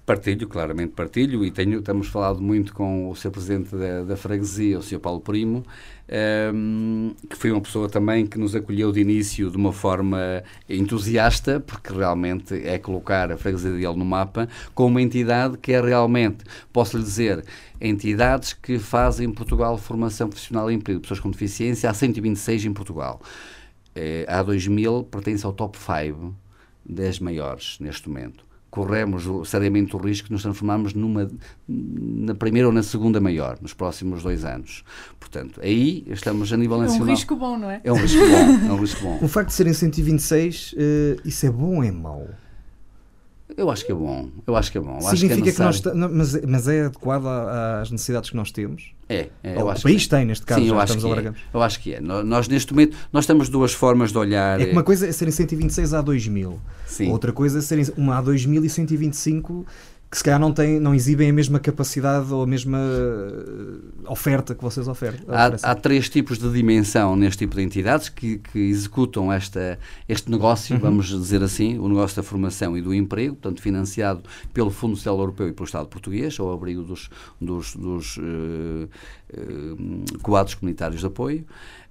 Partilho, 0.06 0.48
claramente 0.48 0.92
partilho, 0.92 1.44
e 1.44 1.50
tenho, 1.50 1.80
estamos 1.80 2.08
falado 2.08 2.40
muito 2.40 2.72
com 2.72 3.10
o 3.10 3.14
seu 3.14 3.30
presidente 3.30 3.76
da, 3.76 4.02
da 4.02 4.16
freguesia, 4.16 4.78
o 4.78 4.82
Sr. 4.82 4.98
Paulo 4.98 5.20
Primo, 5.20 5.58
um, 5.58 5.62
ehm, 6.08 7.14
que 7.28 7.36
foi 7.36 7.52
uma 7.52 7.60
pessoa 7.60 7.86
também 7.86 8.26
que 8.26 8.38
nos 8.38 8.56
acolheu 8.56 8.92
de 8.92 9.00
início 9.00 9.50
de 9.50 9.58
uma 9.58 9.74
forma 9.74 10.42
entusiasta, 10.66 11.60
porque 11.60 11.92
realmente 11.92 12.54
é 12.66 12.78
colocar 12.78 13.30
a 13.30 13.36
freguesia 13.36 13.72
dele 13.72 13.94
no 13.94 14.06
mapa, 14.06 14.48
com 14.74 14.86
uma 14.86 15.02
entidade 15.02 15.58
que 15.58 15.72
é 15.72 15.80
realmente, 15.82 16.46
posso 16.72 16.96
lhe 16.96 17.02
dizer, 17.02 17.44
entidades 17.78 18.54
que 18.54 18.78
fazem 18.78 19.28
em 19.28 19.32
Portugal 19.34 19.76
formação 19.76 20.30
profissional 20.30 20.70
e 20.70 20.74
emprego 20.74 21.00
pessoas 21.00 21.20
com 21.20 21.30
deficiência, 21.30 21.90
há 21.90 21.92
126 21.92 22.64
em 22.64 22.72
Portugal. 22.72 23.20
É, 23.94 24.24
há 24.26 24.42
2000 24.42 25.04
pertence 25.10 25.44
ao 25.44 25.52
top 25.52 25.76
5 25.76 26.43
das 26.86 27.18
maiores 27.18 27.78
neste 27.80 28.08
momento 28.08 28.44
corremos 28.74 29.48
seriamente 29.48 29.94
o 29.94 30.00
risco 30.00 30.26
de 30.26 30.32
nos 30.32 30.42
transformarmos 30.42 30.94
numa, 30.94 31.30
na 31.68 32.34
primeira 32.34 32.66
ou 32.66 32.74
na 32.74 32.82
segunda 32.82 33.20
maior 33.20 33.56
nos 33.62 33.72
próximos 33.72 34.24
dois 34.24 34.44
anos. 34.44 34.82
Portanto, 35.20 35.60
aí 35.62 36.04
estamos 36.08 36.52
a 36.52 36.56
nível 36.56 36.78
nacional. 36.78 37.06
É 37.06 37.10
um 37.10 37.14
risco 37.14 37.36
bom, 37.36 37.56
não 37.56 37.70
é? 37.70 37.80
É 37.84 37.92
um 37.92 37.96
risco 37.96 38.18
bom. 38.18 38.68
É 38.68 38.72
um 38.72 38.76
risco 38.76 39.00
bom. 39.00 39.18
o 39.22 39.28
facto 39.28 39.50
de 39.50 39.54
serem 39.54 39.72
126, 39.72 40.72
uh, 40.72 40.76
isso 41.24 41.46
é 41.46 41.50
bom 41.52 41.76
ou 41.76 41.84
é 41.84 41.92
mau? 41.92 42.28
Eu 43.56 43.70
acho 43.70 43.84
que 43.84 43.92
é 43.92 43.94
bom. 43.94 44.30
Eu 44.46 44.56
acho 44.56 44.72
que 44.72 44.78
é 44.78 44.80
bom. 44.80 45.00
Significa 45.02 45.42
que, 45.42 45.48
é 45.50 45.52
que 45.52 45.60
nós. 45.60 45.82
Mas, 46.10 46.44
mas 46.46 46.68
é 46.68 46.86
adequado 46.86 47.26
às 47.26 47.90
necessidades 47.90 48.30
que 48.30 48.36
nós 48.36 48.50
temos? 48.50 48.94
É, 49.06 49.28
é 49.42 49.62
o 49.62 49.66
país 49.82 50.06
é. 50.06 50.08
tem, 50.08 50.24
neste 50.24 50.46
caso, 50.46 50.62
Sim, 50.62 50.68
eu 50.68 50.80
acho, 50.80 50.98
que 50.98 51.06
é. 51.06 51.32
eu 51.52 51.62
acho 51.62 51.80
que 51.80 51.94
é. 51.94 52.00
Nós, 52.00 52.48
neste 52.48 52.72
momento, 52.72 52.96
nós 53.12 53.26
temos 53.26 53.50
duas 53.50 53.74
formas 53.74 54.12
de 54.12 54.18
olhar. 54.18 54.58
É 54.58 54.64
que 54.64 54.72
uma 54.72 54.82
coisa 54.82 55.06
é 55.06 55.12
serem 55.12 55.30
126 55.30 55.92
a 55.92 56.00
2000. 56.00 56.58
Sim. 56.86 57.10
Outra 57.10 57.32
coisa 57.32 57.58
é 57.58 57.62
serem 57.62 57.84
uma 57.98 58.16
a 58.16 58.22
2000 58.22 58.64
e 58.64 58.70
125 58.70 59.66
que 60.14 60.18
se 60.18 60.22
calhar 60.22 60.38
não, 60.38 60.52
têm, 60.52 60.78
não 60.78 60.94
exibem 60.94 61.28
a 61.28 61.32
mesma 61.32 61.58
capacidade 61.58 62.32
ou 62.32 62.44
a 62.44 62.46
mesma 62.46 62.78
eh, 62.78 64.08
oferta 64.08 64.54
que 64.54 64.62
vocês 64.62 64.86
ofertam. 64.86 65.34
Há, 65.34 65.46
há, 65.60 65.74
três 65.74 66.08
tipos 66.08 66.38
de 66.38 66.52
dimensão 66.52 67.16
neste 67.16 67.38
tipo 67.38 67.56
de 67.56 67.62
entidades 67.62 68.08
que, 68.08 68.38
que 68.38 68.60
executam 68.60 69.32
esta, 69.32 69.76
este 70.08 70.30
negócio, 70.30 70.76
uhum. 70.76 70.80
vamos 70.80 71.08
dizer 71.08 71.42
assim, 71.42 71.80
o 71.80 71.88
negócio 71.88 72.14
da 72.14 72.22
formação 72.22 72.78
e 72.78 72.80
do 72.80 72.94
emprego, 72.94 73.34
portanto, 73.34 73.60
financiado 73.60 74.22
pelo 74.52 74.70
Fundo 74.70 74.94
Social 74.94 75.18
Europeu 75.18 75.48
e 75.48 75.52
pelo 75.52 75.66
Estado 75.66 75.88
português, 75.88 76.38
ao 76.38 76.52
abrigo 76.52 76.84
dos, 76.84 77.10
dos, 77.40 77.74
dos 77.74 78.16
uh, 78.18 78.22
uh, 78.22 80.18
quadros 80.22 80.54
comunitários 80.54 81.00
de 81.00 81.06
apoio. 81.08 81.44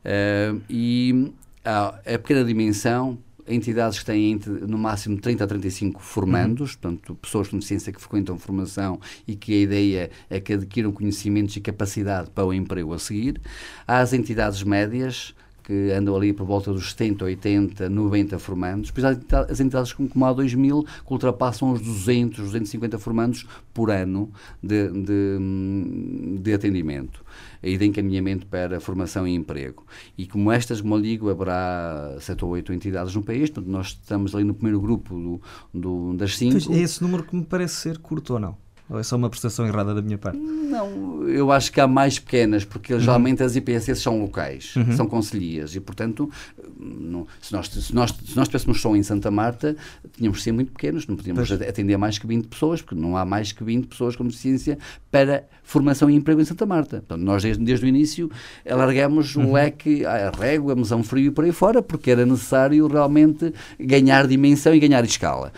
Uh, 0.05 0.61
e 0.69 1.33
a, 1.65 1.87
a 1.89 2.17
pequena 2.19 2.45
dimensão 2.45 3.17
entidades 3.47 3.99
que 3.99 4.05
têm 4.05 4.39
no 4.67 4.77
máximo 4.77 5.19
30 5.19 5.43
a 5.43 5.47
35 5.47 6.01
formandos, 6.01 6.71
uhum. 6.71 6.77
portanto, 6.79 7.15
pessoas 7.15 7.47
com 7.47 7.57
deficiência 7.57 7.91
que 7.91 7.99
frequentam 7.99 8.37
formação 8.37 8.99
e 9.27 9.35
que 9.35 9.53
a 9.53 9.57
ideia 9.57 10.11
é 10.29 10.39
que 10.39 10.53
adquiram 10.53 10.91
conhecimentos 10.91 11.55
e 11.55 11.61
capacidade 11.61 12.29
para 12.29 12.45
o 12.45 12.53
emprego 12.53 12.93
a 12.93 12.99
seguir. 12.99 13.39
Há 13.87 13.99
as 13.99 14.13
entidades 14.13 14.63
médias, 14.63 15.35
que 15.63 15.91
andam 15.91 16.15
ali 16.15 16.33
por 16.33 16.45
volta 16.45 16.73
dos 16.73 16.91
70, 16.91 17.23
80, 17.23 17.89
90 17.89 18.37
formandos. 18.37 18.91
Depois 18.91 19.05
há 19.05 19.39
as 19.49 19.59
entidades 19.59 19.93
como 19.93 20.25
a 20.25 20.33
2000 20.33 20.83
que 20.83 21.13
ultrapassam 21.13 21.71
os 21.71 21.81
200, 21.81 22.39
250 22.39 22.99
formandos 22.99 23.47
por 23.73 23.89
ano 23.89 24.29
de, 24.61 24.89
de, 24.89 26.39
de 26.41 26.53
atendimento 26.53 27.22
e 27.63 27.77
de 27.77 27.85
encaminhamento 27.85 28.45
para 28.47 28.79
formação 28.79 29.27
e 29.27 29.33
emprego. 29.33 29.85
E 30.17 30.27
como 30.27 30.51
estas, 30.51 30.81
como 30.81 30.95
eu 30.95 31.01
digo, 31.01 31.29
haverá 31.29 32.17
7 32.19 32.43
ou 32.43 32.51
8 32.51 32.73
entidades 32.73 33.15
no 33.15 33.23
país, 33.23 33.49
portanto 33.49 33.71
nós 33.71 33.87
estamos 33.87 34.35
ali 34.35 34.43
no 34.43 34.53
primeiro 34.53 34.81
grupo 34.81 35.15
do, 35.15 35.41
do 35.73 36.13
das 36.17 36.37
5. 36.37 36.73
É 36.73 36.79
esse 36.79 37.01
número 37.01 37.23
que 37.23 37.35
me 37.35 37.45
parece 37.45 37.75
ser 37.75 37.97
curto 37.99 38.33
ou 38.33 38.39
não? 38.39 38.57
Ou 38.89 38.99
é 38.99 39.03
só 39.03 39.15
uma 39.15 39.29
prestação 39.29 39.65
errada 39.65 39.93
da 39.93 40.01
minha 40.01 40.17
parte? 40.17 40.37
Não, 40.37 41.27
eu 41.27 41.51
acho 41.51 41.71
que 41.71 41.79
há 41.79 41.87
mais 41.87 42.19
pequenas, 42.19 42.65
porque 42.65 42.93
uhum. 42.93 42.99
geralmente 42.99 43.41
as 43.41 43.55
IPSS 43.55 44.01
são 44.01 44.19
locais, 44.21 44.75
uhum. 44.75 44.91
são 44.91 45.07
conselhias, 45.07 45.75
e 45.75 45.79
portanto, 45.79 46.29
não, 46.77 47.25
se, 47.41 47.53
nós, 47.53 47.69
se, 47.69 47.95
nós, 47.95 48.11
se 48.11 48.35
nós 48.35 48.47
estivéssemos 48.47 48.81
só 48.81 48.93
em 48.95 49.01
Santa 49.01 49.31
Marta, 49.31 49.75
tínhamos 50.17 50.39
de 50.39 50.43
ser 50.43 50.51
muito 50.51 50.71
pequenos, 50.71 51.07
não 51.07 51.15
podíamos 51.15 51.47
pois. 51.47 51.61
atender 51.61 51.97
mais 51.97 52.17
que 52.17 52.27
20 52.27 52.47
pessoas, 52.47 52.81
porque 52.81 52.99
não 52.99 53.15
há 53.15 53.25
mais 53.25 53.51
que 53.51 53.63
20 53.63 53.87
pessoas 53.87 54.15
com 54.15 54.25
deficiência 54.25 54.77
para 55.09 55.45
formação 55.63 56.09
e 56.09 56.15
emprego 56.15 56.41
em 56.41 56.45
Santa 56.45 56.65
Marta. 56.65 56.97
Portanto, 56.97 57.21
nós 57.21 57.41
desde, 57.41 57.63
desde 57.63 57.85
o 57.85 57.87
início 57.87 58.29
alargamos 58.69 59.35
uhum. 59.35 59.49
o 59.49 59.53
leque, 59.53 60.05
a 60.05 60.29
régua, 60.29 60.73
a 60.73 60.75
mesão 60.75 61.03
frio 61.03 61.27
e 61.27 61.31
por 61.31 61.45
aí 61.45 61.51
fora, 61.51 61.81
porque 61.81 62.11
era 62.11 62.25
necessário 62.25 62.85
realmente 62.87 63.53
ganhar 63.79 64.27
dimensão 64.27 64.73
e 64.73 64.79
ganhar 64.79 65.03
escala. 65.05 65.53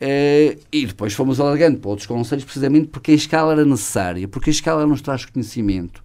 Uh, 0.00 0.60
e 0.72 0.86
depois 0.86 1.12
fomos 1.14 1.38
alargando 1.40 1.78
para 1.78 1.88
outros 1.88 2.06
conselhos, 2.06 2.44
precisamente 2.44 2.88
porque 2.88 3.12
a 3.12 3.14
escala 3.14 3.52
era 3.52 3.64
necessária, 3.64 4.26
porque 4.26 4.50
a 4.50 4.52
escala 4.52 4.86
nos 4.86 5.00
traz 5.00 5.24
conhecimento 5.24 6.02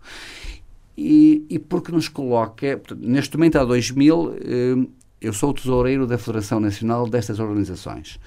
e, 0.95 1.45
e 1.49 1.59
porque 1.59 1.91
nos 1.91 2.07
coloca. 2.07 2.81
Neste 2.97 3.35
momento, 3.35 3.57
há 3.57 3.65
2000, 3.65 4.19
uh, 4.19 4.91
eu 5.19 5.33
sou 5.33 5.49
o 5.49 5.53
tesoureiro 5.53 6.07
da 6.07 6.17
Federação 6.17 6.59
Nacional 6.59 7.09
destas 7.09 7.39
organizações. 7.39 8.19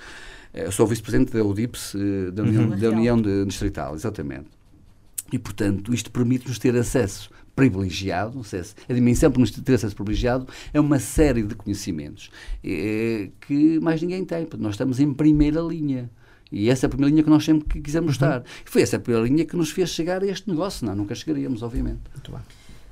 Eu 0.52 0.70
sou 0.70 0.86
vice-presidente 0.86 1.32
da 1.32 1.42
UDIPS, 1.42 1.94
da 2.34 2.42
União, 2.42 2.64
uhum. 2.64 2.78
da 2.78 2.88
União 2.90 3.22
de 3.22 3.46
Distrital, 3.46 3.94
exatamente. 3.94 4.48
E, 5.32 5.38
portanto, 5.38 5.94
isto 5.94 6.10
permite-nos 6.10 6.58
ter 6.58 6.76
acesso 6.76 7.30
privilegiado, 7.54 8.40
a 8.88 8.92
dimensão 8.92 9.30
para 9.30 9.40
nos 9.40 9.50
ter 9.50 9.74
acesso 9.74 9.94
privilegiado 9.94 10.46
é 10.72 10.80
uma 10.80 10.98
série 10.98 11.42
de 11.42 11.54
conhecimentos 11.54 12.30
é, 12.64 13.28
que 13.40 13.78
mais 13.80 14.00
ninguém 14.00 14.24
tem. 14.24 14.48
Nós 14.58 14.74
estamos 14.74 15.00
em 15.00 15.12
primeira 15.12 15.60
linha. 15.60 16.10
E 16.50 16.68
essa 16.68 16.84
é 16.84 16.86
a 16.86 16.90
primeira 16.90 17.10
linha 17.10 17.22
que 17.22 17.30
nós 17.30 17.44
sempre 17.44 17.80
quisemos 17.80 18.08
uhum. 18.08 18.12
estar. 18.12 18.42
E 18.64 18.70
foi 18.70 18.82
essa 18.82 18.96
a 18.96 19.00
primeira 19.00 19.26
linha 19.26 19.44
que 19.44 19.56
nos 19.56 19.70
fez 19.70 19.90
chegar 19.90 20.22
a 20.22 20.26
este 20.26 20.48
negócio. 20.50 20.86
Não, 20.86 20.94
nunca 20.94 21.14
chegaríamos, 21.14 21.62
obviamente. 21.62 22.00
Muito 22.12 22.30
bem. 22.30 22.40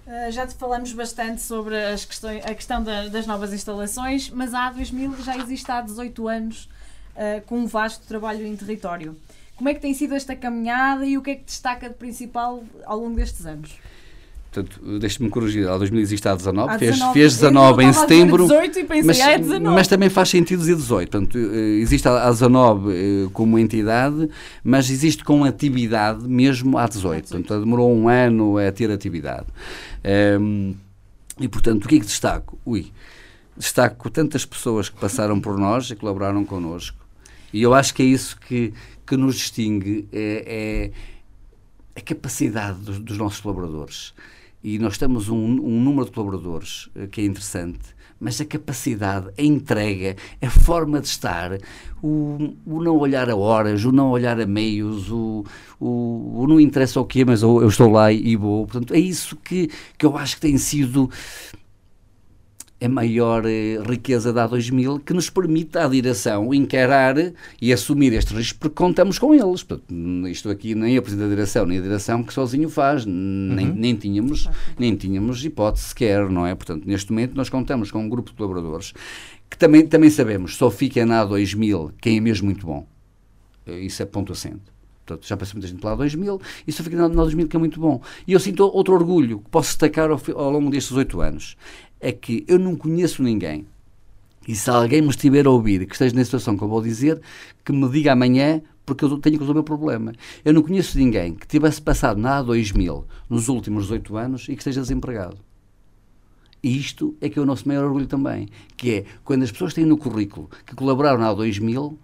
Uh, 0.06 0.32
já 0.32 0.46
te 0.46 0.54
falamos 0.54 0.92
bastante 0.92 1.42
sobre 1.42 1.76
as 1.76 2.04
questões, 2.04 2.44
a 2.44 2.54
questão 2.54 2.82
da, 2.82 3.08
das 3.08 3.26
novas 3.26 3.52
instalações, 3.52 4.30
mas 4.30 4.54
a 4.54 4.72
A2000 4.72 5.22
já 5.22 5.36
existe 5.36 5.70
há 5.70 5.80
18 5.80 6.26
anos 6.26 6.68
uh, 7.14 7.44
com 7.46 7.58
um 7.58 7.66
vasto 7.66 8.06
trabalho 8.06 8.46
em 8.46 8.56
território. 8.56 9.16
Como 9.56 9.68
é 9.68 9.74
que 9.74 9.80
tem 9.80 9.92
sido 9.92 10.14
esta 10.14 10.34
caminhada 10.34 11.04
e 11.04 11.18
o 11.18 11.22
que 11.22 11.32
é 11.32 11.34
que 11.36 11.44
destaca 11.44 11.88
de 11.88 11.94
principal 11.94 12.64
ao 12.86 12.98
longo 12.98 13.16
destes 13.16 13.44
anos? 13.44 13.78
Portanto, 14.52 14.98
deixe-me 14.98 15.30
corrigir, 15.30 15.68
a 15.68 15.78
2000 15.78 16.00
existe 16.00 16.28
há 16.28 16.34
19, 16.34 16.72
há 16.72 16.76
19 16.76 17.12
fez, 17.12 17.12
fez 17.12 17.34
19 17.36 17.84
em 17.84 17.92
setembro, 17.92 18.42
18 18.42 18.78
e 18.80 18.84
pensei, 18.84 19.02
mas, 19.04 19.20
ah, 19.20 19.30
é 19.30 19.38
19. 19.38 19.74
mas 19.76 19.86
também 19.86 20.08
faz 20.08 20.28
sentido 20.28 20.58
dizer 20.58 20.74
18. 20.74 21.08
Portanto, 21.08 21.38
eh, 21.38 21.78
existe 21.78 22.08
a 22.08 22.28
19 22.28 22.92
eh, 22.92 23.28
como 23.32 23.56
entidade, 23.60 24.28
mas 24.64 24.90
existe 24.90 25.22
com 25.22 25.44
atividade 25.44 26.26
mesmo 26.26 26.76
há 26.78 26.88
18. 26.88 27.28
Portanto, 27.28 27.60
demorou 27.60 27.94
um 27.94 28.08
ano 28.08 28.58
a 28.58 28.72
ter 28.72 28.90
atividade. 28.90 29.46
Um, 30.40 30.74
e, 31.38 31.46
portanto, 31.46 31.84
o 31.84 31.88
que 31.88 31.94
é 31.94 32.00
que 32.00 32.06
destaco? 32.06 32.58
Ui, 32.66 32.90
destaco 33.56 34.10
tantas 34.10 34.44
pessoas 34.44 34.88
que 34.88 34.98
passaram 34.98 35.40
por 35.40 35.56
nós 35.56 35.88
e 35.90 35.94
colaboraram 35.94 36.44
connosco. 36.44 36.98
E 37.52 37.62
eu 37.62 37.72
acho 37.72 37.94
que 37.94 38.02
é 38.02 38.06
isso 38.06 38.36
que, 38.36 38.74
que 39.06 39.16
nos 39.16 39.36
distingue, 39.36 40.08
é, 40.12 40.90
é 41.94 42.00
a 42.00 42.02
capacidade 42.02 42.80
dos, 42.80 42.98
dos 42.98 43.16
nossos 43.16 43.40
colaboradores 43.40 44.12
e 44.62 44.78
nós 44.78 44.98
temos 44.98 45.28
um, 45.28 45.36
um 45.36 45.80
número 45.80 46.04
de 46.04 46.12
colaboradores 46.12 46.86
uh, 46.94 47.08
que 47.08 47.20
é 47.20 47.24
interessante, 47.24 47.94
mas 48.18 48.38
a 48.40 48.44
capacidade, 48.44 49.30
a 49.38 49.42
entrega, 49.42 50.14
a 50.42 50.50
forma 50.50 51.00
de 51.00 51.06
estar, 51.06 51.56
o, 52.02 52.54
o 52.66 52.82
não 52.82 52.98
olhar 52.98 53.30
a 53.30 53.36
horas, 53.36 53.82
o 53.84 53.90
não 53.90 54.10
olhar 54.10 54.38
a 54.38 54.46
meios, 54.46 55.10
o, 55.10 55.44
o, 55.80 56.42
o 56.42 56.46
não 56.46 56.60
interessa 56.60 57.00
o 57.00 57.04
quê, 57.04 57.24
mas 57.24 57.40
eu, 57.40 57.62
eu, 57.62 57.68
estou 57.68 57.90
lá 57.90 58.12
e 58.12 58.36
vou. 58.36 58.66
Portanto, 58.66 58.92
é 58.92 58.98
isso 58.98 59.36
que, 59.36 59.70
que 59.96 60.04
eu 60.04 60.16
acho 60.18 60.34
que 60.34 60.42
tem 60.42 60.58
sido 60.58 61.10
a 62.80 62.88
maior 62.88 63.44
eh, 63.46 63.78
riqueza 63.86 64.32
da 64.32 64.48
A2000 64.48 65.02
que 65.04 65.12
nos 65.12 65.28
permite 65.28 65.76
à 65.76 65.86
direção 65.86 66.54
encarar 66.54 67.14
e 67.60 67.72
assumir 67.72 68.12
estes 68.14 68.34
riscos 68.34 68.58
porque 68.58 68.74
contamos 68.74 69.18
com 69.18 69.34
eles. 69.34 69.66
Isto 70.30 70.48
aqui 70.48 70.74
nem 70.74 70.96
a 70.96 71.02
Presidente 71.02 71.28
da 71.28 71.34
Direção 71.34 71.66
nem 71.66 71.78
a 71.78 71.82
Direção 71.82 72.22
que 72.22 72.32
sozinho 72.32 72.70
faz, 72.70 73.04
nem, 73.04 73.68
uhum. 73.68 73.74
nem, 73.74 73.94
tínhamos, 73.94 74.48
nem 74.78 74.96
tínhamos 74.96 75.44
hipótese 75.44 75.88
sequer, 75.88 76.28
não 76.30 76.46
é? 76.46 76.54
Portanto, 76.54 76.86
neste 76.86 77.12
momento 77.12 77.34
nós 77.34 77.50
contamos 77.50 77.90
com 77.90 77.98
um 77.98 78.08
grupo 78.08 78.30
de 78.30 78.36
colaboradores 78.36 78.94
que 79.50 79.58
também, 79.58 79.86
também 79.86 80.08
sabemos, 80.08 80.56
só 80.56 80.70
fica 80.70 81.04
na 81.04 81.26
A2000 81.26 81.92
quem 82.00 82.16
é 82.16 82.20
mesmo 82.20 82.46
muito 82.46 82.64
bom. 82.64 82.86
Eh, 83.66 83.80
isso 83.80 84.02
é 84.02 84.06
ponto 84.06 84.32
assento. 84.32 84.72
Portanto, 85.04 85.26
já 85.26 85.36
passou 85.36 85.54
muita 85.54 85.66
gente 85.66 85.80
pela 85.80 85.96
2000 85.96 86.40
e 86.66 86.72
só 86.72 86.84
fica 86.84 86.96
na 86.96 87.08
2000 87.08 87.48
que 87.48 87.56
é 87.56 87.58
muito 87.58 87.80
bom. 87.80 88.00
E 88.26 88.32
eu 88.32 88.40
sinto 88.40 88.60
outro 88.64 88.94
orgulho 88.94 89.40
que 89.40 89.50
posso 89.50 89.70
destacar 89.70 90.10
ao, 90.10 90.20
ao 90.36 90.50
longo 90.50 90.70
destes 90.70 90.96
oito 90.96 91.20
anos 91.20 91.56
é 92.00 92.12
que 92.12 92.44
eu 92.48 92.58
não 92.58 92.74
conheço 92.74 93.22
ninguém. 93.22 93.66
E 94.48 94.54
se 94.54 94.70
alguém 94.70 95.02
me 95.02 95.10
estiver 95.10 95.46
a 95.46 95.50
ouvir 95.50 95.86
que 95.86 95.92
esteja 95.92 96.14
na 96.14 96.24
situação 96.24 96.56
que 96.56 96.64
eu 96.64 96.68
vou 96.68 96.82
dizer, 96.82 97.20
que 97.64 97.72
me 97.72 97.88
diga 97.88 98.12
amanhã, 98.12 98.62
porque 98.86 99.04
eu 99.04 99.18
tenho 99.18 99.36
que 99.36 99.40
resolver 99.40 99.60
o 99.60 99.64
problema. 99.64 100.12
Eu 100.44 100.52
não 100.52 100.62
conheço 100.62 100.98
ninguém 100.98 101.34
que 101.34 101.46
tivesse 101.46 101.80
passado 101.80 102.18
na 102.18 102.42
A2000 102.42 103.04
nos 103.28 103.48
últimos 103.48 103.84
18 103.84 104.16
anos 104.16 104.42
e 104.44 104.54
que 104.54 104.60
esteja 104.60 104.80
desempregado. 104.80 105.36
E 106.62 106.76
isto 106.76 107.16
é 107.20 107.28
que 107.28 107.38
é 107.38 107.42
o 107.42 107.46
nosso 107.46 107.66
maior 107.68 107.84
orgulho 107.84 108.06
também, 108.06 108.48
que 108.76 108.90
é 108.90 109.04
quando 109.24 109.42
as 109.42 109.52
pessoas 109.52 109.72
têm 109.72 109.84
no 109.84 109.96
currículo 109.96 110.50
que 110.66 110.74
colaboraram 110.74 111.18
na 111.18 111.32
A2000, 111.34 111.96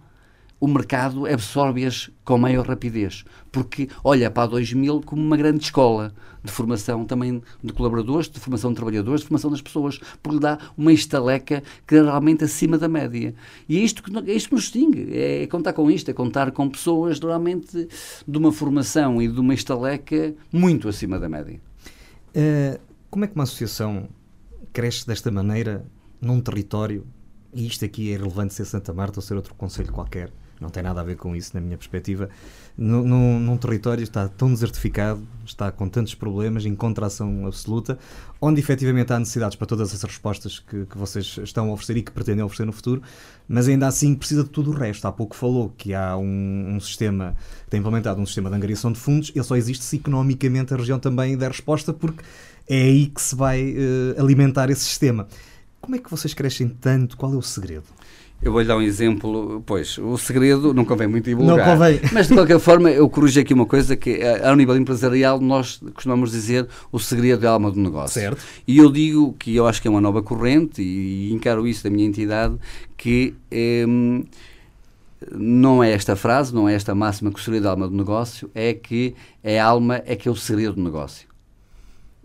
o 0.59 0.67
mercado 0.67 1.25
absorve-as 1.25 2.09
com 2.23 2.37
maior 2.37 2.67
rapidez, 2.67 3.23
porque 3.51 3.89
olha 4.03 4.29
para 4.31 4.43
a 4.43 4.47
2000 4.47 5.01
como 5.01 5.21
uma 5.21 5.37
grande 5.37 5.63
escola 5.63 6.13
de 6.43 6.51
formação 6.51 7.05
também 7.05 7.41
de 7.63 7.73
colaboradores, 7.73 8.29
de 8.29 8.39
formação 8.39 8.71
de 8.71 8.77
trabalhadores, 8.77 9.21
de 9.21 9.27
formação 9.27 9.51
das 9.51 9.61
pessoas, 9.61 9.99
porque 10.21 10.37
lhe 10.37 10.41
dá 10.41 10.57
uma 10.77 10.91
estaleca 10.91 11.61
que 11.85 11.95
é 11.95 12.01
realmente 12.01 12.43
acima 12.43 12.77
da 12.77 12.87
média. 12.87 13.35
E 13.69 13.77
é 13.77 13.81
isto 13.81 14.01
que, 14.01 14.17
é 14.17 14.33
isto 14.33 14.49
que 14.49 14.55
nos 14.55 14.63
distingue, 14.63 15.15
é 15.15 15.47
contar 15.47 15.73
com 15.73 15.91
isto, 15.91 16.09
é 16.09 16.13
contar 16.13 16.51
com 16.51 16.69
pessoas 16.69 17.19
realmente 17.19 17.87
de 18.27 18.37
uma 18.37 18.51
formação 18.51 19.21
e 19.21 19.27
de 19.27 19.39
uma 19.39 19.53
estaleca 19.53 20.33
muito 20.51 20.87
acima 20.87 21.19
da 21.19 21.29
média. 21.29 21.59
Uh, 22.29 22.79
como 23.09 23.25
é 23.25 23.27
que 23.27 23.35
uma 23.35 23.43
associação 23.43 24.07
cresce 24.73 25.05
desta 25.05 25.31
maneira 25.31 25.85
num 26.19 26.41
território, 26.41 27.05
e 27.53 27.67
isto 27.67 27.85
aqui 27.85 28.11
é 28.11 28.17
relevante 28.17 28.53
ser 28.53 28.65
Santa 28.65 28.93
Marta 28.93 29.19
ou 29.19 29.21
ser 29.21 29.35
outro 29.35 29.53
conselho 29.55 29.91
qualquer, 29.91 30.31
não 30.59 30.69
tem 30.69 30.81
nada 30.81 31.01
a 31.01 31.03
ver 31.03 31.15
com 31.15 31.35
isso 31.35 31.51
na 31.53 31.61
minha 31.61 31.77
perspectiva, 31.77 32.29
num, 32.77 33.39
num 33.39 33.57
território 33.57 34.03
está 34.03 34.27
tão 34.27 34.53
desertificado, 34.53 35.21
está 35.45 35.71
com 35.71 35.89
tantos 35.89 36.13
problemas, 36.13 36.65
em 36.65 36.75
contração 36.75 37.45
absoluta, 37.45 37.97
onde 38.39 38.59
efetivamente 38.59 39.11
há 39.11 39.19
necessidades 39.19 39.55
para 39.55 39.65
todas 39.65 39.89
essas 39.93 40.03
respostas 40.03 40.59
que, 40.59 40.85
que 40.85 40.97
vocês 40.97 41.39
estão 41.43 41.69
a 41.69 41.73
oferecer 41.73 41.97
e 41.97 42.03
que 42.03 42.11
pretendem 42.11 42.43
oferecer 42.43 42.65
no 42.65 42.71
futuro, 42.71 43.01
mas 43.47 43.67
ainda 43.67 43.87
assim 43.87 44.13
precisa 44.13 44.43
de 44.43 44.49
tudo 44.49 44.71
o 44.71 44.73
resto. 44.73 45.07
Há 45.07 45.11
pouco 45.11 45.35
falou 45.35 45.73
que 45.77 45.93
há 45.93 46.15
um, 46.17 46.75
um 46.75 46.79
sistema, 46.79 47.35
tem 47.69 47.79
implementado 47.79 48.21
um 48.21 48.25
sistema 48.25 48.49
de 48.49 48.55
angariação 48.55 48.91
de 48.91 48.99
fundos, 48.99 49.31
ele 49.33 49.43
só 49.43 49.55
existe 49.55 49.83
se 49.83 49.95
economicamente 49.95 50.73
a 50.73 50.77
região 50.77 50.99
também 50.99 51.37
der 51.37 51.51
resposta, 51.51 51.93
porque 51.93 52.23
é 52.67 52.81
aí 52.81 53.07
que 53.07 53.21
se 53.21 53.35
vai 53.35 53.73
uh, 53.73 54.21
alimentar 54.21 54.69
esse 54.69 54.83
sistema. 54.83 55.27
Como 55.79 55.95
é 55.95 55.99
que 55.99 56.11
vocês 56.11 56.33
crescem 56.33 56.67
tanto? 56.67 57.15
Qual 57.15 57.33
é 57.33 57.37
o 57.37 57.41
segredo? 57.41 57.85
Eu 58.41 58.51
vou-lhe 58.51 58.67
dar 58.67 58.77
um 58.77 58.81
exemplo, 58.81 59.63
pois, 59.65 59.97
o 59.97 60.15
segredo 60.17 60.73
não 60.73 60.85
convém 60.85 61.07
muito 61.07 61.25
divulgar. 61.25 61.57
Não 61.57 61.65
convém. 61.65 61.99
Mas, 62.13 62.27
de 62.27 62.35
qualquer 62.35 62.59
forma, 62.59 62.89
eu 62.91 63.09
corrijo 63.09 63.39
aqui 63.39 63.53
uma 63.53 63.65
coisa 63.65 63.95
que, 63.95 64.11
eh, 64.11 64.47
ao 64.47 64.55
nível 64.55 64.77
empresarial, 64.77 65.41
nós 65.41 65.81
costumamos 65.95 66.31
dizer 66.31 66.67
o 66.91 66.99
segredo 66.99 67.45
é 67.45 67.49
a 67.49 67.51
alma 67.53 67.71
do 67.71 67.79
negócio. 67.79 68.21
Certo. 68.21 68.43
E 68.67 68.77
eu 68.77 68.91
digo 68.91 69.33
que 69.39 69.55
eu 69.55 69.65
acho 69.65 69.81
que 69.81 69.87
é 69.87 69.91
uma 69.91 69.99
nova 69.99 70.21
corrente, 70.21 70.81
e 70.83 71.33
encaro 71.33 71.67
isso 71.67 71.83
da 71.83 71.89
minha 71.89 72.07
entidade, 72.07 72.55
que 72.95 73.33
hum, 73.87 74.23
não 75.31 75.83
é 75.83 75.91
esta 75.91 76.15
frase, 76.15 76.53
não 76.53 76.69
é 76.69 76.75
esta 76.75 76.93
máxima 76.93 77.31
que 77.31 77.39
o 77.39 77.43
segredo 77.43 77.65
é 77.65 77.69
a 77.69 77.71
alma 77.71 77.87
do 77.87 77.95
negócio, 77.95 78.51
é 78.53 78.71
que 78.73 79.15
a 79.43 79.63
alma 79.63 80.01
é 80.05 80.15
que 80.15 80.29
é 80.29 80.31
o 80.31 80.35
segredo 80.35 80.75
do 80.75 80.83
negócio. 80.83 81.26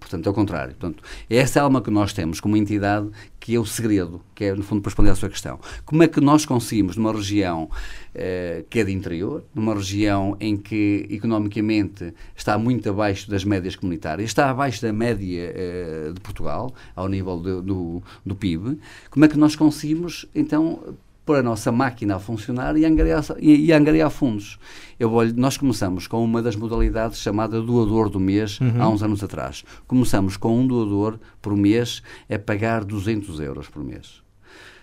Portanto, 0.03 0.27
é 0.27 0.31
o 0.31 0.35
contrário. 0.35 0.75
Portanto, 0.75 1.03
é 1.31 1.37
essa 1.37 1.61
alma 1.61 1.81
que 1.81 1.91
nós 1.91 2.13
temos 2.13 2.41
como 2.41 2.57
entidade 2.57 3.09
que 3.43 3.57
é 3.57 3.59
o 3.59 3.67
segredo, 3.67 4.21
que 4.37 4.45
é, 4.45 4.55
no 4.55 4.63
fundo, 4.63 4.81
para 4.83 4.91
responder 4.91 5.11
à 5.11 5.17
sua 5.17 5.29
questão. 5.29 5.59
Como 5.85 6.01
é 6.05 6.07
que 6.07 6.21
nós 6.21 6.47
conseguimos, 6.47 6.97
numa 6.97 7.13
região 7.13 7.69
eh, 8.15 8.65
que 8.71 8.79
é 8.79 8.85
de 8.85 8.93
interior, 8.93 9.43
numa 9.53 9.75
região 9.75 10.37
em 10.39 10.57
que, 10.57 11.09
economicamente, 11.11 12.15
está 12.37 12.57
muito 12.57 12.89
abaixo 12.89 13.29
das 13.29 13.45
médias 13.45 13.75
comunitárias, 13.75 14.31
está 14.31 14.49
abaixo 14.49 14.81
da 14.81 14.93
média 14.93 15.53
eh, 15.57 16.13
de 16.15 16.21
Portugal, 16.21 16.73
ao 16.95 17.09
nível 17.09 17.39
de, 17.39 17.63
do, 17.63 18.01
do 18.25 18.37
PIB, 18.37 18.79
como 19.11 19.25
é 19.25 19.29
que 19.29 19.37
nós 19.37 19.57
conseguimos, 19.57 20.25
então, 20.33 20.95
pôr 21.25 21.39
a 21.39 21.43
nossa 21.43 21.71
máquina 21.71 22.17
a 22.17 22.19
funcionar 22.19 22.77
e 22.77 22.85
angariar, 22.85 23.25
e, 23.39 23.67
e 23.67 23.73
angariar 23.73 24.11
fundos. 24.11 24.59
Eu 24.99 25.09
vou, 25.09 25.25
nós 25.35 25.57
começamos 25.57 26.07
com 26.07 26.23
uma 26.25 26.43
das 26.43 26.57
modalidades 26.57 27.19
chamada 27.19 27.61
doador 27.61 28.09
do 28.09 28.19
mês, 28.19 28.61
uhum. 28.61 28.83
há 28.83 28.89
uns 28.89 29.03
anos 29.03 29.23
atrás. 29.23 29.65
Começamos 29.87 30.37
com 30.37 30.59
um 30.59 30.67
doador 30.67 31.19
por 31.41 31.57
mês, 31.57 32.03
é 32.29 32.39
pagar 32.39 32.85
200 32.85 33.41
euros 33.41 33.69
por 33.69 33.85
mês. 33.85 34.23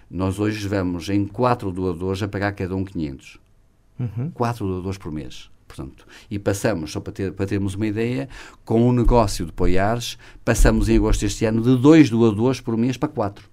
Nós 0.09 0.39
hoje 0.39 0.67
vemos 0.67 1.09
em 1.09 1.25
quatro 1.25 1.71
doadores 1.71 2.23
a 2.23 2.27
pagar 2.27 2.53
cada 2.53 2.75
um 2.75 2.83
500. 2.83 3.37
Uhum. 3.99 4.31
Quatro 4.31 4.65
doadores 4.65 4.97
por 4.97 5.11
mês. 5.11 5.49
Portanto, 5.67 6.07
e 6.31 6.39
passamos, 6.39 6.91
só 6.91 6.99
para, 6.99 7.13
ter, 7.13 7.31
para 7.31 7.45
termos 7.45 7.75
uma 7.75 7.85
ideia, 7.85 8.27
com 8.65 8.89
o 8.89 8.91
negócio 8.91 9.45
de 9.45 9.51
Poiares, 9.51 10.17
passamos 10.43 10.89
em 10.89 10.97
agosto 10.97 11.21
deste 11.21 11.45
ano 11.45 11.61
de 11.61 11.77
dois 11.77 12.09
doadores 12.09 12.59
por 12.59 12.75
mês 12.75 12.97
para 12.97 13.07
quatro 13.07 13.48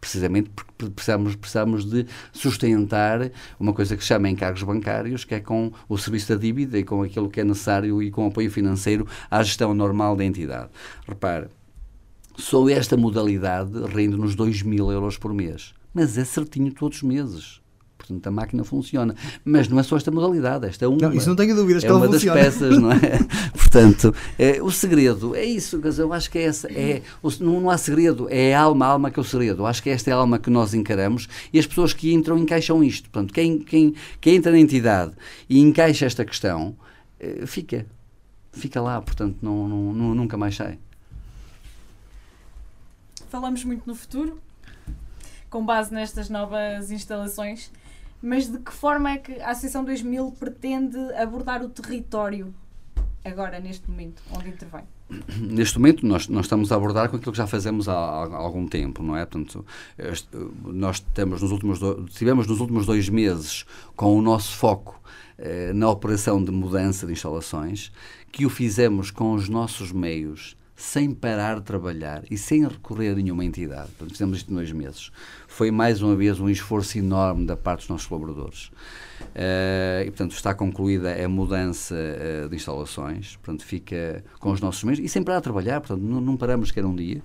precisamente 0.00 0.50
porque 0.50 0.90
precisamos, 0.90 1.36
precisamos 1.36 1.84
de 1.84 2.06
sustentar 2.32 3.30
uma 3.58 3.72
coisa 3.72 3.96
que 3.96 4.02
se 4.02 4.08
chama 4.08 4.28
encargos 4.28 4.62
bancários, 4.62 5.24
que 5.24 5.34
é 5.34 5.40
com 5.40 5.72
o 5.88 5.98
serviço 5.98 6.34
da 6.34 6.40
dívida 6.40 6.78
e 6.78 6.84
com 6.84 7.02
aquilo 7.02 7.28
que 7.28 7.40
é 7.40 7.44
necessário 7.44 8.02
e 8.02 8.10
com 8.10 8.26
apoio 8.26 8.50
financeiro 8.50 9.06
à 9.30 9.42
gestão 9.42 9.74
normal 9.74 10.16
da 10.16 10.24
entidade. 10.24 10.70
Repare, 11.06 11.48
só 12.36 12.68
esta 12.68 12.96
modalidade 12.96 13.72
rende-nos 13.92 14.34
2 14.34 14.62
mil 14.62 14.90
euros 14.92 15.18
por 15.18 15.34
mês, 15.34 15.74
mas 15.92 16.16
é 16.16 16.24
certinho 16.24 16.72
todos 16.72 16.98
os 16.98 17.02
meses. 17.02 17.60
Portanto 18.08 18.26
a 18.26 18.30
máquina 18.30 18.64
funciona. 18.64 19.14
Mas 19.44 19.68
não 19.68 19.78
é 19.78 19.82
só 19.82 19.96
esta 19.96 20.10
modalidade, 20.10 20.66
esta 20.66 20.84
é 20.84 20.88
uma. 20.88 20.98
Não, 20.98 21.12
isso 21.12 21.28
não 21.28 21.36
tenho 21.36 21.54
dúvidas 21.54 21.84
é 21.84 21.86
que 21.86 21.90
ela 21.90 22.00
uma 22.00 22.06
funciona. 22.06 22.42
das 22.42 22.54
peças, 22.54 22.78
não 22.78 22.90
é? 22.90 22.98
portanto, 23.52 24.14
é, 24.38 24.62
o 24.62 24.70
segredo 24.70 25.34
é 25.34 25.44
isso, 25.44 25.80
quer 25.80 25.90
dizer, 25.90 26.02
eu 26.02 26.12
acho 26.12 26.30
que 26.30 26.38
é 26.38 26.42
essa. 26.42 26.72
É, 26.72 27.02
o, 27.22 27.30
não, 27.40 27.60
não 27.60 27.70
há 27.70 27.78
segredo, 27.78 28.26
é 28.30 28.54
a 28.54 28.62
alma, 28.62 28.86
a 28.86 28.88
alma 28.88 29.10
que 29.10 29.18
é 29.18 29.22
o 29.22 29.24
segredo. 29.24 29.62
Eu 29.62 29.66
acho 29.66 29.82
que 29.82 29.90
esta 29.90 30.10
é 30.10 30.12
a 30.12 30.16
alma 30.16 30.38
que 30.38 30.50
nós 30.50 30.74
encaramos 30.74 31.28
e 31.52 31.58
as 31.58 31.66
pessoas 31.66 31.92
que 31.92 32.12
entram 32.12 32.38
encaixam 32.38 32.82
isto. 32.82 33.10
Portanto, 33.10 33.32
quem, 33.32 33.58
quem, 33.58 33.94
quem 34.20 34.36
entra 34.36 34.50
na 34.50 34.58
entidade 34.58 35.12
e 35.48 35.60
encaixa 35.60 36.06
esta 36.06 36.24
questão, 36.24 36.76
eh, 37.20 37.44
fica. 37.46 37.86
Fica 38.52 38.80
lá, 38.80 39.00
portanto, 39.00 39.36
não, 39.40 39.68
não, 39.68 40.14
nunca 40.14 40.36
mais 40.36 40.56
sai. 40.56 40.78
Falamos 43.28 43.62
muito 43.62 43.86
no 43.86 43.94
futuro, 43.94 44.40
com 45.50 45.64
base 45.64 45.92
nestas 45.92 46.30
novas 46.30 46.90
instalações, 46.90 47.70
mas 48.22 48.48
de 48.50 48.58
que 48.58 48.72
forma 48.72 49.10
é 49.10 49.18
que 49.18 49.40
a 49.40 49.50
Associação 49.50 49.84
2000 49.84 50.32
pretende 50.32 50.98
abordar 51.14 51.62
o 51.62 51.68
território 51.68 52.54
agora, 53.24 53.60
neste 53.60 53.90
momento, 53.90 54.22
onde 54.34 54.48
intervém? 54.48 54.84
Neste 55.40 55.78
momento, 55.78 56.06
nós, 56.06 56.28
nós 56.28 56.44
estamos 56.44 56.70
a 56.70 56.76
abordar 56.76 57.08
com 57.08 57.16
aquilo 57.16 57.32
que 57.32 57.38
já 57.38 57.46
fazemos 57.46 57.88
há, 57.88 57.94
há 57.94 58.36
algum 58.36 58.66
tempo, 58.66 59.02
não 59.02 59.16
é? 59.16 59.24
Portanto, 59.24 59.64
este, 59.96 60.28
nós 60.64 61.00
temos 61.00 61.40
nos 61.40 61.50
últimos 61.50 61.78
do, 61.78 62.04
tivemos 62.06 62.46
nos 62.46 62.60
últimos 62.60 62.84
dois 62.84 63.08
meses 63.08 63.64
com 63.96 64.16
o 64.16 64.22
nosso 64.22 64.54
foco 64.56 65.00
eh, 65.38 65.72
na 65.72 65.88
operação 65.88 66.42
de 66.42 66.50
mudança 66.50 67.06
de 67.06 67.12
instalações, 67.12 67.92
que 68.30 68.44
o 68.44 68.50
fizemos 68.50 69.10
com 69.10 69.32
os 69.32 69.48
nossos 69.48 69.92
meios, 69.92 70.56
sem 70.78 71.10
parar 71.10 71.56
de 71.56 71.62
trabalhar 71.62 72.22
e 72.30 72.38
sem 72.38 72.64
recorrer 72.64 73.10
a 73.10 73.14
nenhuma 73.16 73.44
entidade. 73.44 73.88
Portanto, 73.88 74.12
fizemos 74.12 74.38
isto 74.38 74.52
em 74.52 74.54
dois 74.54 74.70
meses. 74.70 75.10
Foi 75.48 75.72
mais 75.72 76.00
uma 76.00 76.14
vez 76.14 76.38
um 76.38 76.48
esforço 76.48 76.96
enorme 76.96 77.44
da 77.44 77.56
parte 77.56 77.80
dos 77.80 77.88
nossos 77.88 78.06
colaboradores. 78.06 78.66
Uh, 79.20 80.02
e, 80.02 80.04
portanto, 80.04 80.30
está 80.30 80.54
concluída 80.54 81.12
a 81.12 81.28
mudança 81.28 81.96
uh, 81.96 82.48
de 82.48 82.54
instalações, 82.54 83.34
portanto, 83.38 83.64
fica 83.64 84.24
com 84.38 84.52
os 84.52 84.60
nossos 84.60 84.84
meios 84.84 85.00
e 85.00 85.08
sem 85.08 85.20
parar 85.24 85.38
de 85.38 85.42
trabalhar, 85.42 85.80
portanto, 85.80 86.00
não, 86.00 86.20
não 86.20 86.36
paramos 86.36 86.68
sequer 86.68 86.84
um 86.84 86.94
dia. 86.94 87.20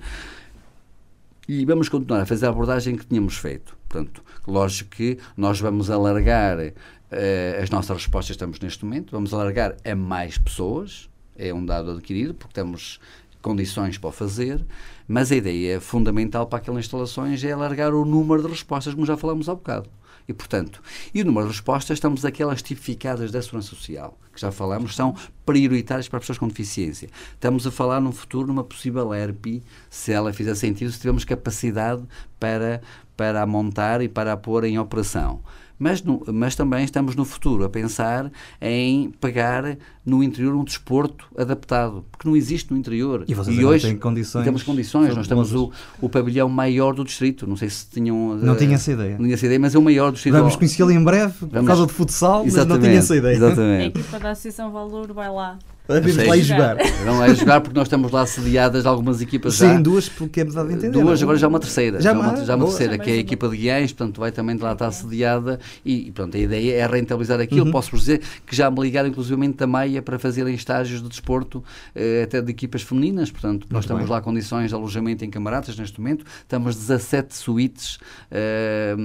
E 1.48 1.64
vamos 1.64 1.90
continuar 1.90 2.22
a 2.22 2.26
fazer 2.26 2.48
a 2.48 2.50
abordagem 2.50 2.96
que 2.96 3.06
tínhamos 3.06 3.38
feito. 3.38 3.78
Portanto, 3.88 4.24
lógico 4.48 4.90
que 4.90 5.20
nós 5.38 5.60
vamos 5.60 5.92
alargar 5.92 6.58
uh, 6.58 7.62
as 7.62 7.70
nossas 7.70 7.98
respostas 7.98 8.32
estamos 8.32 8.60
neste 8.60 8.84
momento, 8.84 9.12
vamos 9.12 9.32
alargar 9.32 9.76
a 9.86 9.96
mais 9.96 10.40
pessoas, 10.40 11.08
é 11.38 11.54
um 11.54 11.66
dado 11.66 11.92
adquirido, 11.92 12.34
porque 12.34 12.54
temos 12.54 13.00
condições 13.44 14.00
para 14.00 14.10
o 14.10 14.12
fazer, 14.12 14.66
mas 15.08 15.32
a 15.32 15.36
ideia 15.36 15.80
fundamental 15.80 16.48
para 16.48 16.58
aquelas 16.58 16.86
instalações 16.86 17.44
é 17.44 17.52
alargar 17.52 17.94
o 17.94 18.06
número 18.06 18.42
de 18.42 18.48
respostas, 18.48 18.96
como 18.96 19.06
já 19.06 19.16
falamos 19.16 19.48
há 19.48 19.54
bocado. 19.54 19.88
E, 20.28 20.34
portanto, 20.34 20.82
e 21.14 21.22
o 21.22 21.26
número 21.26 21.48
de 21.48 21.52
respostas, 21.52 21.98
estamos 21.98 22.24
aquelas 22.24 22.62
tipificadas 22.62 23.30
da 23.30 23.42
Segurança 23.42 23.76
Social, 23.76 24.18
que 24.34 24.40
já 24.40 24.52
falamos, 24.54 24.96
são 24.96 25.14
prioritárias 25.46 26.08
para 26.08 26.22
pessoas 26.22 26.38
com 26.38 26.48
deficiência. 26.48 27.10
Estamos 27.34 27.68
a 27.68 27.72
falar 27.72 28.00
no 28.00 28.14
futuro 28.14 28.48
numa 28.48 28.64
possível 28.64 29.14
ERP, 29.14 29.62
se 29.90 30.14
ela 30.14 30.32
fizer 30.32 30.56
sentido, 30.56 30.92
se 30.92 31.00
tivermos 31.00 31.26
capacidade 31.26 32.02
para, 32.40 32.82
para 33.18 33.42
a 33.42 33.46
montar 33.46 34.02
e 34.02 34.08
para 34.08 34.32
a 34.32 34.38
pôr 34.38 34.64
em 34.64 34.80
operação 34.80 35.42
mas, 35.78 36.02
no, 36.02 36.24
mas 36.32 36.56
também 36.56 36.84
estamos 36.84 37.16
no 37.16 37.26
futuro 37.26 37.64
a 37.64 37.70
pensar 37.70 38.32
em 38.62 39.12
pagar 39.20 39.78
no 40.06 40.24
interior 40.24 40.56
um 40.56 40.64
desporto 40.64 41.26
adaptado, 41.38 42.06
porque 42.12 42.28
não 42.28 42.36
existe 42.36 42.72
no 42.72 42.78
interior. 42.78 43.24
E, 43.28 43.34
vocês 43.34 43.58
e 43.58 43.66
hoje 43.66 43.88
têm 43.88 43.98
condições. 43.98 44.44
Temos 44.44 44.64
condições, 44.64 45.16
nós 45.16 45.28
temos 45.28 45.54
o, 45.54 45.72
o 46.02 46.10
pavilhão 46.10 46.50
maior 46.50 46.94
do 46.94 47.04
distrito, 47.04 47.48
não 47.48 47.56
sei 47.56 47.70
se 47.70 47.88
tinham... 47.88 48.36
Não 48.36 48.54
uh, 48.54 48.58
tinha 48.58 48.76
essa 48.76 48.92
ideia. 48.92 49.18
Não 49.18 49.24
tinha 49.24 49.34
essa 49.34 49.46
ideia, 49.46 49.60
mas 49.60 49.76
é 49.76 49.78
o 49.78 49.82
maior 49.82 50.12
do 50.12 50.14
distrito. 50.16 50.34
Vamos 50.34 50.56
conhecê-lo 50.56 50.92
em 50.92 51.04
breve, 51.04 51.34
por 51.34 51.50
Vamos... 51.50 51.68
causa 51.68 51.86
de 51.86 51.94
futsal, 51.94 52.44
mas 52.46 52.66
não 52.66 52.80
tinha 52.80 52.94
essa 52.94 53.16
ideia. 53.16 53.36
Exatamente. 53.36 53.84
A 53.84 54.00
equipa 54.00 54.20
da 54.20 54.32
Associação 54.32 54.72
Valor 54.72 55.12
vai 55.14 55.30
lá 55.30 55.58
Vamos 55.86 56.16
lá 56.16 56.38
ir 56.38 56.44
jogar. 56.44 56.78
Lá 57.04 57.28
ir 57.28 57.36
jogar 57.36 57.60
porque 57.62 57.78
nós 57.78 57.88
estamos 57.88 58.12
lá 58.12 58.26
sediadas 58.26 58.86
algumas 58.86 59.22
equipas 59.22 59.56
Sim, 59.56 59.66
já. 59.66 59.80
duas, 59.80 60.08
porque 60.08 60.40
é 60.40 60.44
verdade 60.46 60.74
entender. 60.74 60.92
Duas, 60.92 61.22
agora 61.22 61.38
já 61.38 61.48
uma 61.48 61.60
terceira. 61.60 62.00
Já, 62.02 62.14
já 62.14 62.20
uma, 62.20 62.46
já 62.46 62.56
uma 62.56 62.66
terceira, 62.66 62.98
que 62.98 63.10
é 63.10 63.14
a 63.14 63.18
equipa 63.18 63.50
de 63.50 63.58
Guiães, 63.58 63.92
portanto 63.92 64.20
vai 64.20 64.32
também 64.32 64.56
de 64.56 64.64
lá 64.64 64.72
estar 64.72 64.90
sediada 64.92 65.60
e, 65.86 66.10
pronto, 66.12 66.36
a 66.38 66.40
ideia 66.40 66.76
é 66.76 66.88
rentabilizar 66.88 67.40
aquilo. 67.40 67.66
Uhum. 67.66 67.72
Posso-vos 67.72 68.02
dizer 68.02 68.22
que 68.46 68.56
já 68.56 68.72
me 68.72 68.80
ligaram 68.80 69.10
inclusivamente 69.10 69.58
da 69.58 69.68
Maia 69.68 70.02
para 70.02 70.18
fazerem 70.18 70.56
estágios 70.56 71.02
de 71.02 71.10
desporto 71.10 71.64
eh, 71.94 72.24
até 72.24 72.42
de 72.42 72.50
equipas 72.50 72.82
femininas, 72.82 73.30
portanto 73.30 73.68
nós 73.70 73.84
estamos 73.84 74.04
bem. 74.04 74.12
lá 74.12 74.22
condições 74.22 74.70
de 74.70 74.76
alojamento 74.76 75.26
em 75.26 75.30
camaradas 75.30 75.78
neste 75.78 76.00
momento, 76.00 76.26
estamos 76.42 76.76
17 76.76 77.36
suítes 77.36 77.98
eh, 78.32 78.96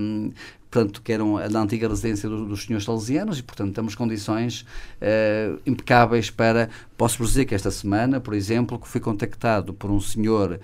portanto, 0.71 1.01
que 1.03 1.13
eram 1.13 1.37
da 1.49 1.61
antiga 1.61 1.89
residência 1.89 2.29
dos, 2.29 2.65
senhores 2.65 2.85
salesianos 2.85 3.39
e, 3.39 3.43
portanto, 3.43 3.75
temos 3.75 3.95
condições 3.95 4.63
uh, 5.01 5.61
impecáveis 5.67 6.31
para... 6.31 6.69
Posso-vos 6.97 7.31
dizer 7.31 7.45
que 7.45 7.55
esta 7.55 7.71
semana, 7.71 8.21
por 8.21 8.35
exemplo, 8.35 8.79
que 8.79 8.87
fui 8.89 9.01
contactado 9.01 9.73
por 9.73 9.91
um 9.91 10.01
senhor 10.01 10.61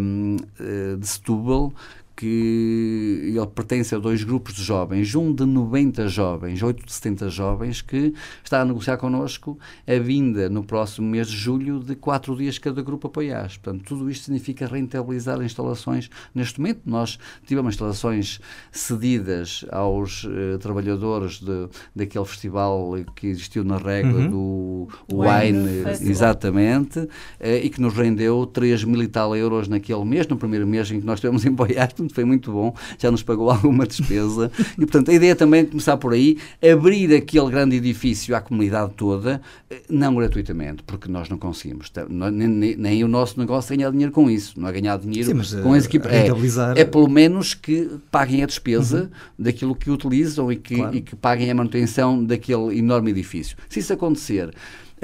um, 0.00 0.36
uh, 0.60 0.96
de 0.96 1.06
Setúbal 1.06 1.72
que 2.16 3.32
ele 3.34 3.46
pertence 3.48 3.94
a 3.94 3.98
dois 3.98 4.22
grupos 4.22 4.54
de 4.54 4.62
jovens, 4.62 5.14
um 5.14 5.32
de 5.32 5.44
90 5.44 6.08
jovens, 6.08 6.62
8 6.62 6.86
de 6.86 6.92
70 6.92 7.28
jovens, 7.28 7.82
que 7.82 8.14
está 8.42 8.60
a 8.60 8.64
negociar 8.64 8.96
connosco 8.96 9.58
a 9.86 9.98
vinda 9.98 10.48
no 10.48 10.62
próximo 10.64 11.08
mês 11.08 11.28
de 11.28 11.36
julho 11.36 11.80
de 11.80 11.94
quatro 11.96 12.36
dias 12.36 12.58
cada 12.58 12.82
grupo 12.82 13.08
apoiar. 13.08 13.48
Portanto, 13.48 13.84
tudo 13.84 14.10
isto 14.10 14.24
significa 14.24 14.66
rentabilizar 14.66 15.42
instalações 15.42 16.08
neste 16.34 16.60
momento. 16.60 16.82
Nós 16.86 17.18
tivemos 17.46 17.74
instalações 17.74 18.40
cedidas 18.70 19.64
aos 19.70 20.24
uh, 20.24 20.58
trabalhadores 20.60 21.40
de, 21.40 21.68
daquele 21.94 22.24
festival 22.24 22.94
que 23.16 23.26
existiu 23.26 23.64
na 23.64 23.76
regra 23.76 24.14
uhum. 24.14 24.30
do 24.30 24.88
Wine, 25.12 25.58
Wine 25.58 26.08
exatamente, 26.08 27.00
uh, 27.00 27.10
e 27.40 27.68
que 27.68 27.80
nos 27.80 27.94
rendeu 27.94 28.46
3 28.46 28.84
mil 28.84 29.02
e 29.02 29.08
tal 29.08 29.34
euros 29.34 29.68
naquele 29.68 30.04
mês, 30.04 30.26
no 30.28 30.36
primeiro 30.36 30.66
mês 30.66 30.90
em 30.90 31.00
que 31.00 31.06
nós 31.06 31.20
tivemos 31.20 31.44
em 31.46 31.52
apoiar 31.52 31.92
foi 32.12 32.24
muito 32.24 32.52
bom, 32.52 32.74
já 32.98 33.10
nos 33.10 33.22
pagou 33.22 33.50
alguma 33.50 33.86
despesa. 33.86 34.50
e, 34.78 34.80
portanto, 34.80 35.10
a 35.10 35.14
ideia 35.14 35.32
é 35.32 35.34
também 35.34 35.60
é 35.60 35.64
começar 35.64 35.96
por 35.96 36.12
aí, 36.12 36.38
abrir 36.62 37.14
aquele 37.14 37.50
grande 37.50 37.76
edifício 37.76 38.34
à 38.34 38.40
comunidade 38.40 38.92
toda, 38.96 39.40
eh, 39.70 39.82
não 39.88 40.14
gratuitamente, 40.14 40.82
porque 40.82 41.08
nós 41.08 41.28
não 41.28 41.38
conseguimos. 41.38 41.90
Nem, 42.08 42.76
nem 42.76 43.04
o 43.04 43.08
nosso 43.08 43.38
negócio 43.38 43.72
é 43.72 43.76
ganhar 43.76 43.90
dinheiro 43.90 44.12
com 44.12 44.30
isso, 44.30 44.58
não 44.58 44.68
é 44.68 44.72
ganhar 44.72 44.98
dinheiro 44.98 45.28
Sim, 45.28 45.34
mas, 45.34 45.54
com 45.54 45.76
esse 45.76 45.86
equipe. 45.86 46.08
É, 46.08 46.80
é 46.80 46.84
pelo 46.84 47.08
menos 47.08 47.54
que 47.54 47.90
paguem 48.10 48.42
a 48.42 48.46
despesa 48.46 49.02
uhum. 49.02 49.08
daquilo 49.38 49.74
que 49.74 49.90
utilizam 49.90 50.50
e 50.50 50.56
que, 50.56 50.76
claro. 50.76 50.96
e 50.96 51.00
que 51.00 51.16
paguem 51.16 51.50
a 51.50 51.54
manutenção 51.54 52.24
daquele 52.24 52.78
enorme 52.78 53.10
edifício. 53.10 53.56
Se 53.68 53.80
isso 53.80 53.92
acontecer, 53.92 54.50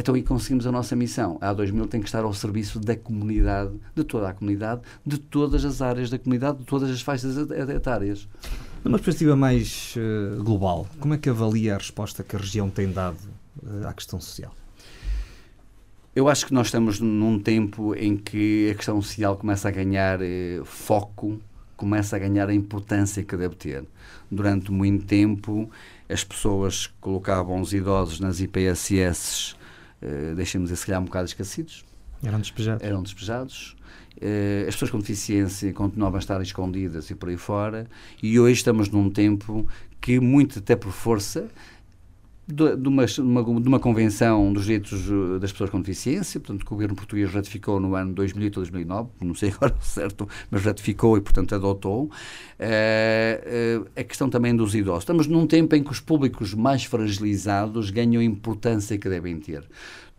então 0.01 0.15
aí 0.15 0.23
conseguimos 0.23 0.67
a 0.67 0.73
nossa 0.73 0.97
missão. 0.97 1.37
A 1.43 1.55
A2000 1.55 1.87
tem 1.87 2.01
que 2.01 2.07
estar 2.07 2.25
ao 2.25 2.33
serviço 2.33 2.81
da 2.81 2.97
comunidade, 2.97 3.73
de 3.95 4.03
toda 4.03 4.31
a 4.31 4.33
comunidade, 4.33 4.81
de 5.05 5.19
todas 5.19 5.63
as 5.63 5.83
áreas 5.83 6.09
da 6.09 6.19
comunidade, 6.19 6.59
de 6.59 6.65
todas 6.65 6.91
as 6.91 7.03
faixas 7.03 7.37
etárias. 7.69 8.27
Numa 8.83 8.99
perspectiva 8.99 9.37
mais 9.37 9.95
uh, 9.97 10.43
global, 10.43 10.87
como 10.99 11.13
é 11.13 11.19
que 11.19 11.29
avalia 11.29 11.75
a 11.75 11.79
resposta 11.79 12.23
que 12.23 12.35
a 12.35 12.39
região 12.39 12.71
tem 12.71 12.91
dado 12.91 13.19
uh, 13.63 13.87
à 13.87 13.93
questão 13.93 14.19
social? 14.19 14.55
Eu 16.17 16.29
acho 16.29 16.47
que 16.47 16.55
nós 16.55 16.69
estamos 16.69 16.99
num 16.99 17.39
tempo 17.39 17.95
em 17.95 18.17
que 18.17 18.71
a 18.71 18.75
questão 18.75 19.01
social 19.03 19.37
começa 19.37 19.69
a 19.69 19.71
ganhar 19.71 20.21
eh, 20.21 20.61
foco, 20.65 21.41
começa 21.77 22.17
a 22.17 22.19
ganhar 22.19 22.49
a 22.49 22.55
importância 22.55 23.23
que 23.23 23.37
deve 23.37 23.55
ter. 23.55 23.85
Durante 24.29 24.73
muito 24.73 25.07
tempo, 25.07 25.71
as 26.09 26.25
pessoas 26.25 26.89
colocavam 27.01 27.61
os 27.61 27.73
idosos 27.73 28.19
nas 28.19 28.41
IPSS 28.41 29.55
uh, 30.03 30.35
deixemos 30.35 30.71
se 30.71 30.87
calhar 30.87 31.01
um 31.01 31.05
bocado 31.05 31.27
esquecidos. 31.27 31.85
Eram 32.23 32.39
despejados. 32.39 32.83
Eram 32.83 33.03
despejados. 33.03 33.77
Uh, 34.17 34.69
as 34.69 34.75
pessoas 34.75 34.91
com 34.91 34.99
deficiência 34.99 35.73
continuavam 35.73 36.17
a 36.17 36.21
estar 36.21 36.41
escondidas 36.43 37.11
e 37.11 37.15
por 37.15 37.29
aí 37.29 37.37
fora, 37.37 37.89
e 38.23 38.39
hoje 38.39 38.55
estamos 38.55 38.89
num 38.89 39.09
tempo 39.11 39.67
que, 40.01 40.21
muito 40.21 40.59
até 40.59 40.77
por 40.77 40.93
força, 40.93 41.49
de, 42.53 42.89
uma, 42.89 43.07
de 43.07 43.69
uma 43.69 43.81
convenção 43.81 44.53
dos 44.53 44.65
direitos 44.65 45.09
eh, 45.09 45.39
das 45.39 45.53
pessoas 45.53 45.71
com 45.71 45.81
deficiência, 45.81 46.41
portanto, 46.41 46.65
que 46.65 46.73
o 46.73 46.75
governo 46.75 46.95
português 46.95 47.33
ratificou 47.33 47.81
no 47.81 47.95
ano 47.95 48.13
2008 48.13 48.57
ou 48.57 48.63
2009, 48.63 49.11
não 49.23 49.35
sei 49.35 49.51
agora 49.57 49.75
certo, 49.81 50.29
mas 50.51 50.65
ratificou 50.65 51.17
e, 51.17 51.21
portanto, 51.21 51.55
adotou. 51.55 52.05
Uh, 52.05 53.81
uh, 53.81 53.89
a 53.97 54.05
questão 54.05 54.29
também 54.29 54.55
dos 54.55 54.75
idosos. 54.75 55.03
Estamos 55.03 55.27
num 55.27 55.47
tempo 55.47 55.75
em 55.75 55.83
que 55.83 55.91
os 55.91 56.01
públicos 56.01 56.53
mais 56.55 56.85
fragilizados 56.85 57.91
ganham 57.91 58.21
a 58.21 58.25
importância 58.25 58.99
que 58.99 59.09
devem 59.09 59.39
ter 59.39 59.65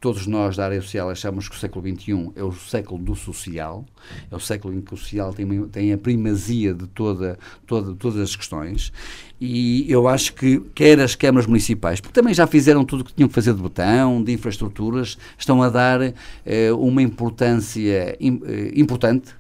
todos 0.02 0.26
nós 0.26 0.58
da 0.58 0.66
área 0.66 0.82
social 0.82 1.12
achamos 1.12 1.48
que 1.48 1.56
o 1.56 1.60
século 1.60 1.88
XXI 1.88 2.32
é 2.36 2.44
o 2.44 2.52
século 2.52 3.02
do 3.02 3.16
social, 3.16 3.86
é 4.32 4.36
o 4.36 4.40
século 4.40 4.74
em 4.74 4.82
que 4.82 4.94
o 4.94 4.98
social 4.98 5.32
tem, 5.32 5.68
tem 5.68 5.94
a 5.94 5.98
primazia 5.98 6.74
de 6.74 6.88
toda, 6.88 7.38
toda, 7.68 7.94
todas 7.94 8.20
as 8.20 8.36
questões, 8.36 8.92
e 9.40 9.86
eu 9.90 10.08
acho 10.08 10.34
que 10.34 10.60
quer 10.74 11.00
as 11.00 11.14
câmaras 11.14 11.46
municipais, 11.46 12.02
porque 12.02 12.20
também 12.20 12.34
já 12.34 12.48
fizeram 12.48 12.84
tudo 12.84 13.02
o 13.02 13.04
que 13.04 13.14
tinham 13.14 13.30
que 13.30 13.36
fazer 13.36 13.54
de 13.54 13.62
botão, 13.62 14.24
de 14.24 14.34
infraestruturas, 14.34 15.20
estão 15.38 15.62
a 15.62 15.70
dar 15.70 16.02
eh, 16.02 16.74
uma 16.74 17.02
importância 17.02 18.18
im, 18.20 18.42
eh, 18.44 18.72
importante 18.76 19.36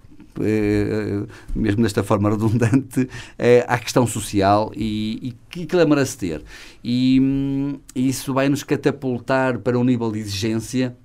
mesmo 1.55 1.84
desta 1.84 2.03
forma 2.03 2.29
redundante, 2.29 3.07
eh, 3.38 3.65
à 3.67 3.77
questão 3.77 4.07
social 4.07 4.71
e, 4.75 5.36
e 5.53 5.65
que, 5.65 5.75
ela 5.75 5.86
merece 5.86 6.17
ter. 6.17 6.43
E, 6.84 7.19
hum, 7.21 7.79
isso 7.95 8.34
vai 8.34 8.49
nos 8.49 8.63
catapultar 8.63 9.59
para 9.59 9.77
um 9.77 9.84
nível 9.84 10.11
de 10.11 10.19
exigência 10.19 10.95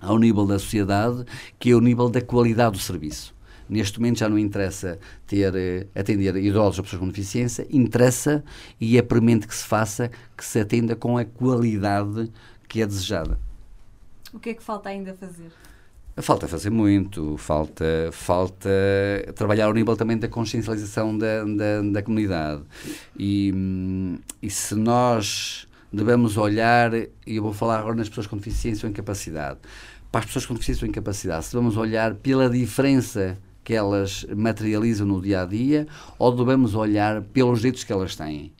ao 0.00 0.18
nível 0.18 0.46
da 0.46 0.58
sociedade, 0.58 1.24
que 1.58 1.70
é 1.70 1.74
o 1.74 1.80
nível 1.80 2.08
da 2.08 2.20
qualidade 2.20 2.72
do 2.72 2.82
serviço. 2.82 3.34
Neste 3.68 3.98
momento 3.98 4.18
já 4.20 4.28
não 4.28 4.38
interessa 4.38 4.98
ter, 5.26 5.52
eh, 5.54 5.86
atender 5.94 6.36
idosos 6.36 6.78
ou 6.78 6.84
pessoas 6.84 7.00
com 7.00 7.08
deficiência, 7.08 7.66
interessa 7.70 8.44
e 8.80 8.96
é 8.96 9.02
premente 9.02 9.46
que 9.46 9.54
se 9.54 9.64
faça, 9.64 10.10
que 10.36 10.44
se 10.44 10.60
atenda 10.60 10.94
com 10.94 11.18
a 11.18 11.24
qualidade 11.24 12.30
que 12.68 12.80
é 12.80 12.86
desejada. 12.86 13.38
O 14.32 14.38
que 14.38 14.50
é 14.50 14.54
que 14.54 14.62
falta 14.62 14.88
ainda 14.88 15.14
fazer? 15.14 15.50
Falta 16.18 16.48
fazer 16.48 16.70
muito, 16.70 17.36
falta, 17.36 17.84
falta 18.10 18.70
trabalhar 19.34 19.66
ao 19.66 19.74
nível 19.74 19.94
também 19.94 20.16
da 20.16 20.26
consciencialização 20.26 21.16
da, 21.16 21.44
da, 21.44 21.82
da 21.92 22.02
comunidade. 22.02 22.62
E, 23.18 23.52
e 24.40 24.48
se 24.48 24.74
nós 24.74 25.68
devemos 25.92 26.38
olhar, 26.38 26.94
e 26.94 27.08
eu 27.26 27.42
vou 27.42 27.52
falar 27.52 27.80
agora 27.80 27.94
nas 27.94 28.08
pessoas 28.08 28.26
com 28.26 28.36
deficiência 28.38 28.86
ou 28.86 28.90
incapacidade, 28.90 29.58
para 30.10 30.20
as 30.20 30.26
pessoas 30.26 30.46
com 30.46 30.54
deficiência 30.54 30.86
ou 30.86 30.88
incapacidade, 30.88 31.44
se 31.44 31.52
devemos 31.52 31.76
olhar 31.76 32.14
pela 32.14 32.48
diferença 32.48 33.36
que 33.62 33.74
elas 33.74 34.24
materializam 34.34 35.06
no 35.06 35.20
dia 35.20 35.42
a 35.42 35.44
dia 35.44 35.86
ou 36.18 36.34
devemos 36.34 36.74
olhar 36.74 37.20
pelos 37.20 37.58
direitos 37.58 37.84
que 37.84 37.92
elas 37.92 38.16
têm, 38.16 38.52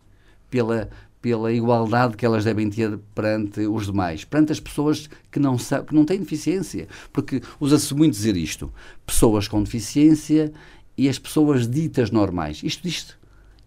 pela, 0.51 0.91
pela 1.21 1.53
igualdade 1.53 2.17
que 2.17 2.25
elas 2.25 2.45
devem 2.45 2.71
ter 2.71 2.99
perante 3.15 3.61
os 3.67 3.87
demais, 3.87 4.25
perante 4.25 4.53
as 4.53 4.61
pessoas 4.61 5.09
que 5.31 5.39
não, 5.39 5.57
que 5.57 5.95
não 5.95 6.05
têm 6.05 6.21
deficiência. 6.21 6.89
Porque 7.13 7.43
usa-se 7.59 7.95
muito 7.95 8.13
dizer 8.13 8.37
isto: 8.37 8.73
pessoas 9.05 9.49
com 9.49 9.63
deficiência 9.63 10.53
e 10.97 11.09
as 11.09 11.19
pessoas 11.19 11.69
ditas 11.69 12.11
normais. 12.11 12.63
Isto, 12.63 12.87
isto, 12.87 13.19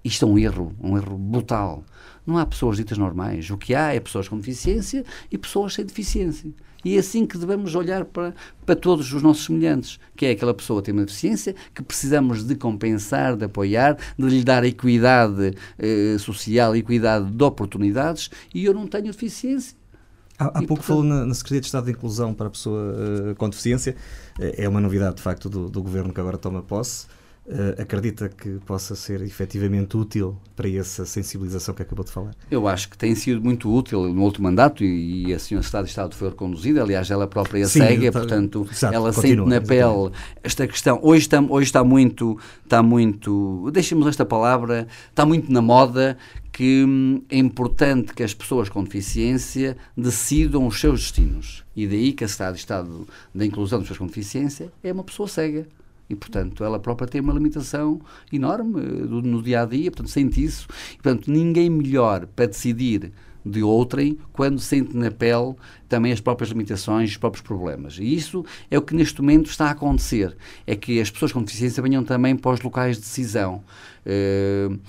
isto 0.03 0.25
é 0.25 0.27
um 0.27 0.37
erro, 0.37 0.75
um 0.81 0.97
erro 0.97 1.17
brutal. 1.17 1.83
Não 2.25 2.37
há 2.37 2.45
pessoas 2.45 2.77
ditas 2.77 2.97
normais. 2.97 3.49
O 3.49 3.57
que 3.57 3.73
há 3.73 3.93
é 3.93 3.99
pessoas 3.99 4.27
com 4.27 4.37
deficiência 4.37 5.03
e 5.31 5.37
pessoas 5.37 5.73
sem 5.73 5.85
deficiência. 5.85 6.51
E 6.83 6.95
é 6.95 6.99
assim 6.99 7.25
que 7.25 7.37
devemos 7.37 7.75
olhar 7.75 8.05
para, 8.05 8.33
para 8.65 8.75
todos 8.75 9.11
os 9.11 9.21
nossos 9.21 9.45
semelhantes, 9.45 9.99
que 10.15 10.25
é 10.25 10.31
aquela 10.31 10.53
pessoa 10.53 10.81
que 10.81 10.85
tem 10.85 10.93
uma 10.93 11.05
deficiência, 11.05 11.55
que 11.73 11.81
precisamos 11.81 12.43
de 12.43 12.55
compensar, 12.55 13.35
de 13.35 13.45
apoiar, 13.45 13.97
de 14.17 14.25
lhe 14.25 14.43
dar 14.43 14.63
equidade 14.63 15.53
eh, 15.77 16.15
social, 16.17 16.75
equidade 16.75 17.29
de 17.29 17.43
oportunidades, 17.43 18.29
e 18.53 18.65
eu 18.65 18.73
não 18.73 18.87
tenho 18.87 19.05
deficiência. 19.05 19.77
Há, 20.37 20.45
há 20.45 20.51
pouco 20.51 20.67
portanto... 20.67 20.85
falou 20.85 21.03
na, 21.03 21.25
na, 21.25 21.33
Secretaria 21.33 21.59
de 21.59 21.67
Estado 21.67 21.85
de 21.85 21.91
Inclusão 21.91 22.33
para 22.33 22.47
a 22.47 22.49
pessoa 22.49 22.95
uh, 23.31 23.35
com 23.35 23.49
deficiência. 23.49 23.95
É, 24.39 24.63
é 24.63 24.69
uma 24.69 24.79
novidade, 24.79 25.17
de 25.17 25.21
facto, 25.21 25.49
do, 25.49 25.69
do 25.69 25.83
governo 25.83 26.13
que 26.13 26.19
agora 26.21 26.37
toma 26.37 26.61
posse. 26.61 27.07
Uh, 27.49 27.81
acredita 27.81 28.29
que 28.29 28.59
possa 28.63 28.95
ser 28.95 29.23
efetivamente 29.23 29.97
útil 29.97 30.37
para 30.55 30.69
essa 30.69 31.03
sensibilização 31.03 31.73
que 31.73 31.81
acabou 31.81 32.05
de 32.05 32.11
falar? 32.11 32.35
Eu 32.51 32.67
acho 32.67 32.87
que 32.87 32.95
tem 32.95 33.15
sido 33.15 33.41
muito 33.41 33.73
útil 33.73 34.03
no 34.13 34.21
último 34.21 34.43
mandato 34.43 34.83
e, 34.83 35.25
e 35.25 35.33
a 35.33 35.39
Senhora 35.39 35.63
Secretária 35.63 35.85
de 35.85 35.89
Estado 35.89 36.15
foi 36.15 36.29
reconduzida, 36.29 36.83
aliás, 36.83 37.09
ela 37.09 37.25
própria 37.25 37.63
é 37.63 37.65
cega, 37.65 38.11
tá, 38.11 38.19
portanto, 38.19 38.67
exato, 38.71 38.93
ela 38.93 39.11
continua, 39.11 39.49
sente 39.49 39.61
na 39.61 39.67
pele 39.67 40.11
esta 40.43 40.67
questão. 40.67 40.99
Hoje 41.01 41.21
está, 41.21 41.41
hoje 41.41 41.65
está 41.65 41.83
muito, 41.83 42.37
está 42.63 42.83
muito, 42.83 43.67
deixemos 43.73 44.05
esta 44.05 44.23
palavra, 44.23 44.87
está 45.09 45.25
muito 45.25 45.51
na 45.51 45.61
moda 45.61 46.19
que 46.51 46.85
hum, 46.87 47.23
é 47.31 47.37
importante 47.39 48.13
que 48.13 48.21
as 48.21 48.33
pessoas 48.35 48.69
com 48.69 48.83
deficiência 48.83 49.75
decidam 49.97 50.67
os 50.67 50.79
seus 50.79 50.99
destinos. 50.99 51.63
E 51.75 51.87
daí 51.87 52.13
que 52.13 52.23
a 52.23 52.27
Secretária 52.27 52.53
de 52.53 52.59
Estado 52.59 53.07
da 53.33 53.43
Inclusão 53.43 53.79
das 53.79 53.87
Pessoas 53.87 53.97
com 53.97 54.05
Deficiência 54.05 54.71
é 54.83 54.93
uma 54.93 55.03
pessoa 55.03 55.27
cega 55.27 55.65
e, 56.09 56.15
portanto, 56.15 56.63
ela 56.63 56.79
própria 56.79 57.07
tem 57.07 57.21
uma 57.21 57.33
limitação 57.33 58.01
enorme 58.33 58.81
eh, 58.81 59.05
no 59.05 59.41
dia 59.41 59.61
a 59.61 59.65
dia, 59.65 59.91
portanto, 59.91 60.09
sente 60.09 60.43
isso. 60.43 60.67
E, 60.93 61.01
portanto, 61.01 61.31
ninguém 61.31 61.69
melhor 61.69 62.25
para 62.25 62.47
decidir 62.47 63.11
de 63.45 63.63
outrem 63.63 64.17
quando 64.33 64.59
sente 64.59 64.95
na 64.95 65.11
pele 65.11 65.55
também 65.87 66.11
as 66.11 66.19
próprias 66.19 66.49
limitações, 66.49 67.11
os 67.11 67.17
próprios 67.17 67.41
problemas. 67.41 67.97
E 67.97 68.13
isso 68.13 68.45
é 68.69 68.77
o 68.77 68.81
que 68.81 68.95
neste 68.95 69.21
momento 69.21 69.49
está 69.49 69.67
a 69.67 69.71
acontecer. 69.71 70.35
É 70.67 70.75
que 70.75 70.99
as 70.99 71.09
pessoas 71.09 71.31
com 71.31 71.41
deficiência 71.41 71.81
venham 71.81 72.03
também 72.03 72.35
para 72.35 72.51
os 72.51 72.61
locais 72.61 72.97
de 72.97 73.03
decisão. 73.03 73.63
Uh, 74.05 74.79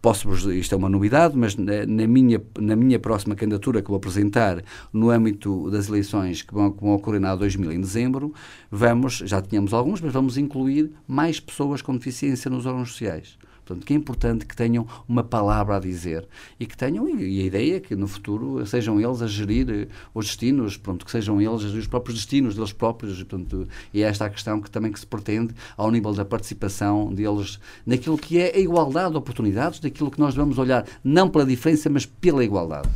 posso 0.00 0.30
isto 0.52 0.74
é 0.74 0.78
uma 0.78 0.88
novidade, 0.88 1.36
mas 1.36 1.56
na, 1.56 1.86
na, 1.86 2.06
minha, 2.06 2.42
na 2.58 2.74
minha 2.74 2.98
próxima 2.98 3.34
candidatura 3.34 3.82
que 3.82 3.88
vou 3.88 3.96
apresentar 3.96 4.62
no 4.92 5.10
âmbito 5.10 5.70
das 5.70 5.88
eleições 5.88 6.42
que 6.42 6.54
vão, 6.54 6.70
que 6.72 6.80
vão 6.80 6.94
ocorrer 6.94 7.20
na 7.20 7.34
2000 7.34 7.72
em 7.72 7.80
dezembro, 7.80 8.32
vamos, 8.70 9.18
já 9.24 9.40
tínhamos 9.40 9.74
alguns, 9.74 10.00
mas 10.00 10.12
vamos 10.12 10.38
incluir 10.38 10.90
mais 11.06 11.38
pessoas 11.38 11.82
com 11.82 11.94
deficiência 11.96 12.50
nos 12.50 12.66
órgãos 12.66 12.90
sociais. 12.90 13.38
Portanto, 13.70 13.86
que 13.86 13.92
é 13.92 13.96
importante 13.96 14.46
que 14.46 14.56
tenham 14.56 14.84
uma 15.08 15.22
palavra 15.22 15.76
a 15.76 15.78
dizer 15.78 16.26
e 16.58 16.66
que 16.66 16.76
tenham, 16.76 17.08
e 17.08 17.40
a 17.40 17.44
ideia 17.44 17.76
é 17.76 17.80
que 17.80 17.94
no 17.94 18.08
futuro 18.08 18.66
sejam 18.66 19.00
eles 19.00 19.22
a 19.22 19.28
gerir 19.28 19.70
eh, 19.70 19.86
os 20.12 20.26
destinos, 20.26 20.76
pronto, 20.76 21.04
que 21.04 21.10
sejam 21.10 21.40
eles 21.40 21.62
os 21.62 21.86
próprios 21.86 22.18
destinos 22.18 22.56
deles 22.56 22.72
próprios, 22.72 23.22
portanto, 23.22 23.68
e 23.94 24.02
é 24.02 24.08
esta 24.08 24.24
a 24.24 24.30
questão 24.30 24.60
que 24.60 24.68
também 24.68 24.90
que 24.90 24.98
se 24.98 25.06
pretende 25.06 25.54
ao 25.76 25.88
nível 25.88 26.12
da 26.12 26.24
participação 26.24 27.14
deles 27.14 27.60
naquilo 27.86 28.18
que 28.18 28.40
é 28.40 28.56
a 28.56 28.58
igualdade 28.58 29.12
de 29.12 29.18
oportunidades, 29.18 29.78
daquilo 29.78 30.10
que 30.10 30.18
nós 30.18 30.34
vamos 30.34 30.58
olhar 30.58 30.84
não 31.04 31.28
pela 31.28 31.46
diferença, 31.46 31.88
mas 31.88 32.04
pela 32.04 32.44
igualdade. 32.44 32.88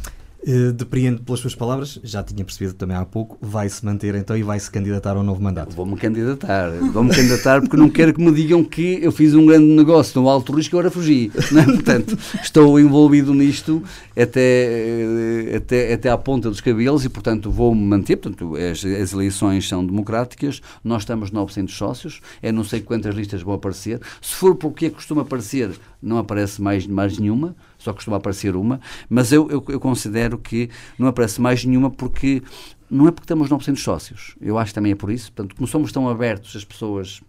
Uh, 0.46 0.72
depreendo 0.72 1.22
pelas 1.22 1.40
suas 1.40 1.54
palavras, 1.54 1.98
já 2.04 2.22
tinha 2.22 2.44
percebido 2.44 2.74
também 2.74 2.94
há 2.94 3.04
pouco, 3.04 3.38
vai 3.40 3.66
se 3.66 3.82
manter 3.82 4.14
então 4.14 4.36
e 4.36 4.42
vai 4.42 4.60
se 4.60 4.70
candidatar 4.70 5.16
a 5.16 5.20
um 5.20 5.22
novo 5.22 5.42
mandato. 5.42 5.74
Vou-me 5.74 5.96
candidatar, 5.96 6.70
vou-me 6.92 7.14
candidatar 7.14 7.62
porque 7.62 7.78
não 7.78 7.88
quero 7.88 8.12
que 8.12 8.20
me 8.20 8.30
digam 8.30 8.62
que 8.62 8.98
eu 9.02 9.10
fiz 9.10 9.32
um 9.34 9.46
grande 9.46 9.64
negócio 9.64 10.20
no 10.20 10.28
alto 10.28 10.52
risco 10.52 10.76
agora 10.76 10.90
fugi. 10.90 11.32
É? 11.34 11.64
Portanto, 11.64 12.18
estou 12.42 12.78
envolvido 12.78 13.32
nisto 13.32 13.82
até, 14.14 14.40
eh, 14.40 15.56
até, 15.56 15.94
até 15.94 16.10
à 16.10 16.18
ponta 16.18 16.50
dos 16.50 16.60
cabelos 16.60 17.04
e, 17.04 17.08
portanto, 17.08 17.50
vou-me 17.50 17.80
manter. 17.80 18.16
Portanto, 18.16 18.54
as, 18.56 18.84
as, 18.84 19.12
eleições 19.12 19.66
são 19.66 19.84
democráticas, 19.84 20.60
nós 20.82 21.02
estamos 21.02 21.30
900 21.30 21.74
sócios, 21.74 22.20
é 22.42 22.52
não 22.52 22.64
sei 22.64 22.80
quantas 22.80 23.14
listas 23.14 23.42
vão 23.42 23.54
aparecer. 23.54 24.00
Se 24.20 24.34
for 24.34 24.54
porque 24.54 24.90
costuma 24.90 25.22
aparecer, 25.22 25.70
não 26.02 26.18
aparece 26.18 26.60
mais, 26.60 26.86
mais 26.86 27.18
nenhuma 27.18 27.56
só 27.84 27.92
costuma 27.92 28.16
aparecer 28.16 28.56
uma, 28.56 28.80
mas 29.08 29.30
eu, 29.30 29.48
eu, 29.50 29.64
eu, 29.68 29.78
considero 29.78 30.38
que 30.38 30.70
não 30.98 31.06
aparece 31.06 31.40
mais 31.40 31.64
nenhuma 31.64 31.90
porque 31.90 32.42
não 32.90 33.06
é 33.06 33.10
porque 33.10 33.26
temos 33.26 33.50
900 33.50 33.82
sócios, 33.82 34.34
eu 34.40 34.58
acho 34.58 34.70
que 34.70 34.74
também 34.74 34.92
é 34.92 34.94
por 34.94 35.10
isso, 35.10 35.30
portanto, 35.32 35.54
como 35.54 35.68
somos 35.68 35.92
tão 35.92 36.08
abertos, 36.08 36.56
as 36.56 36.64
pessoas 36.64 37.20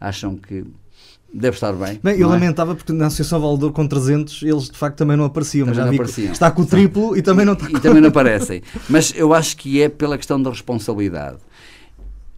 acham 0.00 0.36
que 0.36 0.64
deve 1.32 1.56
estar 1.56 1.72
bem. 1.72 1.98
Bem, 2.02 2.16
eu 2.18 2.28
é? 2.28 2.30
lamentava 2.30 2.76
porque 2.76 2.92
na 2.92 3.06
Associação 3.06 3.40
Valedor 3.40 3.72
com 3.72 3.86
300 3.86 4.42
eles 4.44 4.70
de 4.70 4.78
facto 4.78 4.96
também 4.96 5.16
não 5.16 5.24
apareciam, 5.24 5.66
também 5.66 5.80
mas 5.80 5.84
já 5.84 5.90
vi 5.90 5.96
apareciam. 5.96 6.32
está 6.32 6.50
com 6.50 6.62
o 6.62 6.66
triplo 6.66 7.16
e 7.16 7.22
também 7.22 7.44
não 7.44 7.54
está 7.54 7.66
E, 7.66 7.72
com... 7.72 7.78
e 7.78 7.80
também 7.80 8.00
não 8.00 8.08
aparecem, 8.10 8.62
mas 8.88 9.12
eu 9.16 9.34
acho 9.34 9.56
que 9.56 9.82
é 9.82 9.88
pela 9.88 10.16
questão 10.16 10.40
da 10.40 10.50
responsabilidade. 10.50 11.38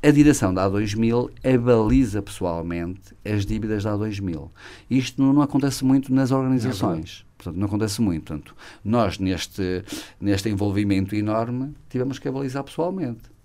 A 0.02 0.10
direção 0.10 0.54
da 0.54 0.70
A2000 0.70 1.30
abaliza 1.42 2.22
pessoalmente 2.22 3.14
as 3.24 3.44
dívidas 3.44 3.84
da 3.84 3.92
A2000. 3.96 4.48
Isto 4.88 5.20
não, 5.20 5.32
não 5.32 5.42
acontece 5.42 5.84
muito 5.84 6.14
nas 6.14 6.30
organizações. 6.30 7.25
Portanto, 7.36 7.56
não 7.56 7.66
acontece 7.66 8.00
muito. 8.00 8.24
Portanto, 8.24 8.56
nós, 8.84 9.18
neste, 9.18 9.84
neste 10.20 10.48
envolvimento 10.48 11.14
enorme, 11.14 11.74
tivemos 11.88 12.18
que 12.18 12.28
avalizar 12.28 12.64
pessoalmente. 12.64 13.36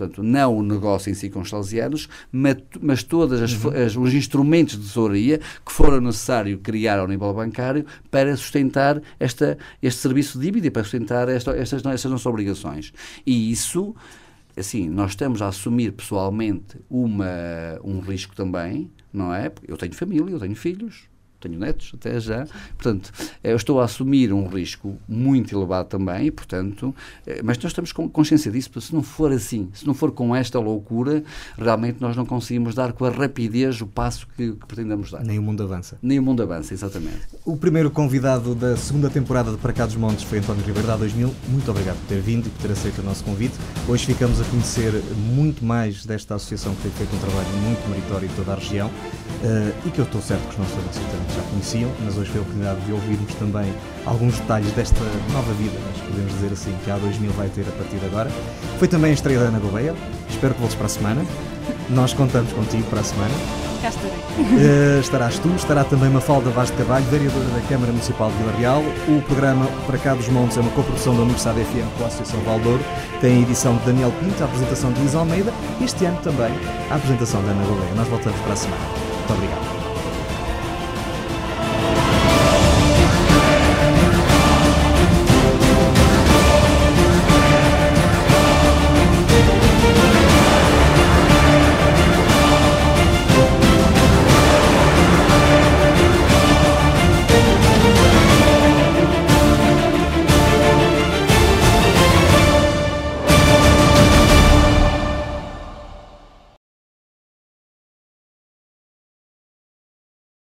Portanto, 0.00 0.22
não 0.22 0.56
o 0.56 0.62
negócio 0.62 1.10
em 1.10 1.14
si 1.14 1.28
com 1.28 1.40
os 1.40 1.50
salesianos, 1.50 2.08
mas, 2.32 2.56
mas 2.80 3.02
todos 3.02 3.62
uhum. 3.62 4.02
os 4.02 4.14
instrumentos 4.14 4.76
de 4.76 4.86
tesouraria 4.86 5.38
que 5.38 5.70
foram 5.70 6.00
necessário 6.00 6.58
criar 6.58 6.98
ao 6.98 7.06
nível 7.06 7.34
bancário 7.34 7.84
para 8.10 8.34
sustentar 8.34 9.02
esta, 9.18 9.58
este 9.82 10.00
serviço 10.00 10.38
de 10.38 10.46
dívida, 10.46 10.70
para 10.70 10.84
sustentar 10.84 11.28
esta, 11.28 11.50
estas, 11.50 11.84
estas 11.84 12.10
nossas 12.10 12.24
obrigações. 12.24 12.94
E 13.26 13.52
isso, 13.52 13.94
assim, 14.56 14.88
nós 14.88 15.10
estamos 15.10 15.42
a 15.42 15.48
assumir 15.48 15.92
pessoalmente 15.92 16.78
uma, 16.88 17.26
um 17.84 18.00
risco 18.00 18.34
também, 18.34 18.90
não 19.12 19.34
é? 19.34 19.52
Eu 19.68 19.76
tenho 19.76 19.92
família, 19.92 20.32
eu 20.32 20.40
tenho 20.40 20.56
filhos, 20.56 21.09
tenho 21.40 21.58
netos 21.58 21.92
até 21.94 22.18
já, 22.20 22.46
portanto, 22.76 23.12
eu 23.42 23.56
estou 23.56 23.80
a 23.80 23.84
assumir 23.84 24.32
um 24.32 24.46
risco 24.46 24.96
muito 25.08 25.56
elevado 25.56 25.88
também, 25.88 26.26
e, 26.26 26.30
portanto, 26.30 26.94
eh, 27.26 27.40
mas 27.42 27.56
nós 27.58 27.66
estamos 27.72 27.92
com 27.92 28.08
consciência 28.08 28.50
disso, 28.50 28.70
porque 28.70 28.86
se 28.86 28.94
não 28.94 29.02
for 29.02 29.32
assim, 29.32 29.68
se 29.72 29.86
não 29.86 29.94
for 29.94 30.12
com 30.12 30.34
esta 30.34 30.58
loucura, 30.58 31.22
realmente 31.56 31.98
nós 32.00 32.16
não 32.16 32.26
conseguimos 32.26 32.74
dar 32.74 32.92
com 32.92 33.04
a 33.04 33.10
rapidez 33.10 33.80
o 33.80 33.86
passo 33.86 34.26
que, 34.36 34.52
que 34.52 34.66
pretendemos 34.66 35.10
dar. 35.10 35.24
Nem 35.24 35.38
o 35.38 35.42
mundo 35.42 35.62
avança. 35.62 35.98
Nem 36.02 36.18
o 36.18 36.22
mundo 36.22 36.42
avança, 36.42 36.74
exatamente. 36.74 37.20
O 37.44 37.56
primeiro 37.56 37.90
convidado 37.90 38.54
da 38.54 38.76
segunda 38.76 39.10
temporada 39.10 39.50
de 39.50 39.56
Para 39.58 39.72
Cá 39.72 39.86
dos 39.86 39.96
Montes 39.96 40.24
foi 40.24 40.38
António 40.38 40.62
da 40.62 40.96
2000. 40.96 41.34
Muito 41.48 41.70
obrigado 41.70 41.98
por 41.98 42.06
ter 42.06 42.20
vindo 42.20 42.46
e 42.46 42.50
por 42.50 42.62
ter 42.62 42.72
aceito 42.72 43.00
o 43.00 43.04
nosso 43.04 43.24
convite. 43.24 43.54
Hoje 43.88 44.06
ficamos 44.06 44.40
a 44.40 44.44
conhecer 44.44 44.92
muito 45.34 45.64
mais 45.64 46.04
desta 46.04 46.34
associação 46.34 46.74
que 46.74 46.82
tem 46.82 46.90
feito 46.92 47.14
um 47.14 47.18
trabalho 47.18 47.48
muito 47.64 47.88
meritório 47.88 48.26
em 48.26 48.34
toda 48.34 48.52
a 48.52 48.54
região 48.56 48.88
uh, 48.88 49.88
e 49.88 49.90
que 49.90 49.98
eu 49.98 50.04
estou 50.04 50.20
certo 50.20 50.42
que 50.42 50.50
os 50.50 50.58
nossos 50.58 50.76
ouvintes 50.76 50.98
já 51.34 51.42
conheciam, 51.50 51.90
mas 52.04 52.16
hoje 52.16 52.30
foi 52.30 52.40
a 52.40 52.42
oportunidade 52.42 52.80
de 52.80 52.92
ouvirmos 52.92 53.34
também 53.34 53.72
alguns 54.06 54.38
detalhes 54.38 54.72
desta 54.72 55.00
nova 55.32 55.52
vida, 55.54 55.78
nós 55.86 56.00
podemos 56.06 56.32
dizer 56.32 56.52
assim, 56.52 56.74
que 56.84 56.90
a 56.90 56.96
2000 56.96 57.30
vai 57.32 57.48
ter 57.48 57.62
a 57.62 57.72
partir 57.72 57.96
de 57.96 58.06
agora. 58.06 58.30
Foi 58.78 58.88
também 58.88 59.10
a 59.10 59.14
estreia 59.14 59.38
da 59.38 59.46
Ana 59.46 59.58
Gouveia, 59.58 59.94
espero 60.28 60.54
que 60.54 60.60
voltes 60.60 60.76
para 60.76 60.86
a 60.86 60.90
semana. 60.90 61.24
Nós 61.88 62.12
contamos 62.12 62.52
contigo 62.52 62.84
para 62.84 63.00
a 63.00 63.04
semana 63.04 63.34
cá 63.80 63.88
estarei. 63.88 64.12
Uh, 64.38 65.00
estarás 65.00 65.38
tu, 65.38 65.48
estará 65.56 65.84
também 65.84 66.10
Mafalda 66.10 66.50
Vaz 66.50 66.70
de 66.70 66.76
Carvalho, 66.76 67.04
vereadora 67.06 67.44
da 67.46 67.60
Câmara 67.68 67.90
Municipal 67.92 68.30
de 68.30 68.36
Vila 68.38 68.52
Real. 68.58 68.82
O 69.08 69.22
programa 69.22 69.66
Para 69.86 69.98
Cá 69.98 70.14
dos 70.14 70.28
Montes 70.28 70.56
é 70.56 70.60
uma 70.60 70.70
coprodução 70.72 71.14
da 71.14 71.22
Universidade 71.22 71.64
FM 71.64 71.88
com 71.96 72.04
a 72.04 72.06
Associação 72.06 72.40
Valdouro. 72.40 72.82
Tem 73.20 73.38
a 73.38 73.40
edição 73.40 73.76
de 73.76 73.86
Daniel 73.86 74.12
Pinto, 74.20 74.42
a 74.42 74.46
apresentação 74.46 74.92
de 74.92 75.00
Luís 75.00 75.14
Almeida. 75.14 75.52
Este 75.80 76.04
ano 76.04 76.18
também 76.22 76.52
a 76.90 76.94
apresentação 76.94 77.42
da 77.42 77.50
Ana 77.50 77.64
Gouveia. 77.64 77.94
Nós 77.94 78.08
voltamos 78.08 78.40
para 78.40 78.52
a 78.52 78.56
semana. 78.56 78.82
Muito 78.84 79.32
obrigado. 79.32 79.79